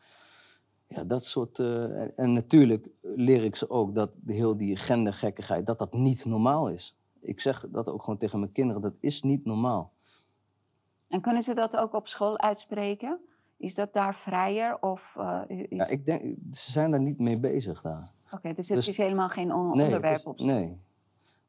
Ja, 0.88 1.04
dat 1.04 1.24
soort. 1.24 1.58
eh, 1.58 2.00
en, 2.00 2.12
en 2.16 2.32
natuurlijk 2.32 2.90
leer 3.02 3.44
ik 3.44 3.56
ze 3.56 3.70
ook 3.70 3.94
dat 3.94 4.10
de 4.14 4.32
heel 4.32 4.56
die 4.56 4.76
gendergekkigheid, 4.76 5.66
dat 5.66 5.78
dat 5.78 5.92
niet 5.92 6.24
normaal 6.24 6.68
is. 6.68 6.95
Ik 7.26 7.40
zeg 7.40 7.66
dat 7.70 7.88
ook 7.88 8.02
gewoon 8.02 8.18
tegen 8.18 8.38
mijn 8.40 8.52
kinderen, 8.52 8.82
dat 8.82 8.94
is 9.00 9.22
niet 9.22 9.44
normaal. 9.44 9.92
En 11.08 11.20
kunnen 11.20 11.42
ze 11.42 11.54
dat 11.54 11.76
ook 11.76 11.92
op 11.94 12.08
school 12.08 12.38
uitspreken? 12.38 13.20
Is 13.56 13.74
dat 13.74 13.92
daar 13.92 14.14
vrijer? 14.14 14.82
Of, 14.82 15.14
eh, 15.18 15.40
is- 15.46 15.66
Ja, 15.68 15.86
ik 15.86 16.06
denk, 16.06 16.22
ze 16.52 16.70
zijn 16.70 16.90
daar 16.90 17.00
niet 17.00 17.18
mee 17.18 17.40
bezig 17.40 17.80
daar. 17.82 18.10
Oké, 18.32 18.52
dus 18.52 18.68
het 18.68 18.76
dus- 18.76 18.88
is 18.88 18.96
helemaal 18.96 19.28
geen 19.28 19.52
on- 19.54 19.60
Nee, 19.66 19.74
het 19.76 19.84
onderwerp 19.84 20.16
is- 20.16 20.24
op 20.24 20.38
school. 20.38 20.50
Nee. 20.50 20.80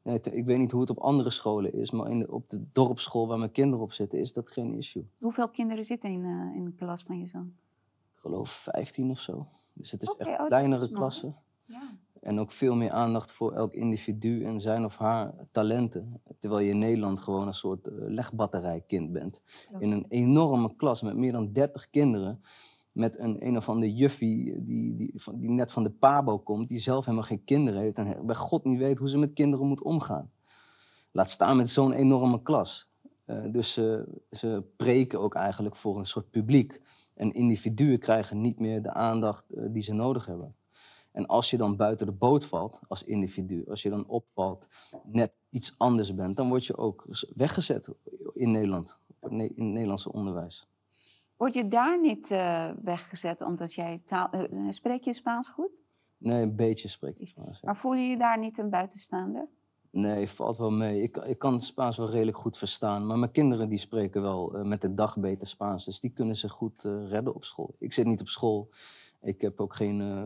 nee 0.02 0.20
te- 0.20 0.34
ik 0.34 0.44
weet 0.44 0.58
niet 0.58 0.70
hoe 0.70 0.80
het 0.80 0.90
op 0.90 0.98
andere 0.98 1.30
scholen 1.30 1.72
is, 1.74 1.90
maar 1.90 2.10
in 2.10 2.18
de, 2.18 2.30
op 2.32 2.50
de 2.50 2.64
dorpsschool 2.72 3.26
waar 3.28 3.38
mijn 3.38 3.52
kinderen 3.52 3.84
op 3.84 3.92
zitten, 3.92 4.18
is 4.18 4.32
dat 4.32 4.50
geen 4.50 4.74
issue. 4.74 5.08
Hoeveel 5.18 5.48
kinderen 5.48 5.84
zitten 5.84 6.10
in, 6.10 6.24
eh, 6.24 6.56
in 6.56 6.64
de 6.64 6.72
klas 6.72 7.02
van 7.02 7.18
je 7.18 7.26
zoon? 7.26 7.52
Ik 8.14 8.20
geloof 8.20 8.50
15 8.50 9.10
of 9.10 9.18
zo. 9.20 9.46
Dus 9.72 9.90
het 9.90 10.02
is 10.02 10.10
oh, 10.14 10.20
echt 10.20 10.38
dat 10.38 10.46
kleinere 10.46 10.90
klassen. 10.90 11.36
Ja. 11.64 11.82
En 12.20 12.38
ook 12.38 12.50
veel 12.50 12.74
meer 12.74 12.90
aandacht 12.90 13.32
voor 13.32 13.52
elk 13.52 13.72
individu 13.72 14.44
en 14.44 14.60
zijn 14.60 14.84
of 14.84 14.96
haar 14.98 15.34
talenten. 15.50 16.20
Terwijl 16.38 16.62
je 16.64 16.70
in 16.70 16.78
Nederland 16.78 17.20
gewoon 17.20 17.46
een 17.46 17.54
soort 17.54 17.86
eh, 17.86 17.94
legbatterijkind 17.98 19.12
bent. 19.12 19.42
Ja. 19.72 19.78
In 19.78 19.90
een 19.90 20.04
enorme 20.08 20.76
klas 20.76 21.02
met 21.02 21.16
meer 21.16 21.32
dan 21.32 21.52
30 21.52 21.90
kinderen. 21.90 22.40
Met 22.92 23.18
een 23.18 23.46
een 23.46 23.56
of 23.56 23.68
andere 23.68 23.94
juffie 23.94 24.64
die, 24.64 24.96
die, 24.96 25.12
van- 25.14 25.40
die 25.40 25.50
net 25.50 25.72
van 25.72 25.82
de 25.82 25.90
pabo 25.90 26.38
komt. 26.38 26.68
Die 26.68 26.78
zelf 26.78 27.04
helemaal 27.04 27.26
geen 27.26 27.44
kinderen 27.44 27.80
heeft. 27.80 27.98
En 27.98 28.26
bij 28.26 28.34
God 28.34 28.64
niet 28.64 28.78
weet 28.78 28.98
hoe 28.98 29.08
ze 29.10 29.18
met 29.18 29.32
kinderen 29.32 29.66
moet 29.66 29.82
omgaan. 29.82 30.30
Laat 31.12 31.30
staan 31.30 31.56
met 31.56 31.70
zo'n 31.70 31.92
enorme 31.92 32.42
klas. 32.42 32.90
Eh, 33.24 33.42
dus 33.52 33.72
ze, 33.72 34.08
ze 34.30 34.64
preken 34.76 35.20
ook 35.20 35.34
eigenlijk 35.34 35.76
voor 35.76 35.98
een 35.98 36.06
soort 36.06 36.30
publiek. 36.30 36.80
En 37.14 37.32
individuen 37.32 37.98
krijgen 37.98 38.40
niet 38.40 38.58
meer 38.58 38.82
de 38.82 38.92
aandacht 38.92 39.50
eh, 39.50 39.64
die 39.70 39.82
ze 39.82 39.92
nodig 39.92 40.26
hebben. 40.26 40.54
En 41.18 41.26
als 41.26 41.50
je 41.50 41.56
dan 41.56 41.76
buiten 41.76 42.06
de 42.06 42.12
boot 42.12 42.44
valt 42.44 42.80
als 42.88 43.02
individu, 43.02 43.64
als 43.68 43.82
je 43.82 43.90
dan 43.90 44.06
opvalt, 44.06 44.68
net 45.04 45.32
iets 45.50 45.74
anders 45.78 46.14
bent, 46.14 46.36
dan 46.36 46.48
word 46.48 46.66
je 46.66 46.76
ook 46.76 47.06
weggezet 47.34 47.94
in 48.34 48.50
Nederland, 48.50 48.98
in 49.28 49.38
het 49.40 49.56
Nederlandse 49.56 50.12
onderwijs. 50.12 50.68
Word 51.36 51.54
je 51.54 51.68
daar 51.68 52.00
niet 52.00 52.30
eh, 52.30 52.70
weggezet 52.82 53.40
omdat 53.40 53.74
jij 53.74 54.02
taal... 54.04 54.30
eh, 54.30 54.70
spreek 54.70 55.04
je 55.04 55.12
Spaans 55.12 55.48
goed? 55.48 55.70
Nee, 56.18 56.42
een 56.42 56.56
beetje 56.56 56.88
spreek 56.88 57.18
ik 57.18 57.28
Spaans. 57.28 57.60
ja. 57.60 57.66
Maar 57.66 57.76
voel 57.76 57.94
je 57.94 58.08
je 58.08 58.16
daar 58.18 58.38
niet 58.38 58.58
een 58.58 58.70
buitenstaander? 58.70 59.48
Nee, 59.90 60.28
valt 60.28 60.56
wel 60.56 60.70
mee. 60.70 61.02
Ik, 61.02 61.16
ik 61.16 61.38
kan 61.38 61.60
Spaans 61.60 61.96
wel 61.96 62.10
redelijk 62.10 62.36
goed 62.36 62.56
verstaan, 62.56 63.06
maar 63.06 63.18
mijn 63.18 63.30
kinderen 63.30 63.68
die 63.68 63.78
spreken 63.78 64.22
wel 64.22 64.56
eh, 64.56 64.64
met 64.64 64.80
de 64.80 64.94
dag 64.94 65.18
beter 65.18 65.46
Spaans. 65.48 65.84
Dus 65.84 66.00
die 66.00 66.10
kunnen 66.10 66.36
zich 66.36 66.52
goed 66.52 66.84
eh, 66.84 67.08
redden 67.08 67.34
op 67.34 67.44
school. 67.44 67.74
Ik 67.78 67.92
zit 67.92 68.06
niet 68.06 68.20
op 68.20 68.28
school. 68.28 68.68
Ik 69.20 69.40
heb 69.40 69.60
ook 69.60 69.74
geen 69.74 70.00
eh, 70.00 70.22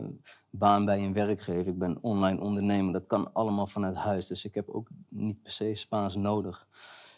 baan 0.49 0.85
bij 0.85 1.03
een 1.03 1.13
werkgever. 1.13 1.67
Ik 1.67 1.77
ben 1.77 1.97
online 2.01 2.41
ondernemer. 2.41 2.93
Dat 2.93 3.07
kan 3.07 3.33
allemaal 3.33 3.67
vanuit 3.67 3.95
huis. 3.95 4.27
Dus 4.27 4.45
ik 4.45 4.55
heb 4.55 4.69
ook 4.69 4.87
niet 5.09 5.41
per 5.41 5.51
se 5.51 5.75
Spaans 5.75 6.15
nodig. 6.15 6.67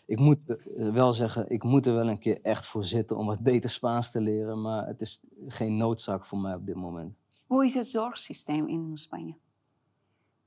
Ik 0.06 0.20
moet 0.20 0.40
eh, 0.46 0.92
wel 0.94 1.14
zeggen, 1.14 1.50
ik 1.50 1.64
moet 1.64 1.86
er 1.86 1.94
wel 1.94 2.10
een 2.10 2.20
keer 2.20 2.42
echt 2.42 2.66
voor 2.66 2.84
zitten 2.86 3.18
om 3.18 3.26
wat 3.26 3.40
beter 3.40 3.70
Spaans 3.70 4.12
te 4.12 4.22
leren. 4.22 4.62
Maar 4.62 4.88
het 4.88 5.02
is 5.02 5.20
geen 5.48 5.78
noodzaak 5.78 6.26
voor 6.26 6.40
mij 6.40 6.56
op 6.56 6.66
dit 6.66 6.76
moment. 6.76 7.16
Hoe 7.46 7.66
is 7.66 7.74
het 7.74 7.88
zorgsysteem 7.88 8.68
in 8.68 8.98
Spanje? 8.98 9.36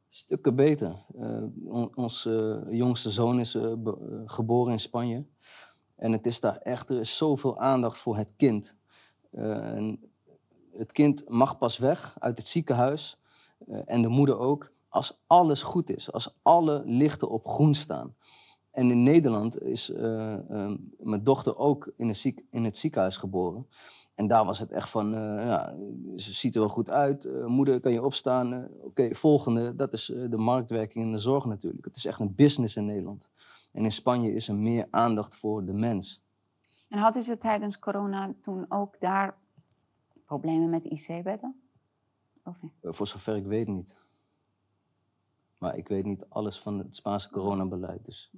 Stukken 0.08 0.54
beter. 0.56 1.04
Eh, 1.18 1.42
on- 1.64 1.96
ons 1.96 2.26
eh, 2.26 2.56
jongste 2.68 3.10
zoon 3.10 3.40
is 3.40 3.54
eh, 3.54 3.72
eh, 3.72 3.92
geboren 4.24 4.72
in 4.72 4.78
Spanje. 4.78 5.24
En 5.96 6.12
het 6.12 6.26
is 6.26 6.40
daar 6.40 6.56
echt, 6.56 6.90
er 6.90 6.98
is 6.98 7.16
zoveel 7.16 7.58
aandacht 7.58 7.98
voor 7.98 8.16
het 8.16 8.36
kind. 8.36 8.76
Eh, 9.30 9.76
en 9.76 10.00
het 10.78 10.92
kind 10.92 11.28
mag 11.28 11.58
pas 11.58 11.78
weg 11.78 12.16
uit 12.18 12.38
het 12.38 12.46
ziekenhuis, 12.46 13.18
eh, 13.66 13.80
en 13.86 14.02
de 14.02 14.08
moeder 14.08 14.38
ook, 14.38 14.72
als 14.88 15.20
alles 15.26 15.62
goed 15.62 15.90
is. 15.90 16.12
Als 16.12 16.34
alle 16.42 16.82
lichten 16.84 17.30
op 17.30 17.46
groen 17.46 17.74
staan. 17.74 18.14
En 18.70 18.90
in 18.90 19.02
Nederland 19.02 19.62
is 19.62 19.90
eh, 19.90 20.34
eh, 20.34 20.78
mijn 20.98 21.22
dochter 21.22 21.56
ook 21.56 21.92
in, 21.96 22.14
in 22.50 22.64
het 22.64 22.76
ziekenhuis 22.76 23.16
geboren. 23.16 23.66
En 24.14 24.26
daar 24.26 24.44
was 24.44 24.58
het 24.58 24.70
echt 24.70 24.90
van, 24.90 25.10
ja, 25.10 25.74
ze 26.16 26.32
ziet 26.32 26.54
er 26.54 26.60
wel 26.60 26.68
goed 26.68 26.90
uit. 26.90 27.28
moeder, 27.46 27.80
kan 27.80 27.92
je 27.92 28.04
opstaan? 28.04 28.68
Oké, 28.82 29.14
volgende. 29.14 29.74
Dat 29.74 29.92
is 29.92 30.06
de 30.06 30.36
marktwerking 30.36 31.04
in 31.04 31.12
de 31.12 31.18
zorg 31.18 31.44
natuurlijk. 31.44 31.84
Het 31.84 31.96
is 31.96 32.04
echt 32.04 32.20
een 32.20 32.34
business 32.34 32.76
in 32.76 32.84
Nederland. 32.84 33.30
En 33.72 33.84
in 33.84 33.92
Spanje 33.92 34.32
is 34.32 34.48
er 34.48 34.54
meer 34.54 34.86
aandacht 34.90 35.36
voor 35.36 35.64
de 35.64 35.72
mens. 35.72 36.22
En 36.88 36.98
hadden 36.98 37.22
ze 37.22 37.38
tijdens 37.38 37.78
corona 37.78 38.34
toen 38.42 38.66
ook 38.68 39.00
daar 39.00 39.36
problemen 40.28 40.70
met 40.70 40.84
IC-bedden? 40.84 41.60
Of 42.44 42.62
niet? 42.62 42.72
Eh, 42.80 42.92
voor 42.92 43.06
zover 43.06 43.36
ik 43.36 43.46
weet 43.46 43.68
niet. 43.68 43.96
Maar 45.58 45.76
ik 45.76 45.88
weet 45.88 46.04
niet 46.04 46.26
alles 46.28 46.60
van 46.60 46.78
het 46.78 46.96
Spaanse 46.96 47.30
coronabeleid. 47.30 48.04
Dus. 48.04 48.30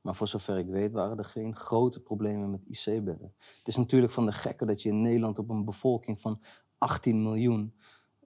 Maar 0.00 0.14
voor 0.14 0.28
zover 0.28 0.58
ik 0.58 0.66
weet 0.66 0.92
waren 0.92 1.18
er 1.18 1.24
geen 1.24 1.56
grote 1.56 2.00
problemen 2.00 2.50
met 2.50 2.64
IC-bedden. 2.66 3.34
Het 3.58 3.68
is 3.68 3.76
natuurlijk 3.76 4.12
van 4.12 4.26
de 4.26 4.32
gekke 4.32 4.64
dat 4.64 4.82
je 4.82 4.88
in 4.88 5.02
Nederland 5.02 5.38
op 5.38 5.48
een 5.48 5.64
bevolking 5.64 6.20
van 6.20 6.40
18 6.78 7.22
miljoen 7.22 7.74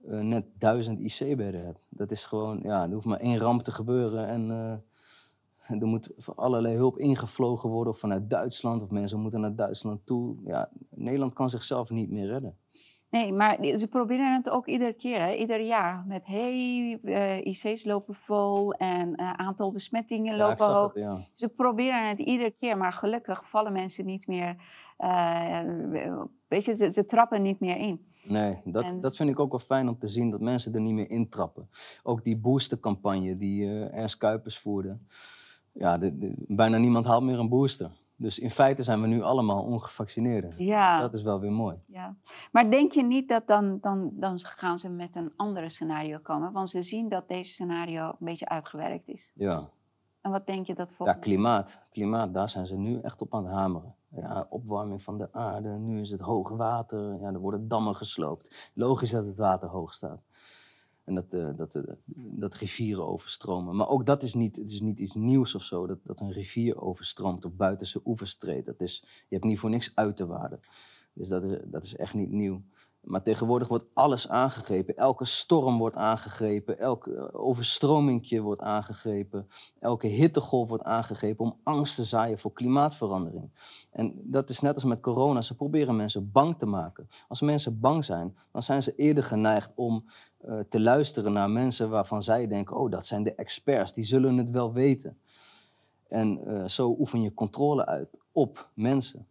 eh, 0.04 0.20
net 0.20 0.46
1000 0.58 1.00
IC-bedden 1.00 1.64
hebt. 1.64 1.86
Dat 1.88 2.10
is 2.10 2.24
gewoon, 2.24 2.60
ja, 2.62 2.82
er 2.82 2.92
hoeft 2.92 3.06
maar 3.06 3.20
één 3.20 3.38
ramp 3.38 3.62
te 3.62 3.72
gebeuren 3.72 4.28
en 4.28 4.50
eh, 4.50 5.80
Er 5.80 5.86
moet 5.86 6.10
voor 6.16 6.34
allerlei 6.34 6.76
hulp 6.76 6.98
ingevlogen 6.98 7.70
worden 7.70 7.92
of 7.92 7.98
vanuit 7.98 8.30
Duitsland 8.30 8.82
of 8.82 8.90
mensen 8.90 9.20
moeten 9.20 9.40
naar 9.40 9.54
Duitsland 9.54 10.06
toe. 10.06 10.36
Ja, 10.44 10.70
Nederland 10.90 11.32
kan 11.32 11.50
zichzelf 11.50 11.90
niet 11.90 12.10
meer 12.10 12.26
redden. 12.26 12.56
Nee, 13.10 13.32
maar 13.32 13.64
ze 13.76 13.86
proberen 13.88 14.34
het 14.34 14.50
ook 14.50 14.66
iedere 14.66 14.92
keer, 14.92 15.20
hè? 15.20 15.32
ieder 15.34 15.60
jaar. 15.60 16.04
Met 16.06 16.26
hey, 16.26 16.98
uh, 17.02 17.38
IC's 17.44 17.84
lopen 17.84 18.14
vol 18.14 18.72
en 18.72 19.08
uh, 19.20 19.32
aantal 19.32 19.72
besmettingen 19.72 20.36
Ja, 20.36 20.48
lopen 20.48 20.66
hoog. 20.74 20.94
ja. 20.94 21.26
Ze 21.34 21.48
proberen 21.48 22.08
het 22.08 22.18
iedere 22.18 22.50
keer, 22.50 22.76
maar 22.76 22.92
gelukkig 22.92 23.48
vallen 23.48 23.72
mensen 23.72 24.04
niet 24.06 24.26
meer. 24.26 24.56
eh, 24.96 25.60
weet 26.48 26.64
je, 26.64 26.74
ze, 26.76 26.90
ze 26.92 27.04
trappen 27.04 27.42
niet 27.42 27.60
meer 27.60 27.76
in. 27.76 28.06
Nee, 28.24 28.60
dat, 28.64 28.84
En- 28.84 29.00
dat 29.00 29.16
vind 29.16 29.30
ik 29.30 29.38
ook 29.40 29.50
wel 29.50 29.60
fijn 29.60 29.88
om 29.88 29.98
te 29.98 30.08
zien, 30.08 30.30
dat 30.30 30.40
mensen 30.40 30.74
er 30.74 30.80
niet 30.80 30.94
meer 30.94 31.10
intrappen. 31.10 31.68
Ook 32.02 32.24
die 32.24 32.36
boostercampagne 32.36 33.36
die 33.36 33.64
eh 33.64 33.94
Ernst 33.98 34.16
Kuipers 34.16 34.58
voerde. 34.58 34.98
Ja, 35.72 35.98
de- 35.98 36.18
de- 36.18 36.34
bijna 36.48 36.76
niemand 36.78 37.04
haalt 37.06 37.22
meer 37.22 37.38
een 37.38 37.48
booster. 37.48 37.90
Dus 38.18 38.38
in 38.38 38.50
feite 38.50 38.82
zijn 38.82 39.00
we 39.00 39.06
nu 39.06 39.22
allemaal 39.22 39.62
ongevaccineerden. 39.64 40.54
Ja, 40.56 41.00
Dat 41.00 41.14
is 41.14 41.22
wel 41.22 41.40
weer 41.40 41.52
mooi. 41.52 41.76
ja. 41.86 42.16
Maar 42.52 42.70
denk 42.70 42.92
je 42.92 43.02
niet 43.02 43.28
dat 43.28 43.46
dan, 43.46 43.78
dan, 43.80 44.10
dan 44.14 44.38
gaan 44.38 44.78
ze 44.78 44.88
met 44.88 45.16
een 45.16 45.32
andere 45.36 45.68
scenario 45.68 46.18
komen? 46.18 46.52
Want 46.52 46.70
ze 46.70 46.82
zien 46.82 47.08
dat 47.08 47.28
deze 47.28 47.50
scenario 47.50 48.06
een 48.08 48.16
beetje 48.18 48.48
uitgewerkt 48.48 49.08
is. 49.08 49.32
Ja. 49.34 49.68
En 50.20 50.30
wat 50.30 50.46
denk 50.46 50.66
je 50.66 50.74
dat 50.74 50.88
Ja, 50.88 50.94
volgens 50.96 51.18
klimaat. 51.20 51.82
Klimaat, 51.90 52.34
daar 52.34 52.48
zijn 52.48 52.66
ze 52.66 52.76
nu 52.76 53.00
echt 53.00 53.20
op 53.20 53.34
aan 53.34 53.44
het 53.44 53.54
hameren. 53.54 53.94
Ja, 54.08 54.46
opwarming 54.50 55.02
van 55.02 55.18
de 55.18 55.28
aarde, 55.32 55.68
nu 55.68 56.00
is 56.00 56.10
het 56.10 56.20
hoog 56.20 56.48
water, 56.50 57.20
ja, 57.20 57.26
er 57.26 57.38
worden 57.38 57.68
dammen 57.68 57.94
gesloopt. 57.94 58.70
Logisch 58.74 59.10
dat 59.10 59.26
het 59.26 59.38
water 59.38 59.68
hoog 59.68 59.94
staat. 59.94 60.20
En 61.06 61.14
dat, 61.14 61.34
eh, 61.34 61.48
dat, 61.56 61.74
eh, 61.74 61.82
dat 62.14 62.54
rivieren 62.54 63.06
overstromen. 63.06 63.76
Maar 63.76 63.88
ook 63.88 64.06
dat 64.06 64.22
is 64.22 64.34
niet, 64.34 64.56
het 64.56 64.70
is 64.70 64.80
niet 64.80 65.00
iets 65.00 65.14
nieuws 65.14 65.54
of 65.54 65.62
zo, 65.62 65.86
dat, 65.86 65.98
dat 66.02 66.20
een 66.20 66.32
rivier 66.32 66.80
overstroomt 66.80 67.44
of 67.44 67.52
buiten 67.52 67.86
zijn 67.86 68.02
oevers 68.06 68.36
treedt. 68.36 68.66
Dat 68.66 68.80
is, 68.80 69.00
je 69.28 69.34
hebt 69.34 69.44
niet 69.44 69.58
voor 69.58 69.70
niks 69.70 69.92
uiterwaarden. 69.94 70.60
Dus 71.12 71.28
dat 71.28 71.44
is, 71.44 71.58
dat 71.64 71.84
is 71.84 71.96
echt 71.96 72.14
niet 72.14 72.30
nieuw. 72.30 72.62
Maar 73.06 73.22
tegenwoordig 73.22 73.68
wordt 73.68 73.84
alles 73.92 74.28
aangegrepen. 74.28 74.96
Elke 74.96 75.24
storm 75.24 75.78
wordt 75.78 75.96
aangegrepen. 75.96 76.78
Elk 76.78 77.06
eh, 77.06 77.24
overstromingje 77.32 78.40
wordt 78.40 78.60
aangegrepen. 78.60 79.48
Elke 79.80 80.06
hittegolf 80.06 80.68
wordt 80.68 80.84
aangegrepen 80.84 81.44
om 81.44 81.56
angst 81.62 81.94
te 81.94 82.04
zaaien 82.04 82.38
voor 82.38 82.52
klimaatverandering. 82.52 83.50
En 83.90 84.14
dat 84.24 84.50
is 84.50 84.60
net 84.60 84.74
als 84.74 84.84
met 84.84 85.00
corona. 85.00 85.42
Ze 85.42 85.54
proberen 85.54 85.96
mensen 85.96 86.30
bang 86.32 86.58
te 86.58 86.66
maken. 86.66 87.08
Als 87.28 87.40
mensen 87.40 87.80
bang 87.80 88.04
zijn, 88.04 88.36
dan 88.52 88.62
zijn 88.62 88.82
ze 88.82 88.94
eerder 88.94 89.24
geneigd 89.24 89.72
om 89.74 90.04
eh, 90.38 90.58
te 90.68 90.80
luisteren 90.80 91.32
naar 91.32 91.50
mensen 91.50 91.90
waarvan 91.90 92.22
zij 92.22 92.46
denken: 92.46 92.76
oh, 92.76 92.90
dat 92.90 93.06
zijn 93.06 93.22
de 93.22 93.34
experts, 93.34 93.92
die 93.92 94.04
zullen 94.04 94.36
het 94.36 94.50
wel 94.50 94.72
weten. 94.72 95.18
En 96.08 96.46
eh, 96.46 96.68
zo 96.68 96.96
oefen 96.98 97.22
je 97.22 97.34
controle 97.34 97.86
uit 97.86 98.08
op 98.32 98.68
mensen. 98.74 99.26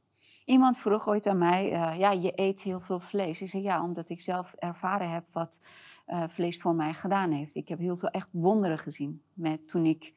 Iemand 0.46 0.78
vroeg 0.78 1.08
ooit 1.08 1.28
aan 1.28 1.38
mij, 1.38 1.72
eh, 1.72 2.00
ja, 2.00 2.12
je 2.12 2.32
eet 2.36 2.62
heel 2.62 2.80
veel 2.80 3.00
vlees. 3.00 3.42
Ik 3.42 3.50
zei, 3.50 3.64
ja, 3.64 3.84
omdat 3.84 4.10
ik 4.10 4.22
zelf 4.22 4.54
ervaren 4.54 5.10
heb 5.10 5.24
wat 5.32 5.60
eh, 6.06 6.24
vlees 6.28 6.58
voor 6.58 6.76
mij 6.76 6.94
gedaan 6.94 7.32
heeft. 7.32 7.56
Ik 7.56 7.68
heb 7.68 7.80
heel 7.80 7.98
veel 7.98 8.10
echt 8.10 8.30
wonderen 8.32 8.78
gezien 8.78 9.22
met, 9.34 9.68
toen 9.68 9.86
ik 9.86 10.14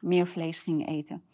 meer 0.00 0.26
vlees 0.26 0.58
ging 0.58 0.88
eten. 0.88 1.24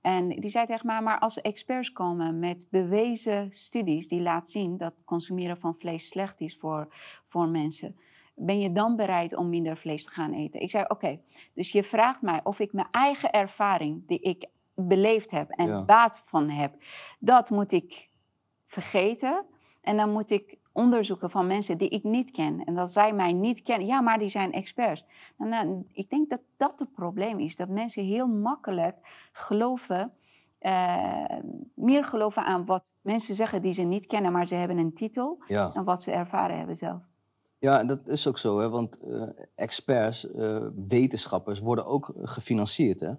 En 0.00 0.28
die 0.28 0.50
zei 0.50 0.66
tegen 0.66 0.86
mij, 0.86 1.02
maar 1.02 1.18
als 1.18 1.40
experts 1.40 1.92
komen 1.92 2.38
met 2.38 2.66
bewezen 2.70 3.48
studies 3.50 4.08
die 4.08 4.20
laten 4.20 4.52
zien 4.52 4.76
dat 4.76 4.94
consumeren 5.04 5.58
van 5.58 5.74
vlees 5.74 6.08
slecht 6.08 6.40
is 6.40 6.56
voor, 6.56 6.94
voor 7.24 7.48
mensen, 7.48 7.96
ben 8.34 8.60
je 8.60 8.72
dan 8.72 8.96
bereid 8.96 9.36
om 9.36 9.48
minder 9.48 9.76
vlees 9.76 10.04
te 10.04 10.10
gaan 10.10 10.32
eten? 10.32 10.60
Ik 10.60 10.70
zei, 10.70 10.84
oké, 10.88 11.20
dus 11.54 11.72
je 11.72 11.82
vraagt 11.82 12.22
mij 12.22 12.40
of 12.42 12.58
ik 12.58 12.72
mijn 12.72 12.88
eigen 12.90 13.30
ervaring 13.30 14.06
die 14.06 14.20
ik 14.20 14.46
beleefd 14.74 15.30
heb 15.30 15.50
en 15.50 15.68
Ja. 15.68 15.82
baat 15.84 16.22
van 16.24 16.48
heb, 16.48 16.74
dat 17.18 17.50
moet 17.50 17.72
ik 17.72 18.08
vergeten. 18.64 19.46
En 19.80 19.96
dan 19.96 20.12
moet 20.12 20.30
ik 20.30 20.58
onderzoeken 20.72 21.30
van 21.30 21.46
mensen 21.46 21.78
die 21.78 21.88
ik 21.88 22.04
niet 22.04 22.30
ken. 22.30 22.64
En 22.64 22.74
dat 22.74 22.92
zij 22.92 23.12
mij 23.12 23.32
niet 23.32 23.62
kennen. 23.62 23.86
Ja, 23.86 24.00
maar 24.00 24.18
die 24.18 24.28
zijn 24.28 24.52
experts. 24.52 25.04
En 25.38 25.50
dan, 25.50 25.86
ik 25.92 26.10
denk 26.10 26.30
dat 26.30 26.40
dat 26.56 26.78
het 26.80 26.92
probleem 26.92 27.38
is. 27.38 27.56
Dat 27.56 27.68
mensen 27.68 28.04
heel 28.04 28.26
makkelijk 28.26 28.96
geloven... 29.32 30.12
eh, 30.58 31.24
meer 31.74 32.04
geloven 32.04 32.44
aan 32.44 32.64
wat 32.64 32.92
mensen 33.00 33.34
zeggen 33.34 33.62
die 33.62 33.72
ze 33.72 33.82
niet 33.82 34.06
kennen... 34.06 34.32
maar 34.32 34.46
ze 34.46 34.54
hebben 34.54 34.78
een 34.78 34.94
titel... 34.94 35.42
Ja. 35.46 35.68
dan 35.68 35.84
wat 35.84 36.02
ze 36.02 36.10
ervaren 36.10 36.58
hebben 36.58 36.76
zelf. 36.76 37.02
Ja, 37.58 37.84
dat 37.84 38.08
is 38.08 38.26
ook 38.26 38.38
zo, 38.38 38.58
hè? 38.58 38.68
want 38.68 38.98
eh, 39.00 39.22
experts, 39.54 40.30
eh, 40.30 40.66
wetenschappers 40.88 41.58
worden 41.60 41.86
ook 41.86 42.12
gefinancierd. 42.22 43.00
Hè? 43.00 43.12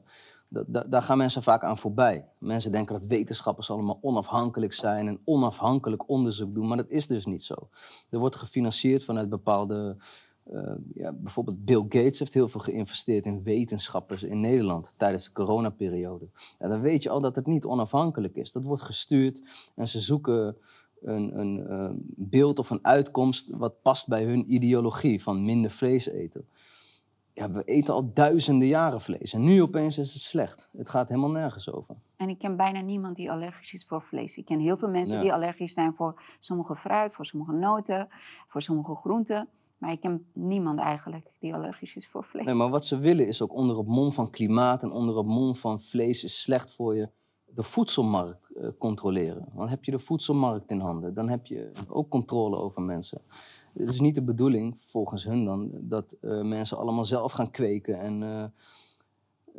Da- 0.53 0.63
da- 0.67 0.83
daar 0.89 1.01
gaan 1.01 1.17
mensen 1.17 1.43
vaak 1.43 1.63
aan 1.63 1.77
voorbij. 1.77 2.25
Mensen 2.37 2.71
denken 2.71 2.93
dat 2.99 3.05
wetenschappers 3.05 3.69
allemaal 3.71 3.97
onafhankelijk 4.01 4.73
zijn 4.73 5.07
en 5.07 5.19
onafhankelijk 5.25 6.09
onderzoek 6.09 6.53
doen, 6.53 6.67
maar 6.67 6.77
dat 6.77 6.89
is 6.89 7.07
dus 7.07 7.25
niet 7.25 7.43
zo. 7.43 7.55
Er 8.09 8.19
wordt 8.19 8.35
gefinancierd 8.35 9.03
vanuit 9.03 9.29
bepaalde. 9.29 9.97
eh, 10.43 10.75
ja, 10.93 11.11
bijvoorbeeld 11.11 11.65
Bill 11.65 11.81
Gates 11.89 12.19
heeft 12.19 12.33
heel 12.33 12.47
veel 12.47 12.59
geïnvesteerd 12.59 13.25
in 13.25 13.43
wetenschappers 13.43 14.23
in 14.23 14.39
Nederland 14.39 14.93
tijdens 14.97 15.23
de 15.23 15.31
coronaperiode. 15.31 16.27
Ja, 16.59 16.67
dan 16.67 16.81
weet 16.81 17.03
je 17.03 17.09
al 17.09 17.21
dat 17.21 17.35
het 17.35 17.45
niet 17.45 17.65
onafhankelijk 17.65 18.35
is. 18.35 18.51
Dat 18.51 18.63
wordt 18.63 18.81
gestuurd 18.81 19.41
en 19.75 19.87
ze 19.87 19.99
zoeken 19.99 20.57
een, 21.01 21.39
een 21.39 21.67
eh, 21.67 21.89
beeld 22.15 22.59
of 22.59 22.69
een 22.69 22.85
uitkomst 22.85 23.49
wat 23.49 23.81
past 23.81 24.07
bij 24.07 24.23
hun 24.23 24.53
ideologie 24.53 25.23
van 25.23 25.45
minder 25.45 25.71
vlees 25.71 26.07
eten. 26.07 26.45
Ja, 27.41 27.51
we 27.51 27.63
eten 27.63 27.93
al 27.93 28.13
duizenden 28.13 28.67
jaren 28.67 29.01
vlees 29.01 29.33
en 29.33 29.43
nu 29.43 29.61
opeens 29.61 29.97
is 29.97 30.13
het 30.13 30.21
slecht. 30.21 30.69
Het 30.77 30.89
gaat 30.89 31.09
helemaal 31.09 31.31
nergens 31.31 31.71
over. 31.71 31.95
En 32.15 32.29
ik 32.29 32.37
ken 32.37 32.55
bijna 32.55 32.81
niemand 32.81 33.15
die 33.15 33.31
allergisch 33.31 33.73
is 33.73 33.85
voor 33.85 34.01
vlees. 34.01 34.37
Ik 34.37 34.45
ken 34.45 34.59
heel 34.59 34.77
veel 34.77 34.89
mensen 34.89 35.15
Ja. 35.15 35.21
die 35.21 35.33
allergisch 35.33 35.73
zijn 35.73 35.93
voor 35.93 36.21
sommige 36.39 36.75
fruit, 36.75 37.13
voor 37.13 37.25
sommige 37.25 37.51
noten, 37.51 38.07
voor 38.47 38.61
sommige 38.61 38.95
groenten. 38.95 39.47
Maar 39.77 39.91
ik 39.91 39.99
ken 39.99 40.25
niemand 40.33 40.79
eigenlijk 40.79 41.31
die 41.39 41.53
allergisch 41.53 41.95
is 41.95 42.07
voor 42.07 42.23
vlees. 42.23 42.45
Nee, 42.45 42.53
maar 42.53 42.69
wat 42.69 42.85
ze 42.85 42.97
willen 42.97 43.27
is 43.27 43.41
ook 43.41 43.53
onder 43.53 43.77
het 43.77 43.87
mom 43.87 44.11
van 44.11 44.29
klimaat 44.29 44.83
en 44.83 44.91
onder 44.91 45.17
het 45.17 45.25
mom 45.25 45.55
van 45.55 45.81
vlees 45.81 46.23
is 46.23 46.41
slecht 46.41 46.71
voor 46.75 46.95
je 46.95 47.09
de 47.45 47.63
voedselmarkt 47.63 48.49
eh, 48.55 48.67
controleren. 48.77 49.47
Dan 49.55 49.67
heb 49.69 49.83
je 49.83 49.91
de 49.91 49.99
voedselmarkt 49.99 50.71
in 50.71 50.79
handen. 50.79 51.13
Dan 51.13 51.29
heb 51.29 51.45
je 51.45 51.71
ook 51.87 52.09
controle 52.09 52.55
over 52.57 52.81
mensen. 52.81 53.21
Het 53.73 53.89
is 53.89 53.99
niet 53.99 54.15
de 54.15 54.23
bedoeling, 54.23 54.75
volgens 54.81 55.23
hun 55.23 55.45
dan, 55.45 55.69
dat 55.73 56.11
eh, 56.21 56.41
mensen 56.41 56.77
allemaal 56.77 57.05
zelf 57.05 57.31
gaan 57.31 57.51
kweken 57.51 57.99
en 57.99 58.23
eh, 58.23 58.43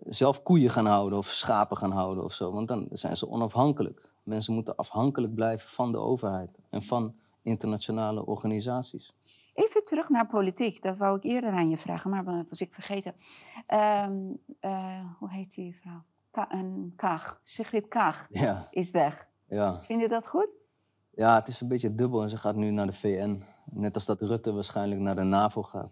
zelf 0.04 0.42
koeien 0.42 0.70
gaan 0.70 0.86
houden 0.86 1.18
of 1.18 1.26
schapen 1.26 1.76
gaan 1.76 1.90
houden 1.92 2.24
of 2.24 2.32
zo. 2.32 2.52
Want 2.52 2.68
dan 2.68 2.86
zijn 2.90 3.16
ze 3.16 3.28
onafhankelijk. 3.28 4.10
Mensen 4.22 4.54
moeten 4.54 4.76
afhankelijk 4.76 5.34
blijven 5.34 5.68
van 5.68 5.92
de 5.92 5.98
overheid 5.98 6.58
en 6.70 6.82
van 6.82 7.14
internationale 7.42 8.26
organisaties. 8.26 9.14
Even 9.54 9.84
terug 9.84 10.08
naar 10.08 10.26
politiek. 10.26 10.82
Dat 10.82 10.96
wou 10.96 11.16
ik 11.16 11.24
eerder 11.24 11.50
aan 11.50 11.68
je 11.70 11.78
vragen, 11.78 12.10
maar 12.10 12.24
dat 12.24 12.46
was 12.48 12.60
ik 12.60 12.74
vergeten. 12.74 13.14
Ehm, 13.66 14.18
eh, 14.60 15.04
hoe 15.18 15.30
heet 15.30 15.54
die 15.54 15.76
vrouw? 15.80 16.02
Ka 16.30 16.48
Kaag. 16.96 17.40
Sigrid 17.44 17.88
Kaag 17.88 18.26
Ja, 18.30 18.68
is 18.70 18.90
weg. 18.90 19.28
ja. 19.48 19.82
Vind 19.82 20.00
je 20.00 20.08
dat 20.08 20.26
goed? 20.28 20.48
Ja, 21.14 21.34
het 21.34 21.48
is 21.48 21.60
een 21.60 21.68
beetje 21.68 21.94
dubbel 21.94 22.22
en 22.22 22.28
ze 22.28 22.36
gaat 22.36 22.54
nu 22.54 22.70
naar 22.70 22.86
de 22.86 22.92
VN. 22.92 23.42
Net 23.64 23.94
als 23.94 24.04
dat 24.04 24.20
Rutte 24.20 24.52
waarschijnlijk 24.52 25.00
naar 25.00 25.14
de 25.16 25.22
NAVO 25.22 25.62
gaat. 25.62 25.90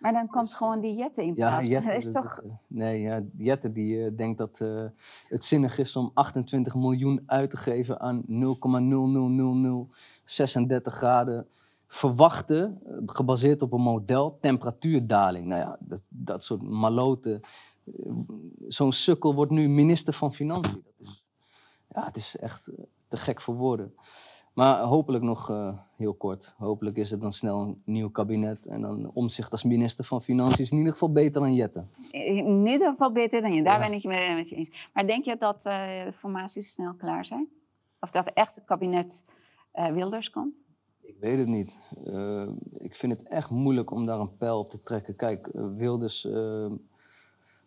Maar 0.00 0.12
dan 0.12 0.26
komt 0.28 0.54
gewoon 0.54 0.80
die 0.80 0.94
Jette 0.94 1.22
in 1.22 1.28
Dus- 1.28 1.38
Ja, 1.38 1.48
plaats. 1.50 1.68
Jette, 1.68 1.86
dat 1.92 2.04
is 2.04 2.12
toch... 2.12 2.40
eh, 2.44 2.50
nee, 2.66 3.00
ja, 3.00 3.22
Jette 3.36 3.72
die 3.72 4.04
eh, 4.04 4.16
denkt 4.16 4.38
dat 4.38 4.60
eh, 4.60 4.84
het 5.28 5.44
zinnig 5.44 5.78
is 5.78 5.96
om 5.96 6.10
28 6.14 6.74
miljoen 6.74 7.22
uit 7.26 7.50
te 7.50 7.56
geven 7.56 8.00
aan 8.00 8.22
0,00036 8.26 10.94
graden 10.94 11.46
verwachten, 11.86 12.80
gebaseerd 13.06 13.62
op 13.62 13.72
een 13.72 13.80
model, 13.80 14.38
temperatuurdaling. 14.40 15.46
Nou 15.46 15.60
ja, 15.60 15.76
dat, 15.80 16.02
dat 16.08 16.44
soort 16.44 16.62
maloten. 16.62 17.40
Zo'n 18.68 18.92
sukkel 18.92 19.34
wordt 19.34 19.52
nu 19.52 19.68
minister 19.68 20.12
van 20.12 20.34
Financiën. 20.34 20.82
Dat 20.82 21.08
is, 21.08 21.24
ja, 21.88 22.04
het 22.04 22.16
is 22.16 22.36
echt 22.36 22.70
te 23.08 23.16
gek 23.16 23.40
voor 23.40 23.54
woorden. 23.54 23.94
Maar 24.58 24.80
hopelijk 24.80 25.24
nog 25.24 25.50
eh, 25.50 25.78
heel 25.96 26.14
kort. 26.14 26.54
Hopelijk 26.56 26.96
is 26.96 27.10
het 27.10 27.20
dan 27.20 27.32
snel 27.32 27.60
een 27.60 27.82
nieuw 27.84 28.10
kabinet. 28.10 28.66
En 28.66 28.80
dan 28.80 29.10
omzicht 29.14 29.52
als 29.52 29.62
minister 29.62 30.04
van 30.04 30.22
Financiën 30.22 30.64
is 30.64 30.70
in 30.70 30.76
ieder 30.78 30.92
geval 30.92 31.12
beter 31.12 31.40
dan 31.40 31.54
Jette. 31.54 31.84
In 32.10 32.66
ieder 32.66 32.90
geval 32.90 33.12
beter 33.12 33.40
dan 33.40 33.52
je. 33.52 33.62
Daar 33.62 33.80
Ja. 33.80 33.88
ben 33.88 33.96
ik 33.96 34.02
het 34.02 34.34
met 34.34 34.48
je 34.48 34.56
eens. 34.56 34.88
Maar 34.92 35.06
denk 35.06 35.24
je 35.24 35.36
dat 35.36 35.64
eh, 35.64 36.04
de 36.04 36.12
formaties 36.12 36.72
snel 36.72 36.94
klaar 36.94 37.24
zijn? 37.24 37.48
Of 38.00 38.10
dat 38.10 38.26
echt 38.26 38.54
het 38.54 38.64
kabinet 38.64 39.24
eh, 39.72 39.92
Wilders 39.92 40.30
komt? 40.30 40.62
Ik 41.00 41.16
weet 41.20 41.38
het 41.38 41.48
niet. 41.48 41.78
Ik 42.78 42.94
vind 42.94 43.12
het 43.12 43.22
echt 43.28 43.50
moeilijk 43.50 43.90
om 43.90 44.06
daar 44.06 44.20
een 44.20 44.36
pijl 44.36 44.58
op 44.58 44.70
te 44.70 44.82
trekken. 44.82 45.16
Kijk, 45.16 45.48
Wilders, 45.76 46.28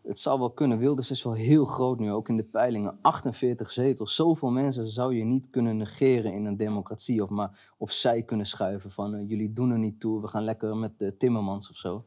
het 0.03 0.19
zou 0.19 0.39
wel 0.39 0.51
kunnen. 0.51 0.77
Wilders 0.77 1.11
is 1.11 1.23
wel 1.23 1.33
heel 1.33 1.65
groot 1.65 1.99
nu, 1.99 2.11
ook 2.11 2.29
in 2.29 2.37
de 2.37 2.43
peilingen. 2.43 2.97
48 3.01 3.71
zetels. 3.71 4.15
Zoveel 4.15 4.51
mensen 4.51 4.87
zou 4.87 5.15
je 5.15 5.23
niet 5.23 5.49
kunnen 5.49 5.77
negeren 5.77 6.33
in 6.33 6.45
een 6.45 6.57
democratie. 6.57 7.23
Of 7.23 7.29
maar 7.29 7.73
opzij 7.77 8.23
kunnen 8.23 8.45
schuiven 8.45 8.91
van, 8.91 9.15
eh, 9.15 9.29
jullie 9.29 9.53
doen 9.53 9.71
er 9.71 9.79
niet 9.79 9.99
toe, 9.99 10.21
we 10.21 10.27
gaan 10.27 10.43
lekker 10.43 10.77
met 10.77 10.99
de 10.99 11.17
Timmermans 11.17 11.69
of 11.69 11.75
zo. 11.75 12.03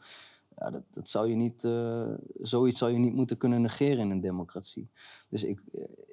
Ja, 0.56 0.70
dat, 0.70 0.82
dat 0.90 1.08
zou 1.08 1.28
je 1.28 1.34
niet, 1.34 1.64
eh, 1.64 2.10
zoiets 2.40 2.78
zou 2.78 2.92
je 2.92 2.98
niet 2.98 3.14
moeten 3.14 3.36
kunnen 3.36 3.60
negeren 3.60 3.98
in 3.98 4.10
een 4.10 4.20
democratie. 4.20 4.90
Dus 5.28 5.44
ik, 5.44 5.62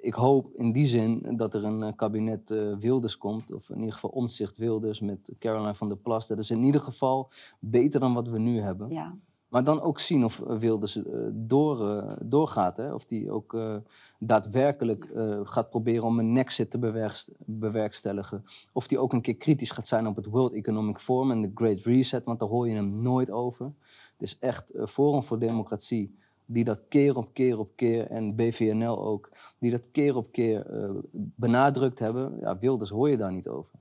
ik 0.01 0.13
hoop 0.13 0.53
in 0.53 0.71
die 0.71 0.85
zin 0.85 1.35
dat 1.35 1.53
er 1.53 1.63
een 1.63 1.95
kabinet 1.95 2.49
Wilders 2.79 3.17
komt, 3.17 3.53
of 3.53 3.69
in 3.69 3.77
ieder 3.77 3.93
geval 3.93 4.09
omzicht 4.09 4.57
Wilders 4.57 4.99
met 4.99 5.31
Caroline 5.39 5.75
van 5.75 5.87
der 5.87 5.97
Plas. 5.97 6.27
Dat 6.27 6.39
is 6.39 6.51
in 6.51 6.63
ieder 6.63 6.81
geval 6.81 7.31
beter 7.59 7.99
dan 7.99 8.13
wat 8.13 8.27
we 8.27 8.39
nu 8.39 8.59
hebben. 8.59 8.89
Ja. 8.89 9.17
Maar 9.51 9.63
dan 9.63 9.81
ook 9.81 9.99
zien 9.99 10.25
of 10.25 10.37
Wilders 10.37 10.95
uh, 10.95 11.03
door, 11.31 11.81
uh, 11.81 12.13
doorgaat. 12.25 12.77
Hè? 12.77 12.93
Of 12.93 13.05
die 13.05 13.31
ook 13.31 13.53
uh, 13.53 13.75
daadwerkelijk 14.19 15.07
gaat 15.43 15.69
proberen 15.69 16.03
om 16.03 16.19
een 16.19 16.33
nexit 16.33 16.71
te 16.71 16.79
bewerkst 16.79 17.31
bewerkstelligen. 17.37 18.45
Of 18.71 18.87
die 18.87 18.99
ook 18.99 19.13
een 19.13 19.21
keer 19.21 19.35
kritisch 19.35 19.71
gaat 19.71 19.87
zijn 19.87 20.07
op 20.07 20.15
het 20.15 20.25
World 20.25 20.53
Economic 20.53 20.99
Forum 20.99 21.31
en 21.31 21.41
de 21.41 21.51
Great 21.55 21.83
Reset, 21.83 22.25
want 22.25 22.39
daar 22.39 22.49
hoor 22.49 22.67
je 22.67 22.75
hem 22.75 23.01
nooit 23.01 23.31
over. 23.31 23.65
Het 24.11 24.21
is 24.21 24.39
echt 24.39 24.73
Forum 24.85 25.23
voor 25.23 25.39
Democratie 25.39 26.15
die 26.45 26.63
dat 26.63 26.83
keer 26.87 27.17
op 27.17 27.33
keer 27.33 27.59
op 27.59 27.71
keer, 27.75 28.07
en 28.07 28.35
BVNL 28.35 29.05
ook, 29.05 29.29
die 29.59 29.71
dat 29.71 29.91
keer 29.91 30.15
op 30.15 30.31
keer 30.31 30.65
benadrukt 31.11 31.99
hebben. 31.99 32.37
Ja, 32.39 32.59
Wilders 32.59 32.89
hoor 32.89 33.09
je 33.09 33.17
daar 33.17 33.33
niet 33.33 33.47
over. 33.47 33.79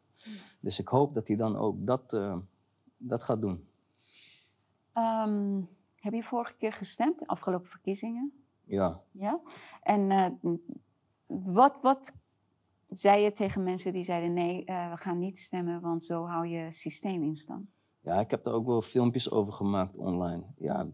Dus 0.61 0.79
ik 0.79 0.89
hoop 0.89 1.15
dat 1.15 1.29
hij 1.29 1.37
dan 1.37 1.57
ook 1.57 1.77
dat, 1.79 2.17
dat 2.97 3.23
gaat 3.23 3.41
doen. 3.41 3.69
Um, 5.01 5.69
heb 5.95 6.13
je 6.13 6.23
vorige 6.23 6.55
keer 6.57 6.73
gestemd, 6.73 7.19
de 7.19 7.27
afgelopen 7.27 7.69
verkiezingen? 7.69 8.33
Ja. 8.65 9.03
Ja? 9.11 9.41
En 9.83 10.11
uh, 10.11 10.27
wat, 11.27 11.79
wat 11.83 12.13
zei 12.89 13.23
je 13.23 13.33
tegen 13.33 13.63
mensen 13.63 13.93
die 13.93 14.05
zeiden: 14.05 14.33
nee, 14.33 14.65
uh, 14.67 14.91
we 14.91 14.97
gaan 14.97 15.19
niet 15.19 15.39
stemmen, 15.39 15.81
want 15.81 16.05
zo 16.05 16.27
hou 16.27 16.47
je 16.47 16.73
systeem 16.73 17.23
in 17.23 17.37
stand? 17.37 17.67
Ja, 18.01 18.21
ik 18.21 18.31
heb 18.31 18.45
daar 18.45 18.55
ook 18.55 18.67
wel 18.67 18.83
filmpjes 18.83 19.31
over 19.31 19.53
gemaakt 19.53 19.97
online. 19.97 20.43
Ja. 20.59 20.87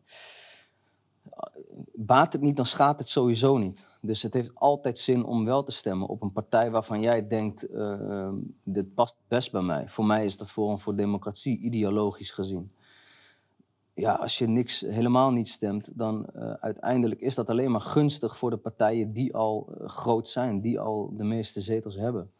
Baat 1.95 2.33
het 2.33 2.43
niet, 2.43 2.57
dan 2.57 2.67
schaadt 2.67 2.99
het 2.99 3.09
sowieso 3.09 3.59
niet. 3.59 3.89
Dus 4.01 4.23
het 4.23 4.35
heeft 4.35 4.55
altijd 4.55 4.99
zin 4.99 5.25
om 5.25 5.45
wel 5.45 5.63
te 5.63 5.73
stemmen 5.73 6.09
op 6.09 6.23
een 6.23 6.33
partij 6.33 6.71
waarvan 6.71 7.01
jij 7.01 7.27
denkt: 7.27 7.71
uh, 7.71 8.33
dit 8.63 8.95
past 8.95 9.19
best 9.29 9.53
bij 9.53 9.63
mij. 9.63 9.89
Voor 9.89 10.07
mij 10.07 10.25
is 10.25 10.37
dat 10.37 10.51
Forum 10.51 10.79
voor 10.79 10.97
Democratie, 10.97 11.59
ideologisch 11.59 12.31
gezien 12.31 12.71
ja, 13.97 14.13
als 14.13 14.39
je 14.39 14.47
niks, 14.47 14.81
helemaal 14.81 15.31
niet 15.31 15.49
stemt, 15.49 15.99
dan 15.99 16.27
uh, 16.35 16.53
uiteindelijk 16.53 17.21
is 17.21 17.35
dat 17.35 17.51
alleen 17.51 17.71
maar 17.71 17.81
gunstig 17.81 18.39
voor 18.39 18.51
de 18.51 18.57
partijen 18.57 19.13
die 19.13 19.35
al 19.35 19.69
uh, 19.69 19.89
groot 19.89 20.29
zijn, 20.29 20.61
die 20.61 20.81
al 20.81 21.17
de 21.17 21.25
meeste 21.25 21.61
zetels 21.61 21.95
hebben. 21.95 22.31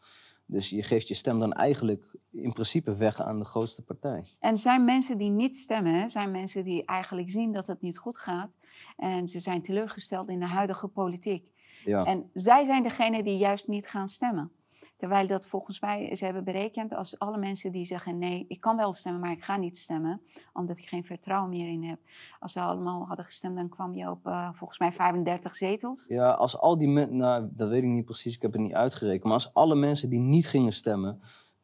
Dus 0.45 0.69
je 0.69 0.83
geeft 0.83 1.07
je 1.07 1.13
stem 1.13 1.39
dan 1.39 1.53
eigenlijk 1.53 2.15
in 2.31 2.53
principe 2.53 2.95
weg 2.95 3.21
aan 3.21 3.39
de 3.39 3.45
grootste 3.45 3.81
partij. 3.81 4.23
En 4.39 4.57
zijn 4.57 4.85
mensen 4.85 5.17
die 5.17 5.29
niet 5.29 5.55
stemmen, 5.55 6.09
zijn 6.09 6.31
mensen 6.31 6.63
die 6.63 6.85
eigenlijk 6.85 7.29
zien 7.31 7.51
dat 7.51 7.67
het 7.67 7.81
niet 7.81 7.97
goed 7.97 8.17
gaat 8.17 8.51
en 8.97 9.27
ze 9.27 9.39
zijn 9.39 9.61
teleurgesteld 9.61 10.29
in 10.29 10.39
de 10.39 10.45
huidige 10.45 10.87
politiek. 10.87 11.51
Ja. 11.85 12.03
En 12.03 12.29
zij 12.33 12.65
zijn 12.65 12.83
degene 12.83 13.23
die 13.23 13.37
juist 13.37 13.67
niet 13.67 13.87
gaan 13.87 14.07
stemmen. 14.07 14.51
Terwijl 14.97 15.27
dat 15.27 15.45
volgens 15.45 15.81
mij, 15.81 16.15
ze 16.15 16.25
hebben 16.25 16.43
berekend 16.43 16.93
als 16.93 17.19
alle 17.19 17.37
mensen 17.37 17.71
die 17.71 17.85
zeggen 17.85 18.17
nee, 18.17 18.45
ik 18.47 18.59
kan 18.61 18.75
wel 18.75 18.93
stemmen, 18.93 19.21
maar 19.21 19.31
ik 19.31 19.43
ga 19.43 19.57
niet 19.57 19.77
stemmen, 19.77 20.21
omdat 20.53 20.77
ik 20.77 20.87
geen 20.87 21.03
vertrouwen 21.03 21.49
meer 21.49 21.67
in 21.67 21.83
heb. 21.83 21.99
Als 22.39 22.51
ze 22.51 22.59
allemaal 22.59 23.05
hadden 23.07 23.25
gestemd, 23.25 23.55
dan 23.55 23.69
kwam 23.69 23.93
je 23.93 24.09
op 24.09 24.27
uh, 24.27 24.49
volgens 24.53 24.79
mij 24.79 24.91
35 24.91 25.55
zetels. 25.55 26.05
Ja, 26.07 26.31
als 26.31 26.57
al 26.57 26.77
die 26.77 26.87
mensen, 26.87 27.17
nou 27.17 27.47
dat 27.51 27.69
weet 27.69 27.83
ik 27.83 27.89
niet 27.89 28.05
precies, 28.05 28.35
ik 28.35 28.41
heb 28.41 28.53
het 28.53 28.61
niet 28.61 28.73
uitgerekend, 28.73 29.23
maar 29.23 29.33
als 29.33 29.53
alle 29.53 29.75
mensen 29.75 30.09
die 30.09 30.19
niet 30.19 30.47
gingen 30.47 30.73
stemmen 30.73 31.19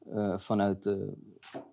uh, 0.08 0.38
vanuit 0.38 0.86
uh, 0.86 0.96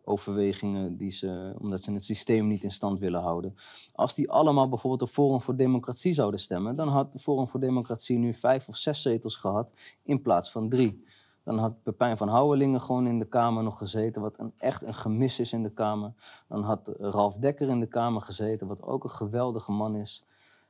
overwegingen 0.04 0.96
die 0.96 1.10
ze, 1.10 1.54
omdat 1.58 1.82
ze 1.82 1.92
het 1.92 2.04
systeem 2.04 2.46
niet 2.46 2.64
in 2.64 2.72
stand 2.72 2.98
willen 2.98 3.20
houden, 3.20 3.54
als 3.92 4.14
die 4.14 4.30
allemaal 4.30 4.68
bijvoorbeeld 4.68 5.02
op 5.02 5.08
Forum 5.08 5.40
voor 5.40 5.56
Democratie 5.56 6.12
zouden 6.12 6.40
stemmen, 6.40 6.76
dan 6.76 6.88
had 6.88 7.16
Forum 7.18 7.48
voor 7.48 7.60
Democratie 7.60 8.18
nu 8.18 8.34
vijf 8.34 8.68
of 8.68 8.76
zes 8.76 9.02
zetels 9.02 9.36
gehad 9.36 9.72
in 10.02 10.22
plaats 10.22 10.50
van 10.50 10.68
drie. 10.68 11.04
Dan 11.44 11.58
had 11.58 11.82
Pepijn 11.82 12.16
van 12.16 12.28
Houwelingen 12.28 12.80
gewoon 12.80 13.06
in 13.06 13.18
de 13.18 13.24
Kamer 13.24 13.62
nog 13.62 13.78
gezeten, 13.78 14.22
wat 14.22 14.38
een, 14.38 14.52
echt 14.58 14.82
een 14.82 14.94
gemis 14.94 15.40
is 15.40 15.52
in 15.52 15.62
de 15.62 15.72
Kamer. 15.72 16.12
Dan 16.48 16.62
had 16.62 16.92
Ralf 16.98 17.36
Dekker 17.36 17.68
in 17.68 17.80
de 17.80 17.86
Kamer 17.86 18.22
gezeten, 18.22 18.66
wat 18.66 18.82
ook 18.82 19.04
een 19.04 19.10
geweldige 19.10 19.72
man 19.72 19.96
is. 19.96 20.24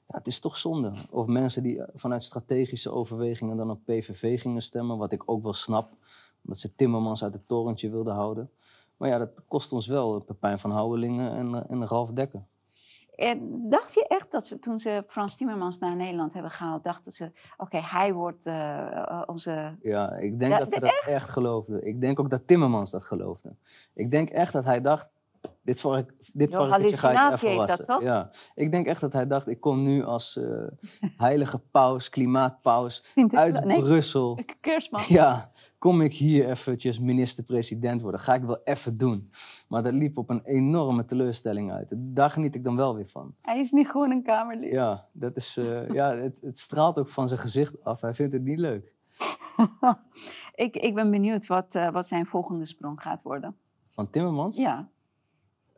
Ja, 0.09 0.18
het 0.18 0.27
is 0.27 0.41
toch 0.41 0.57
zonde. 0.57 0.93
Of 1.11 1.27
mensen 1.27 1.62
die 1.62 1.83
vanuit 1.95 2.25
strategische 2.25 2.91
overwegingen 2.91 3.57
dan 3.57 3.71
op 3.71 3.85
PVV 3.85 4.41
gingen 4.41 4.62
stemmen, 4.62 4.99
wat 4.99 5.12
ik 5.12 5.23
ook 5.27 5.43
wel 5.43 5.53
snap, 5.53 5.93
omdat 6.45 6.61
ze 6.61 6.75
Timmermans 6.75 7.23
uit 7.23 7.35
het 7.35 7.49
torentje 7.49 7.91
wilden 7.91 8.14
houden. 8.14 8.51
Maar 8.97 9.09
ja, 9.09 9.18
dat 9.18 9.45
kost 9.49 9.73
ons 9.73 9.87
wel 9.87 10.21
Pepijn 10.21 10.59
van 10.59 10.71
Houwelingen 10.71 11.33
en, 11.33 11.68
en 11.68 11.87
Ralf 11.87 12.11
Dekker. 12.11 12.47
En 13.21 13.68
dacht 13.68 13.95
je 13.95 14.07
echt 14.09 14.33
dat 14.33 14.47
ze 14.47 14.59
toen 14.59 14.79
ze 14.79 15.05
Frans 15.07 15.37
Timmermans 15.37 15.79
naar 15.79 15.97
Nederland 15.97 16.33
hebben 16.33 16.51
gehaald, 16.51 16.85
dachten 16.85 17.12
ze: 17.12 17.25
oké, 17.25 17.35
okay, 17.57 17.81
hij 17.85 18.12
wordt 18.12 18.47
uh, 18.47 19.23
onze. 19.27 19.77
Ja, 19.83 20.12
ik 20.12 20.39
denk 20.39 20.59
dat 20.59 20.73
ze 20.73 20.81
dat 20.81 20.91
echt? 20.91 21.07
echt 21.07 21.31
geloofden. 21.31 21.87
Ik 21.87 22.01
denk 22.01 22.21
ook 22.21 22.31
dat 22.31 22.47
Timmermans 22.47 22.91
dat 22.91 23.05
geloofde. 23.05 23.55
Ik 23.95 24.11
denk 24.11 24.31
echt 24.31 24.53
dat 24.53 24.64
hij 24.64 24.81
dacht: 24.81 25.11
dit 25.62 25.80
vark, 25.80 26.14
dit 26.32 26.55
varkentje 26.55 26.97
ga 26.97 27.11
ik 27.11 27.32
even 27.32 27.57
wassen. 27.57 27.86
Dat? 27.86 28.03
Ja, 28.03 28.30
ik 28.55 28.72
denk 28.72 28.86
echt 28.86 29.01
dat 29.01 29.12
hij 29.12 29.26
dacht: 29.26 29.49
ik 29.49 29.61
kom 29.61 29.82
nu 29.82 30.05
als 30.05 30.36
uh, 30.36 30.66
heilige 31.26 31.59
paus, 31.59 32.09
klimaatpaus 32.09 33.14
uit 33.28 33.64
nee, 33.64 33.78
Brussel. 33.78 34.38
Kerstman. 34.61 35.03
Ja, 35.09 35.51
kom 35.78 36.01
ik 36.01 36.14
hier 36.14 36.49
eventjes 36.49 36.99
minister-president 36.99 38.03
worden. 38.03 38.20
Ga 38.20 38.34
ik 38.34 38.43
wel 38.43 38.61
even 38.64 38.97
doen. 38.97 39.30
Maar 39.68 39.82
dat 39.82 39.93
liep 39.93 40.18
op 40.18 40.30
een 40.30 40.45
enorme 40.45 41.05
teleurstelling 41.05 41.72
uit. 41.72 41.95
Daar 41.97 42.30
geniet 42.30 42.55
ik 42.55 42.64
dan 42.64 42.76
wel 42.76 42.95
weer 42.95 43.09
van. 43.09 43.34
Hij 43.41 43.61
is 43.61 43.70
niet 43.70 43.91
gewoon 43.91 44.11
een 44.11 44.22
kamerlid. 44.22 44.72
Ja, 44.72 45.07
dat 45.12 45.36
is, 45.36 45.57
uh, 45.57 45.88
ja 45.99 46.16
het, 46.16 46.41
het 46.41 46.59
straalt 46.59 46.99
ook 46.99 47.09
van 47.09 47.28
zijn 47.28 47.41
gezicht 47.41 47.84
af. 47.84 48.01
Hij 48.01 48.14
vindt 48.14 48.32
het 48.32 48.43
niet 48.43 48.59
leuk. 48.59 48.93
ik, 50.55 50.76
ik 50.76 50.95
ben 50.95 51.11
benieuwd 51.11 51.47
wat, 51.47 51.74
uh, 51.74 51.91
wat 51.91 52.07
zijn 52.07 52.26
volgende 52.26 52.66
sprong 52.66 53.03
gaat 53.03 53.22
worden. 53.22 53.57
Van 53.91 54.11
Timmermans? 54.11 54.57
Ja 54.57 54.88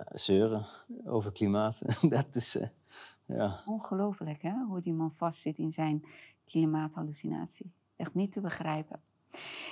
zeuren 0.09 0.67
over 1.05 1.33
klimaat. 1.33 1.83
dat 2.11 2.35
is, 2.35 2.57
uh, 2.57 2.67
ja. 3.27 3.63
Ongelooflijk, 3.67 4.43
hè? 4.43 4.65
Hoe 4.65 4.81
die 4.81 4.93
man 4.93 5.13
vastzit 5.13 5.59
in 5.59 5.73
zijn 5.73 6.05
klimaathallucinatie. 6.45 7.73
Echt 7.97 8.15
niet 8.15 8.33
te 8.33 8.41
begrijpen. 8.41 9.01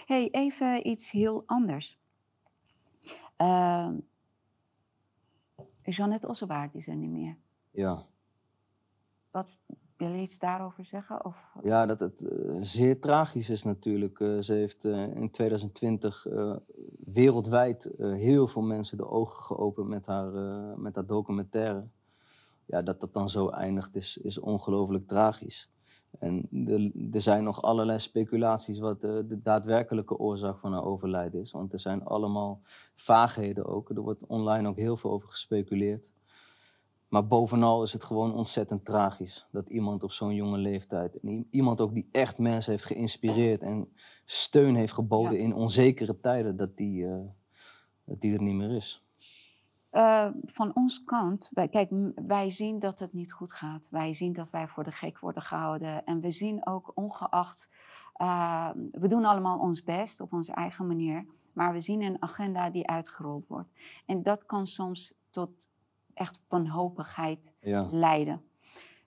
hey, 0.07 0.29
even 0.31 0.89
iets 0.89 1.11
heel 1.11 1.43
anders. 1.47 1.99
Uh, 3.39 3.91
Jeannette 5.83 6.29
Ossebaard 6.29 6.75
is 6.75 6.89
er 6.89 6.97
niet 6.97 7.11
meer. 7.11 7.37
Ja. 7.71 8.07
Wat 9.31 9.59
wil 10.01 10.13
je 10.13 10.23
iets 10.23 10.39
daarover 10.39 10.85
zeggen? 10.85 11.25
Of? 11.25 11.47
Ja, 11.63 11.87
dat 11.87 12.01
het 12.01 12.21
uh, 12.23 12.57
zeer 12.61 13.01
tragisch 13.01 13.51
is 13.51 13.63
natuurlijk. 13.63 14.19
Uh, 14.19 14.41
ze 14.41 14.53
heeft 14.53 14.85
uh, 14.85 15.17
in 15.17 15.31
2020 15.31 16.27
wereldwijd 17.05 17.91
heel 17.99 18.47
veel 18.47 18.63
mensen 18.63 18.97
de 18.97 19.09
ogen 19.09 19.45
geopend 19.45 19.89
met 19.89 20.07
haar, 20.07 20.33
met 20.79 20.95
haar 20.95 21.07
documentaire. 21.07 21.89
Ja, 22.67 22.83
dat 22.83 23.01
dat 23.01 23.13
dan 23.13 23.31
zo 23.31 23.49
eindigt 23.49 23.97
is, 23.97 24.17
is 24.17 24.39
ongelooflijk 24.39 25.07
tragisch. 25.07 25.71
En 26.19 26.49
er 27.13 27.21
zijn 27.21 27.45
nog 27.45 27.63
allerlei 27.63 27.99
speculaties 27.99 28.79
wat 28.79 29.01
de, 29.01 29.25
de, 29.29 29.43
daadwerkelijke 29.43 30.19
oorzaak 30.19 30.59
van 30.59 30.73
haar 30.73 30.85
overlijden 30.85 31.41
is. 31.41 31.51
Want 31.51 31.73
er 31.73 31.79
zijn 31.79 32.05
allemaal 32.05 32.61
vaagheden 32.95 33.67
ook. 33.67 33.91
Er 33.91 34.01
wordt 34.01 34.27
online 34.27 34.69
ook 34.69 34.77
heel 34.77 34.97
veel 34.97 35.11
over 35.11 35.29
gespeculeerd. 35.29 36.13
Maar 37.11 37.27
bovenal 37.27 37.83
is 37.83 37.93
het 37.93 38.05
gewoon 38.05 38.35
ontzettend 38.35 38.85
tragisch 38.85 39.47
dat 39.51 39.69
iemand 39.69 40.03
op 40.03 40.13
zo'n 40.13 40.35
jonge 40.35 40.59
leeftijd, 40.59 41.19
iemand 41.51 41.81
ook 41.81 41.95
die 41.95 42.09
echt 42.13 42.39
mensen 42.39 42.73
heeft 42.73 42.85
geïnspireerd 42.85 43.63
en 43.63 43.93
steun 44.25 44.75
heeft 44.75 44.93
geboden 44.93 45.39
in 45.39 45.55
onzekere 45.55 46.21
tijden, 46.21 46.57
dat 46.57 46.77
die, 46.77 47.03
uh, 47.03 47.19
dat 48.05 48.21
die 48.21 48.35
er 48.35 48.43
niet 48.43 48.55
meer 48.55 48.71
is. 48.71 49.05
Uh, 49.93 50.29
van 50.45 50.75
ons 50.75 51.05
kant, 51.05 51.49
wij, 51.53 51.69
kijk, 51.69 51.91
wij 52.15 52.51
zien 52.51 52.79
dat 52.79 52.99
het 52.99 53.13
niet 53.13 53.33
goed 53.33 53.53
gaat. 53.53 53.89
Wij 53.91 54.13
zien 54.13 54.33
dat 54.33 54.51
wij 54.51 54.69
voor 54.69 54.85
de 54.85 54.93
gek 54.93 55.19
worden 55.19 55.43
gehouden. 55.43 56.05
En 56.05 56.21
we 56.21 56.31
zien 56.31 56.67
ook 56.67 56.93
ongeacht, 56.95 57.69
uh, 58.17 58.71
we 58.93 59.09
doen 59.09 59.25
allemaal 59.25 59.59
ons 59.59 59.83
best 59.83 60.21
op 60.21 60.33
onze 60.33 60.53
eigen 60.53 60.87
manier. 60.87 61.27
Maar 61.53 61.73
we 61.73 61.81
zien 61.81 62.03
een 62.03 62.23
agenda 62.23 62.71
die 62.71 62.89
uitgerold 62.89 63.47
wordt. 63.47 63.69
En 64.07 64.23
dat 64.23 64.47
kan 64.47 64.67
soms 64.67 65.15
tot 65.31 65.69
echt 66.21 66.39
wanhopigheid 66.49 67.53
ja. 67.61 67.89
leiden. 67.91 68.43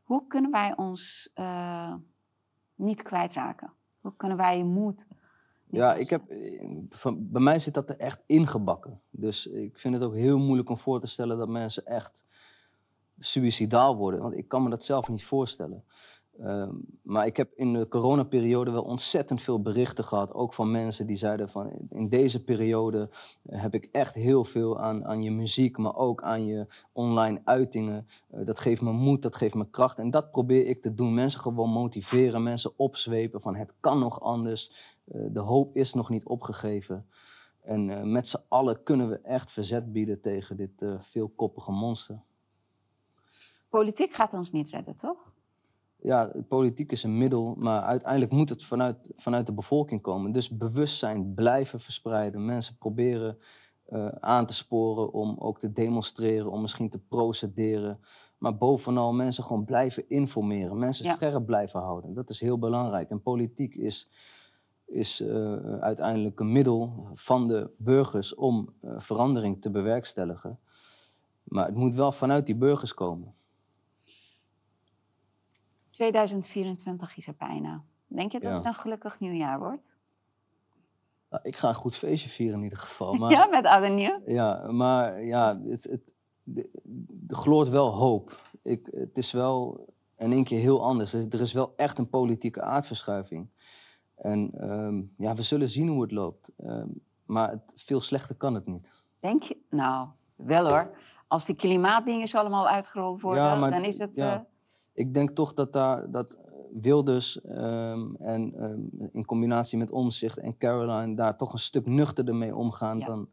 Hoe 0.04 0.28
kunnen 0.28 0.52
wij 0.52 0.76
ons 0.76 1.30
uh, 1.36 1.94
niet 2.76 3.02
kwijtraken? 3.02 3.74
Hoe 4.02 4.16
kunnen 4.16 4.38
wij 4.38 4.64
moed? 4.64 5.06
Ja, 5.70 5.94
ik 5.94 6.10
heb, 6.10 6.24
van, 6.90 7.32
bij 7.32 7.42
mij 7.42 7.60
zit 7.60 7.74
dat 7.74 7.90
er 7.90 7.98
echt 7.98 8.24
ingebakken. 8.26 9.02
Dus 9.10 9.48
ik 9.48 9.80
vind 9.80 9.94
het 9.94 10.04
ook 10.04 10.14
heel 10.14 10.38
moeilijk 10.38 10.70
om 10.70 10.78
voor 10.78 11.00
te 11.00 11.08
stellen 11.08 11.38
dat 11.38 11.50
mensen 11.50 11.86
echt 11.86 12.26
suicidaal 13.20 13.96
worden. 13.96 14.22
Want 14.22 14.38
ik 14.38 14.48
kan 14.48 14.64
me 14.64 14.70
dat 14.70 14.84
zelf 14.84 15.10
niet 15.10 15.26
voorstellen. 15.26 15.84
Ehm, 16.40 16.76
maar 17.02 17.26
ik 17.26 17.38
heb 17.38 17.52
in 17.56 17.74
de 17.74 17.88
coronaperiode 17.88 18.72
wel 18.72 18.84
ontzettend 18.84 19.42
veel 19.42 19.62
berichten 19.62 20.04
gehad. 20.04 20.34
Ook 20.34 20.54
van 20.54 20.72
mensen 20.72 21.06
die 21.06 21.16
zeiden 21.16 21.50
van 21.50 21.72
in 21.90 22.10
deze 22.10 22.44
periode 22.44 23.10
eh, 23.44 23.62
heb 23.62 23.74
ik 23.74 23.90
echt 23.92 24.16
heel 24.16 24.44
veel 24.44 24.80
aan, 24.80 25.06
aan 25.06 25.24
je 25.24 25.32
muziek, 25.32 25.78
maar 25.78 25.96
ook 25.96 26.24
aan 26.24 26.46
je 26.46 26.68
online 26.92 27.42
uitingen. 27.44 28.08
Eh, 28.30 28.46
dat 28.46 28.60
geeft 28.60 28.82
me 28.82 28.92
moed, 28.92 29.22
dat 29.22 29.36
geeft 29.36 29.56
me 29.56 29.70
kracht. 29.70 30.00
En 30.00 30.12
dat 30.12 30.32
probeer 30.32 30.68
ik 30.68 30.82
te 30.82 30.94
doen. 30.94 31.14
Mensen 31.14 31.40
gewoon 31.40 31.70
motiveren, 31.70 32.44
mensen 32.44 32.74
opzwepen 32.76 33.42
van 33.42 33.56
het 33.56 33.74
kan 33.80 34.00
nog 34.00 34.22
anders. 34.22 34.96
Uh, 35.06 35.26
de 35.32 35.40
hoop 35.40 35.76
is 35.76 35.94
nog 35.94 36.10
niet 36.10 36.26
opgegeven. 36.26 37.06
En 37.62 38.12
met 38.12 38.28
z'n 38.28 38.44
allen 38.48 38.84
kunnen 38.84 39.10
we 39.10 39.20
echt 39.20 39.52
verzet 39.52 39.92
bieden 39.92 40.22
tegen 40.22 40.58
dit 40.58 40.86
veelkoppige 41.00 41.72
monster. 41.72 42.22
Politiek 43.70 44.14
gaat 44.14 44.34
ons 44.34 44.52
niet 44.52 44.70
redden, 44.70 44.96
toch? 44.96 45.33
Ja, 46.04 46.32
politiek 46.48 46.92
is 46.92 47.04
een 47.04 47.18
middel, 47.18 47.56
maar 47.58 47.82
uiteindelijk 47.82 48.32
moet 48.32 48.50
het 48.50 48.64
vanuit, 48.64 49.12
vanuit 49.16 49.46
de 49.46 49.54
bevolking 49.54 50.02
komen. 50.02 50.32
Dus 50.32 50.58
bewustzijn 50.58 51.34
blijven 51.34 51.80
verspreiden. 51.80 52.46
Mensen 52.46 52.78
proberen 52.78 53.38
uh, 53.90 54.08
aan 54.08 54.46
te 54.46 54.54
sporen 54.54 55.14
om 55.14 55.36
ook 55.40 55.60
te 55.60 55.72
demonstreren, 55.72 56.52
om 56.52 56.62
misschien 56.62 56.90
te 56.90 57.00
procederen. 57.00 58.00
Maar 58.38 58.58
bovenal 58.58 59.14
mensen 59.14 59.44
gewoon 59.44 59.66
blijven 59.66 60.10
informeren, 60.10 60.78
mensen 60.78 61.06
scherp 61.06 61.46
blijven 61.46 61.80
houden. 61.80 62.14
Dat 62.14 62.30
is 62.30 62.40
heel 62.40 62.60
belangrijk. 62.60 63.10
En 63.10 63.22
politiek 63.22 63.76
is, 63.76 64.10
is 64.86 65.22
uh, 65.22 65.80
uiteindelijk 65.80 66.40
een 66.40 66.52
middel 66.52 67.08
van 67.14 67.48
de 67.48 67.70
burgers 67.78 68.36
om 68.36 68.74
uh, 68.82 69.00
verandering 69.00 69.62
te 69.62 69.72
bewerkstelligen. 69.72 70.60
Maar 71.44 71.66
het 71.66 71.76
moet 71.76 71.96
wel 71.96 72.12
vanuit 72.12 72.46
die 72.46 72.56
burgers 72.56 72.94
komen. 72.94 73.34
2024 75.94 77.18
is 77.18 77.28
er 77.28 77.36
bijna. 77.38 77.84
Denk 78.08 78.32
je 78.32 78.40
dat 78.40 78.54
het 78.54 78.66
een 78.66 78.74
gelukkig 78.74 79.20
nieuwjaar 79.20 79.60
wordt? 79.60 79.96
Nou, 81.30 81.44
ik 81.44 81.56
ga 81.56 81.70
een 81.70 81.76
goed 81.76 81.96
feestje 81.96 82.30
vieren 82.30 82.58
in 82.58 82.64
ieder 82.64 82.78
geval. 82.78 83.14
Maar, 83.14 83.32
ja, 83.38 83.46
met 83.46 83.66
oud 83.66 83.90
nieuw? 83.90 84.22
Ja, 84.26 84.72
maar 84.72 85.24
ja, 85.24 85.62
het, 85.66 85.84
het, 85.84 86.14
er 87.28 87.36
gloort 87.36 87.70
wel 87.70 87.94
hoop. 87.94 88.52
Ik, 88.62 88.90
het 88.92 89.18
is 89.18 89.32
wel 89.32 89.86
in 90.18 90.32
één 90.32 90.44
keer 90.44 90.60
heel 90.60 90.84
anders. 90.84 91.14
Er 91.14 91.42
is 91.42 91.54
wel 91.54 91.74
echt 91.76 91.98
een 91.98 92.10
politieke 92.10 92.62
aardverschuiving. 92.62 93.50
En 94.16 94.70
um, 94.72 95.14
ja, 95.18 95.34
we 95.34 95.42
zullen 95.42 95.70
zien 95.70 95.88
hoe 95.88 96.02
het 96.02 96.12
loopt. 96.12 96.52
Um, 96.58 97.02
maar 97.26 97.50
het, 97.50 97.74
veel 97.76 98.02
slechter 98.02 98.36
kan 98.36 98.54
het 98.54 98.66
niet. 98.66 99.06
Denk 99.20 99.44
je? 99.44 99.58
Nou, 99.70 100.08
wel 100.36 100.70
hoor. 100.70 100.98
Als 101.28 101.46
die 101.46 101.56
klimaatdingen 101.56 102.32
allemaal 102.32 102.68
uitgerold 102.68 103.22
worden, 103.22 103.44
ja, 103.44 103.56
maar, 103.56 103.72
dan 103.72 103.84
is 103.84 103.98
het... 103.98 104.16
Ja. 104.16 104.36
Uh 104.36 104.52
ik 104.94 105.14
denk 105.14 105.30
toch 105.30 105.54
dat, 105.54 105.74
daar, 105.74 106.12
dat 106.12 106.40
Wilders 106.82 107.40
um, 107.46 108.16
en 108.16 108.64
um, 108.64 108.90
in 109.12 109.26
combinatie 109.26 109.78
met 109.78 109.92
Omzicht 109.92 110.38
en 110.38 110.58
Caroline 110.58 111.16
daar 111.16 111.38
toch 111.38 111.54
een 111.54 111.60
stuk 111.60 111.86
nuchterder 111.86 112.36
mee 112.36 112.56
omgaan 112.56 113.00
dan 113.00 113.30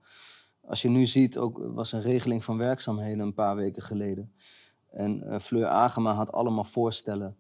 als 0.71 0.83
je 0.83 0.89
nu 0.89 1.07
ziet, 1.07 1.39
ook 1.39 1.71
was 1.75 1.93
een 1.93 2.01
regeling 2.01 2.45
van 2.45 2.57
werkzaamheden 2.57 3.19
een 3.19 3.35
paar 3.35 3.57
weken 3.57 3.83
geleden. 3.83 4.33
En 4.91 5.23
uh, 5.27 5.39
Fleur 5.39 5.67
Agema 5.67 6.13
had 6.13 6.33
allemaal 6.33 6.65
voorstellen. 6.65 7.37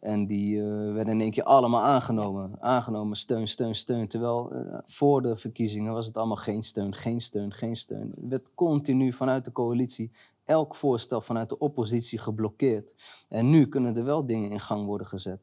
En 0.00 0.26
die 0.26 0.56
uh, 0.56 0.92
werden 0.92 1.14
in 1.14 1.20
één 1.20 1.30
keer 1.30 1.42
allemaal 1.42 1.82
aangenomen. 1.82 2.62
Aangenomen, 2.62 3.16
steun, 3.16 3.48
steun, 3.48 3.74
steun. 3.74 4.08
Terwijl 4.08 4.54
uh, 4.54 4.78
voor 4.84 5.22
de 5.22 5.36
verkiezingen 5.36 5.92
was 5.92 6.06
het 6.06 6.16
allemaal 6.16 6.36
geen 6.36 6.62
steun, 6.62 6.94
geen 6.94 7.20
steun, 7.20 7.52
geen 7.52 7.76
steun. 7.76 8.12
Er 8.16 8.28
werd 8.28 8.54
continu 8.54 9.12
vanuit 9.12 9.44
de 9.44 9.52
coalitie 9.52 10.10
elk 10.48 10.74
voorstel 10.74 11.20
vanuit 11.20 11.48
de 11.48 11.58
oppositie 11.58 12.18
geblokkeerd. 12.18 12.94
En 13.28 13.50
nu 13.50 13.68
kunnen 13.68 13.96
er 13.96 14.04
wel 14.04 14.26
dingen 14.26 14.50
in 14.50 14.60
gang 14.60 14.86
worden 14.86 15.06
gezet. 15.06 15.40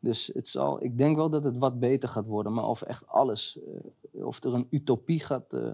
Dus 0.00 0.30
het 0.34 0.48
zal, 0.48 0.82
ik 0.82 0.98
denk 0.98 1.16
wel 1.16 1.30
dat 1.30 1.44
het 1.44 1.56
wat 1.56 1.78
beter 1.78 2.08
gaat 2.08 2.26
worden. 2.26 2.52
Maar 2.52 2.64
of 2.64 2.82
echt 2.82 3.06
alles, 3.06 3.58
uh, 4.12 4.26
of 4.26 4.44
er 4.44 4.54
een 4.54 4.66
utopie 4.70 5.20
gaat 5.20 5.52
uh, 5.54 5.72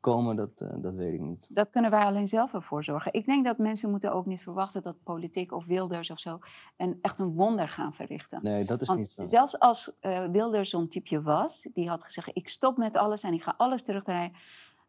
komen, 0.00 0.36
dat, 0.36 0.60
uh, 0.62 0.68
dat 0.76 0.94
weet 0.94 1.12
ik 1.12 1.20
niet. 1.20 1.48
Dat 1.50 1.70
kunnen 1.70 1.90
wij 1.90 2.04
alleen 2.04 2.26
zelf 2.26 2.54
ervoor 2.54 2.84
zorgen. 2.84 3.12
Ik 3.12 3.26
denk 3.26 3.44
dat 3.44 3.58
mensen 3.58 3.90
moeten 3.90 4.12
ook 4.12 4.26
niet 4.26 4.42
verwachten 4.42 4.82
dat 4.82 5.02
politiek 5.02 5.52
of 5.52 5.66
Wilders 5.66 6.10
of 6.10 6.18
zo 6.18 6.38
een, 6.76 6.98
echt 7.00 7.18
een 7.18 7.34
wonder 7.34 7.68
gaan 7.68 7.94
verrichten. 7.94 8.42
Nee, 8.42 8.64
dat 8.64 8.82
is 8.82 8.88
niet 8.88 9.12
zo. 9.16 9.26
Zelfs 9.26 9.58
als 9.58 9.90
Wilders 10.30 10.70
zo'n 10.70 10.88
type 10.88 11.22
was, 11.22 11.68
die 11.74 11.88
had 11.88 12.04
gezegd 12.04 12.30
ik 12.32 12.48
stop 12.48 12.76
met 12.76 12.96
alles 12.96 13.22
en 13.22 13.32
ik 13.32 13.42
ga 13.42 13.54
alles 13.56 13.82
terugdraaien 13.82 14.32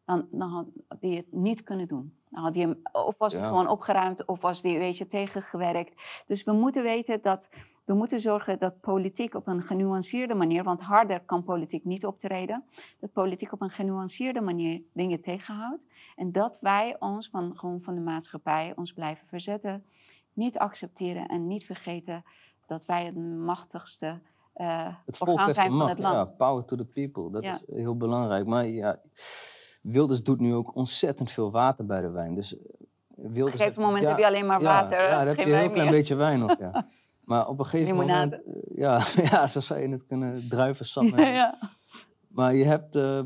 dan, 0.05 0.27
dan 0.31 0.49
had 0.49 0.65
hij 0.99 1.09
het 1.09 1.31
niet 1.31 1.63
kunnen 1.63 1.87
doen. 1.87 2.17
Dan 2.29 2.43
had 2.43 2.55
hij 2.55 2.63
hem, 2.63 2.81
of 2.91 3.17
was 3.17 3.33
hij 3.33 3.47
gewoon 3.47 3.67
opgeruimd, 3.67 4.25
of 4.25 4.41
was 4.41 4.61
hij, 4.61 4.77
weet 4.77 4.97
je, 4.97 5.07
tegengewerkt. 5.07 6.23
Dus 6.27 6.43
we 6.43 6.51
moeten 6.51 6.83
weten 6.83 7.21
dat, 7.21 7.49
we 7.85 7.93
moeten 7.93 8.19
zorgen 8.19 8.59
dat 8.59 8.79
politiek 8.79 9.35
op 9.35 9.47
een 9.47 9.61
genuanceerde 9.61 10.33
manier, 10.33 10.63
want 10.63 10.81
harder 10.81 11.19
kan 11.19 11.43
politiek 11.43 11.85
niet 11.85 12.05
optreden, 12.05 12.63
dat 12.99 13.11
politiek 13.11 13.51
op 13.51 13.61
een 13.61 13.69
genuanceerde 13.69 14.41
manier 14.41 14.81
dingen 14.93 15.21
tegenhoudt. 15.21 15.87
En 16.15 16.31
dat 16.31 16.57
wij 16.61 16.95
ons 16.99 17.29
van, 17.29 17.57
gewoon 17.57 17.81
van 17.81 17.95
de 17.95 18.01
maatschappij 18.01 18.73
ons 18.75 18.93
blijven 18.93 19.27
verzetten, 19.27 19.85
niet 20.33 20.57
accepteren 20.57 21.27
en 21.27 21.47
niet 21.47 21.65
vergeten 21.65 22.23
dat 22.65 22.85
wij 22.85 23.05
het 23.05 23.15
machtigste 23.37 24.21
uh, 24.55 24.95
het 25.05 25.21
orgaan 25.21 25.51
zijn 25.51 25.71
van 25.71 25.89
het 25.89 25.99
land. 25.99 26.15
Ja, 26.15 26.25
power 26.25 26.65
to 26.65 26.75
the 26.75 26.85
people, 26.85 27.31
dat 27.31 27.43
is 27.43 27.63
heel 27.75 27.97
belangrijk. 27.97 28.45
Maar 28.45 28.67
ja 28.67 29.01
Wilders 29.85 30.23
doet 30.23 30.39
nu 30.39 30.53
ook 30.53 30.75
ontzettend 30.75 31.31
veel 31.31 31.51
water 31.51 31.85
bij 31.85 32.01
de 32.01 32.09
wijn. 32.09 32.35
Dus 32.35 32.57
eh, 32.57 32.61
Wilders 33.15 33.47
op 33.47 33.51
een 33.53 33.65
gegeven 33.65 33.81
moment 33.81 34.05
heb 34.05 34.17
je 34.17 34.25
alleen 34.25 34.45
maar 34.45 34.61
water. 34.61 35.01
Ja, 35.01 35.17
dan 35.17 35.27
heb 35.27 35.35
je 35.35 35.53
een 35.53 35.59
heel 35.59 35.69
klein 35.69 35.91
beetje 35.91 36.15
wijn 36.15 36.43
op, 36.43 36.55
ja. 36.59 36.71
Maar 37.25 37.47
op 37.47 37.59
een 37.59 37.65
gegeven 37.65 37.95
moment... 37.95 38.33
Eh, 38.33 38.53
ja, 38.75 39.01
ja, 39.31 39.47
zo 39.47 39.59
zou 39.59 39.79
je 39.79 39.89
het 39.89 40.05
kunnen 40.05 40.49
druivensap 40.49 41.03
ja, 41.03 41.27
ja. 41.27 41.55
Maar 42.35 42.55
je 42.55 42.65
hebt... 42.65 42.95
Uh, 42.95 43.19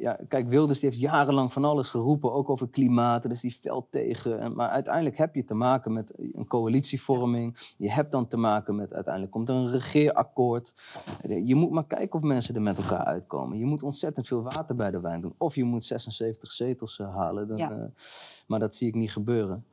ja, 0.00 0.18
kijk, 0.28 0.48
Wilders 0.48 0.80
die 0.80 0.88
heeft 0.88 1.00
jarenlang 1.00 1.52
van 1.52 1.64
alles 1.64 1.90
geroepen, 1.90 2.32
ook 2.32 2.48
over 2.50 2.68
klimaat, 2.68 3.22
dus 3.22 3.40
die 3.40 3.56
veld 3.60 3.86
tegen. 3.90 4.40
En, 4.40 4.54
maar 4.54 4.68
uiteindelijk 4.68 5.16
heb 5.16 5.34
je 5.34 5.44
te 5.44 5.54
maken 5.54 5.92
met 5.92 6.14
een 6.32 6.46
coalitievorming. 6.46 7.74
Je 7.76 7.90
hebt 7.90 8.12
dan 8.12 8.26
te 8.26 8.36
maken 8.36 8.74
met, 8.74 8.92
uiteindelijk 8.92 9.32
komt 9.32 9.48
er 9.48 9.54
een 9.54 9.70
regeerakkoord. 9.70 10.74
Je 11.44 11.54
moet 11.54 11.70
maar 11.70 11.86
kijken 11.86 12.12
of 12.12 12.22
mensen 12.22 12.54
er 12.54 12.62
met 12.62 12.78
elkaar 12.78 13.04
uitkomen. 13.04 13.58
Je 13.58 13.64
moet 13.64 13.82
ontzettend 13.82 14.26
veel 14.26 14.42
water 14.42 14.76
bij 14.76 14.90
de 14.90 15.00
wijn 15.00 15.20
doen. 15.20 15.34
Of 15.38 15.54
je 15.54 15.64
moet 15.64 15.86
76 15.86 16.52
zetels 16.52 16.98
uh, 16.98 17.16
halen. 17.16 17.48
Dan, 17.48 17.56
ja. 17.56 17.70
uh, 17.70 17.84
maar 18.46 18.58
dat 18.58 18.74
zie 18.74 18.88
ik 18.88 18.94
niet 18.94 19.12
gebeuren. 19.12 19.64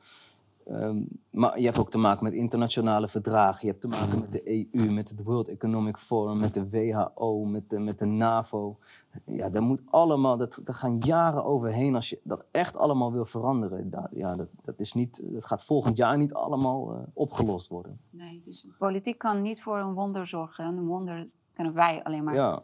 Um, 0.70 1.08
maar 1.30 1.60
je 1.60 1.66
hebt 1.66 1.78
ook 1.78 1.92
te 1.92 1.98
maken 1.98 2.24
met 2.24 2.34
internationale 2.34 3.08
verdragen. 3.08 3.60
Je 3.62 3.68
hebt 3.68 3.82
te 3.82 3.88
maken 3.88 4.20
met 4.20 4.32
de 4.32 4.68
EU, 4.72 4.92
met 4.92 5.10
het 5.10 5.24
World 5.24 5.48
Economic 5.48 5.98
Forum, 5.98 6.40
met 6.40 6.54
de 6.54 6.70
WHO, 6.70 7.46
met 7.46 7.70
de, 7.70 7.80
met 7.80 8.00
de 8.00 8.06
NAVO. 8.06 8.78
Ja, 9.26 9.50
dat 9.50 9.62
moet 9.62 9.82
allemaal, 9.86 10.38
dat, 10.38 10.62
daar 10.64 10.76
gaan 10.76 10.98
jaren 10.98 11.46
overheen 11.46 11.96
als 11.96 12.10
je 12.10 12.20
dat 12.24 12.46
echt 12.52 12.78
allemaal 12.78 13.12
wil 13.12 13.26
veranderen. 13.26 13.90
Dat, 13.90 14.08
ja, 14.12 14.36
dat, 14.36 14.48
dat, 14.64 14.80
is 14.80 14.94
niet, 14.94 15.22
dat 15.24 15.46
gaat 15.46 15.64
volgend 15.64 15.98
jaar 15.98 16.18
niet 16.18 16.34
allemaal 16.34 16.94
uh, 16.94 17.00
opgelost 17.14 17.68
worden. 17.68 18.00
Nee, 18.10 18.42
dus 18.46 18.68
politiek 18.78 19.18
kan 19.18 19.42
niet 19.42 19.62
voor 19.62 19.78
een 19.78 19.94
wonder 19.94 20.28
zorgen. 20.28 20.66
Een 20.66 20.86
wonder 20.86 21.28
kunnen 21.54 21.74
wij 21.74 22.04
alleen 22.04 22.24
maar 22.24 22.34
ja, 22.34 22.64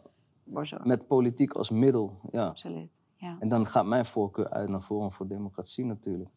voor 0.52 0.66
zorgen. 0.66 0.88
Met 0.88 1.06
politiek 1.06 1.52
als 1.52 1.70
middel, 1.70 2.20
ja. 2.30 2.46
Absoluut, 2.46 2.90
ja. 3.16 3.36
En 3.38 3.48
dan 3.48 3.66
gaat 3.66 3.86
mijn 3.86 4.04
voorkeur 4.04 4.50
uit 4.50 4.68
naar 4.68 4.80
Forum 4.80 5.12
voor 5.12 5.28
Democratie 5.28 5.84
natuurlijk. 5.84 6.30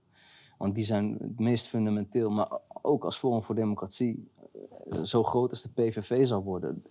Want 0.57 0.75
die 0.75 0.83
zijn 0.83 1.17
het 1.19 1.39
meest 1.39 1.67
fundamenteel. 1.67 2.29
Maar 2.29 2.59
ook 2.81 3.05
als 3.05 3.17
Forum 3.17 3.43
voor 3.43 3.55
Democratie 3.55 4.31
eh, 4.89 5.01
zo 5.03 5.23
groot 5.23 5.49
als 5.49 5.61
de 5.61 5.69
PVV 5.69 6.27
zal 6.27 6.43
worden, 6.43 6.83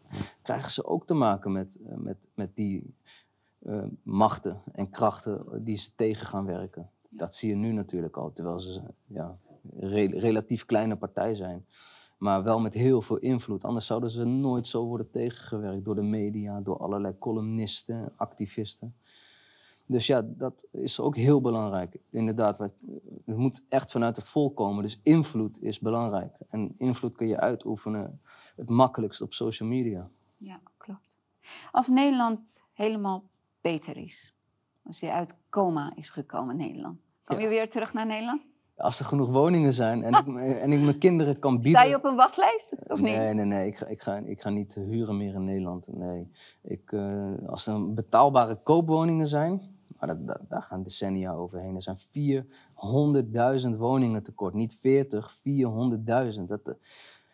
krijgen 0.43 0.71
ze 0.71 0.85
ook 0.85 1.07
te 1.07 1.15
maken 1.15 1.53
met, 1.53 1.79
eh, 1.87 1.97
met, 1.97 2.29
met 2.35 2.57
die 2.57 2.95
uh, 3.63 3.85
machten 4.03 4.63
en 4.73 4.91
krachten 4.91 5.65
die 5.65 5.77
ze 5.77 5.95
tegen 5.95 6.27
gaan 6.27 6.45
werken. 6.45 6.91
Dat 7.11 7.35
zie 7.35 7.49
je 7.49 7.55
nu 7.55 7.73
natuurlijk 7.73 8.17
al, 8.17 8.33
terwijl 8.33 8.61
ze 8.61 8.83
ja, 9.07 9.39
re 9.79 10.07
relatief 10.07 10.65
kleine 10.65 10.97
partij 10.97 11.35
zijn. 11.35 11.67
Maar 12.19 12.43
wel 12.43 12.61
met 12.61 12.75
heel 12.75 13.03
veel 13.03 13.17
invloed. 13.17 13.65
Anders 13.65 13.87
zouden 13.87 14.11
ze 14.11 14.25
nooit 14.25 14.67
zo 14.67 14.85
worden 14.85 15.11
tegengewerkt 15.11 15.85
door 15.85 15.95
de 15.95 16.03
media, 16.03 16.61
door 16.61 16.79
allerlei 16.79 17.19
columnisten, 17.19 18.13
activisten. 18.17 18.95
Dus 19.87 20.07
ja, 20.07 20.23
dat 20.25 20.67
is 20.71 21.01
ook 21.01 21.17
heel 21.17 21.41
belangrijk. 21.41 21.97
Inderdaad, 22.11 22.59
het 22.59 22.73
moet 23.25 23.63
echt 23.69 23.91
vanuit 23.91 24.17
het 24.17 24.29
volk 24.29 24.57
komen. 24.57 24.83
Dus 24.83 25.01
invloed 25.03 25.63
is 25.63 25.81
belangrijk. 25.81 26.33
En 26.49 26.75
invloed 26.79 27.15
kun 27.15 27.27
je 27.27 27.41
uitoefenen 27.41 28.21
het 28.57 28.69
makkelijkst 28.69 29.21
op 29.21 29.33
social 29.33 29.69
media. 29.69 30.09
Ja, 30.37 30.61
klopt. 30.77 31.19
Als 31.71 31.89
Nederland 31.89 32.63
helemaal 32.73 33.25
beter 33.61 33.97
is, 33.97 34.35
als 34.83 35.01
je 35.01 35.13
uit 35.13 35.35
coma 35.51 35.93
is 35.95 36.11
gekomen 36.11 36.57
Nederland, 36.57 37.01
kom 37.25 37.41
je 37.41 37.49
weer 37.49 37.71
terug 37.71 37.93
naar 37.93 38.07
Nederland? 38.07 38.43
Als 38.77 38.99
er 38.99 39.05
genoeg 39.05 39.29
woningen 39.29 39.73
zijn 39.73 40.03
en, 40.03 40.15
ik, 40.15 40.27
en 40.65 40.73
ik 40.73 40.81
mijn 40.81 40.99
kinderen 40.99 41.39
kan 41.39 41.55
bieden... 41.55 41.81
Sta 41.81 41.83
je 41.83 41.97
op 41.97 42.05
een 42.05 42.17
wachtlijst, 42.17 42.75
of 42.87 43.01
niet? 43.01 43.17
Nee, 43.17 43.35
nee, 43.35 43.45
nee. 43.45 43.67
Ik 43.67 43.77
ga, 43.77 43.87
ik, 43.87 44.03
ga, 44.03 44.17
ik 44.17 44.41
ga 44.41 44.51
niet 44.51 44.75
huren 44.75 45.17
meer 45.17 45.35
in 45.35 45.45
Nederland. 45.45 45.89
Nee. 45.93 46.31
Ik, 46.63 46.93
uh, 46.93 47.33
als 47.47 47.67
er 47.67 47.95
betaalbare 47.95 48.63
koopwoningen 48.63 49.27
zijn, 49.27 49.76
maar 49.99 50.25
dat, 50.25 50.39
daar 50.49 50.63
gaan 50.63 50.83
decennia 50.83 51.33
overheen. 51.33 51.75
Er 51.75 51.83
zijn 51.83 51.99
400.000 53.73 53.79
woningen 53.79 54.23
tekort. 54.23 54.55
Niet 54.55 54.77
40, 54.77 55.37
400.000. 55.37 56.43
Dat, 56.47 56.75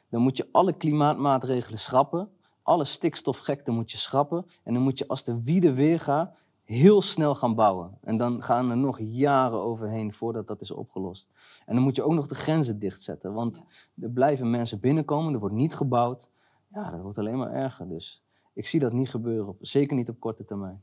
dan 0.08 0.22
moet 0.22 0.36
je 0.36 0.48
alle 0.52 0.72
klimaatmaatregelen 0.72 1.78
schrappen. 1.78 2.28
Alle 2.62 2.84
stikstofgekte 2.84 3.70
moet 3.70 3.90
je 3.90 3.98
schrappen. 3.98 4.46
En 4.62 4.74
dan 4.74 4.82
moet 4.82 4.98
je 4.98 5.08
als 5.08 5.24
de 5.24 5.42
wiede 5.42 5.72
weer 5.72 6.00
gaat, 6.00 6.34
heel 6.64 7.02
snel 7.02 7.34
gaan 7.34 7.54
bouwen. 7.54 7.98
En 8.00 8.16
dan 8.16 8.42
gaan 8.42 8.70
er 8.70 8.76
nog 8.76 8.98
jaren 9.00 9.58
overheen 9.58 10.12
voordat 10.12 10.46
dat 10.46 10.60
is 10.60 10.70
opgelost. 10.70 11.30
En 11.66 11.74
dan 11.74 11.84
moet 11.84 11.96
je 11.96 12.02
ook 12.02 12.12
nog 12.12 12.26
de 12.26 12.34
grenzen 12.34 12.78
dichtzetten. 12.78 13.32
Want 13.32 13.60
er 14.00 14.10
blijven 14.10 14.50
mensen 14.50 14.80
binnenkomen, 14.80 15.32
er 15.32 15.40
wordt 15.40 15.54
niet 15.54 15.74
gebouwd. 15.74 16.30
Ja, 16.68 16.90
dat 16.90 17.00
wordt 17.00 17.18
alleen 17.18 17.38
maar 17.38 17.52
erger. 17.52 17.88
Dus 17.88 18.22
ik 18.52 18.66
zie 18.66 18.80
dat 18.80 18.92
niet 18.92 19.10
gebeuren, 19.10 19.56
zeker 19.60 19.96
niet 19.96 20.08
op 20.08 20.20
korte 20.20 20.44
termijn. 20.44 20.82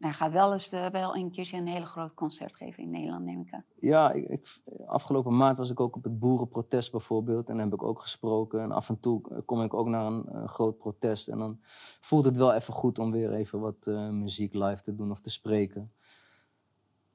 Nou, 0.00 0.14
gaat 0.14 0.32
wel 0.32 0.52
eens 0.52 0.72
uh, 0.72 0.86
wel 0.86 1.16
een 1.16 1.30
keertje 1.30 1.56
een 1.56 1.66
hele 1.66 1.86
groot 1.86 2.14
concert 2.14 2.56
geven 2.56 2.82
in 2.82 2.90
Nederland, 2.90 3.24
neem 3.24 3.40
ik 3.40 3.52
aan. 3.52 3.64
Ja, 3.80 4.12
ik, 4.12 4.28
ik, 4.28 4.62
afgelopen 4.86 5.36
maand 5.36 5.56
was 5.56 5.70
ik 5.70 5.80
ook 5.80 5.96
op 5.96 6.04
het 6.04 6.18
boerenprotest 6.18 6.90
bijvoorbeeld. 6.90 7.48
En 7.48 7.58
heb 7.58 7.72
ik 7.72 7.82
ook 7.82 8.00
gesproken. 8.00 8.60
En 8.60 8.72
af 8.72 8.88
en 8.88 9.00
toe 9.00 9.30
eh, 9.30 9.38
kom 9.44 9.62
ik 9.62 9.74
ook 9.74 9.86
naar 9.86 10.06
een, 10.06 10.48
groot 10.48 10.78
protest. 10.78 11.28
En 11.28 11.38
dan 11.38 11.58
voelt 12.00 12.24
het 12.24 12.36
wel 12.36 12.54
even 12.54 12.74
goed 12.74 12.98
om 12.98 13.10
weer 13.10 13.32
even 13.32 13.60
wat 13.60 13.86
uh, 13.86 14.08
muziek 14.08 14.54
live 14.54 14.82
te 14.82 14.94
doen 14.94 15.10
of 15.10 15.20
te 15.20 15.30
spreken. 15.30 15.92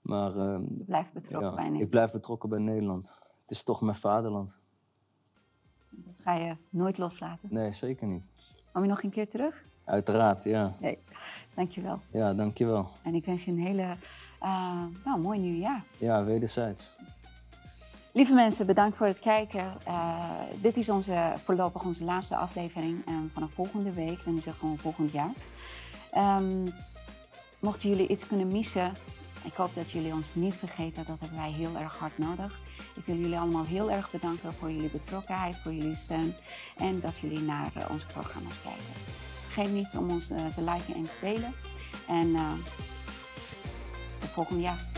Maar, 0.01 0.35
uh, 0.35 0.59
Je 0.77 0.83
blijft 0.85 1.13
betrokken 1.13 1.49
ja, 1.49 1.55
bij 1.55 1.63
Nederland. 1.63 1.83
Ik 1.83 1.89
blijf 1.89 2.11
betrokken 2.11 2.49
bij 2.49 2.59
Nederland. 2.59 3.21
Het 3.41 3.51
is 3.51 3.63
toch 3.63 3.81
mijn 3.81 3.95
vaderland. 3.95 4.59
Dat 5.89 6.15
ga 6.17 6.33
je 6.33 6.57
nooit 6.69 6.97
loslaten. 6.97 7.53
Nee, 7.53 7.73
zeker 7.73 8.07
niet. 8.07 8.23
Kom 8.71 8.83
je 8.83 8.89
nog 8.89 9.03
een 9.03 9.09
keer 9.09 9.29
terug? 9.29 9.65
Uiteraard, 9.85 10.43
ja. 10.43 10.75
Nee, 10.79 10.97
dankjewel. 11.53 11.99
Ja, 12.11 12.33
dankjewel. 12.33 12.87
En 13.03 13.15
ik 13.15 13.25
wens 13.25 13.45
je 13.45 13.51
een 13.51 13.59
hele 13.59 13.95
uh, 14.43 14.83
nou, 15.05 15.19
mooi 15.19 15.39
nieuwjaar. 15.39 15.83
Ja, 15.97 16.23
wederzijds. 16.23 16.91
Lieve 18.13 18.33
mensen, 18.33 18.65
bedankt 18.65 18.97
voor 18.97 19.07
het 19.07 19.19
kijken. 19.19 19.73
Uh, 19.87 20.19
dit 20.61 20.77
is 20.77 20.89
onze, 20.89 21.33
voorlopig 21.43 21.83
onze 21.83 22.03
laatste 22.03 22.35
aflevering. 22.35 23.05
En 23.05 23.31
vanaf 23.33 23.51
volgende 23.51 23.91
week, 23.91 24.23
dan 24.23 24.37
is 24.37 24.45
het 24.45 24.55
gewoon 24.55 24.77
volgend 24.77 25.11
jaar. 25.11 25.31
Um, 26.39 26.73
mochten 27.59 27.89
jullie 27.89 28.07
iets 28.07 28.27
kunnen 28.27 28.47
missen, 28.47 28.93
ik 29.45 29.53
hoop 29.53 29.75
dat 29.75 29.91
jullie 29.91 30.13
ons 30.13 30.35
niet 30.35 30.57
vergeten. 30.57 31.05
Dat 31.05 31.19
hebben 31.19 31.37
wij 31.37 31.51
heel 31.51 31.77
erg 31.77 31.97
hard 31.97 32.17
nodig. 32.17 32.59
Ik 32.95 33.05
wil 33.05 33.15
jullie 33.15 33.39
allemaal 33.39 33.65
heel 33.65 33.91
erg 33.91 34.11
bedanken 34.11 34.53
voor 34.53 34.71
jullie 34.71 34.89
betrokkenheid, 34.89 35.57
voor 35.57 35.73
jullie 35.73 35.95
steun. 35.95 36.33
En 36.77 36.99
dat 36.99 37.17
jullie 37.17 37.41
naar 37.41 37.71
uh, 37.77 37.83
onze 37.91 38.05
programma's 38.05 38.61
kijken. 38.61 38.93
Vergeet 39.55 39.73
niet 39.73 39.97
om 39.97 40.09
ons 40.09 40.31
uh, 40.31 40.37
te 40.37 40.61
liken 40.61 40.95
en 40.95 41.03
te 41.03 41.11
delen. 41.21 41.53
En 42.07 42.35
tot 44.19 44.29
volgend 44.29 44.61
jaar. 44.61 44.94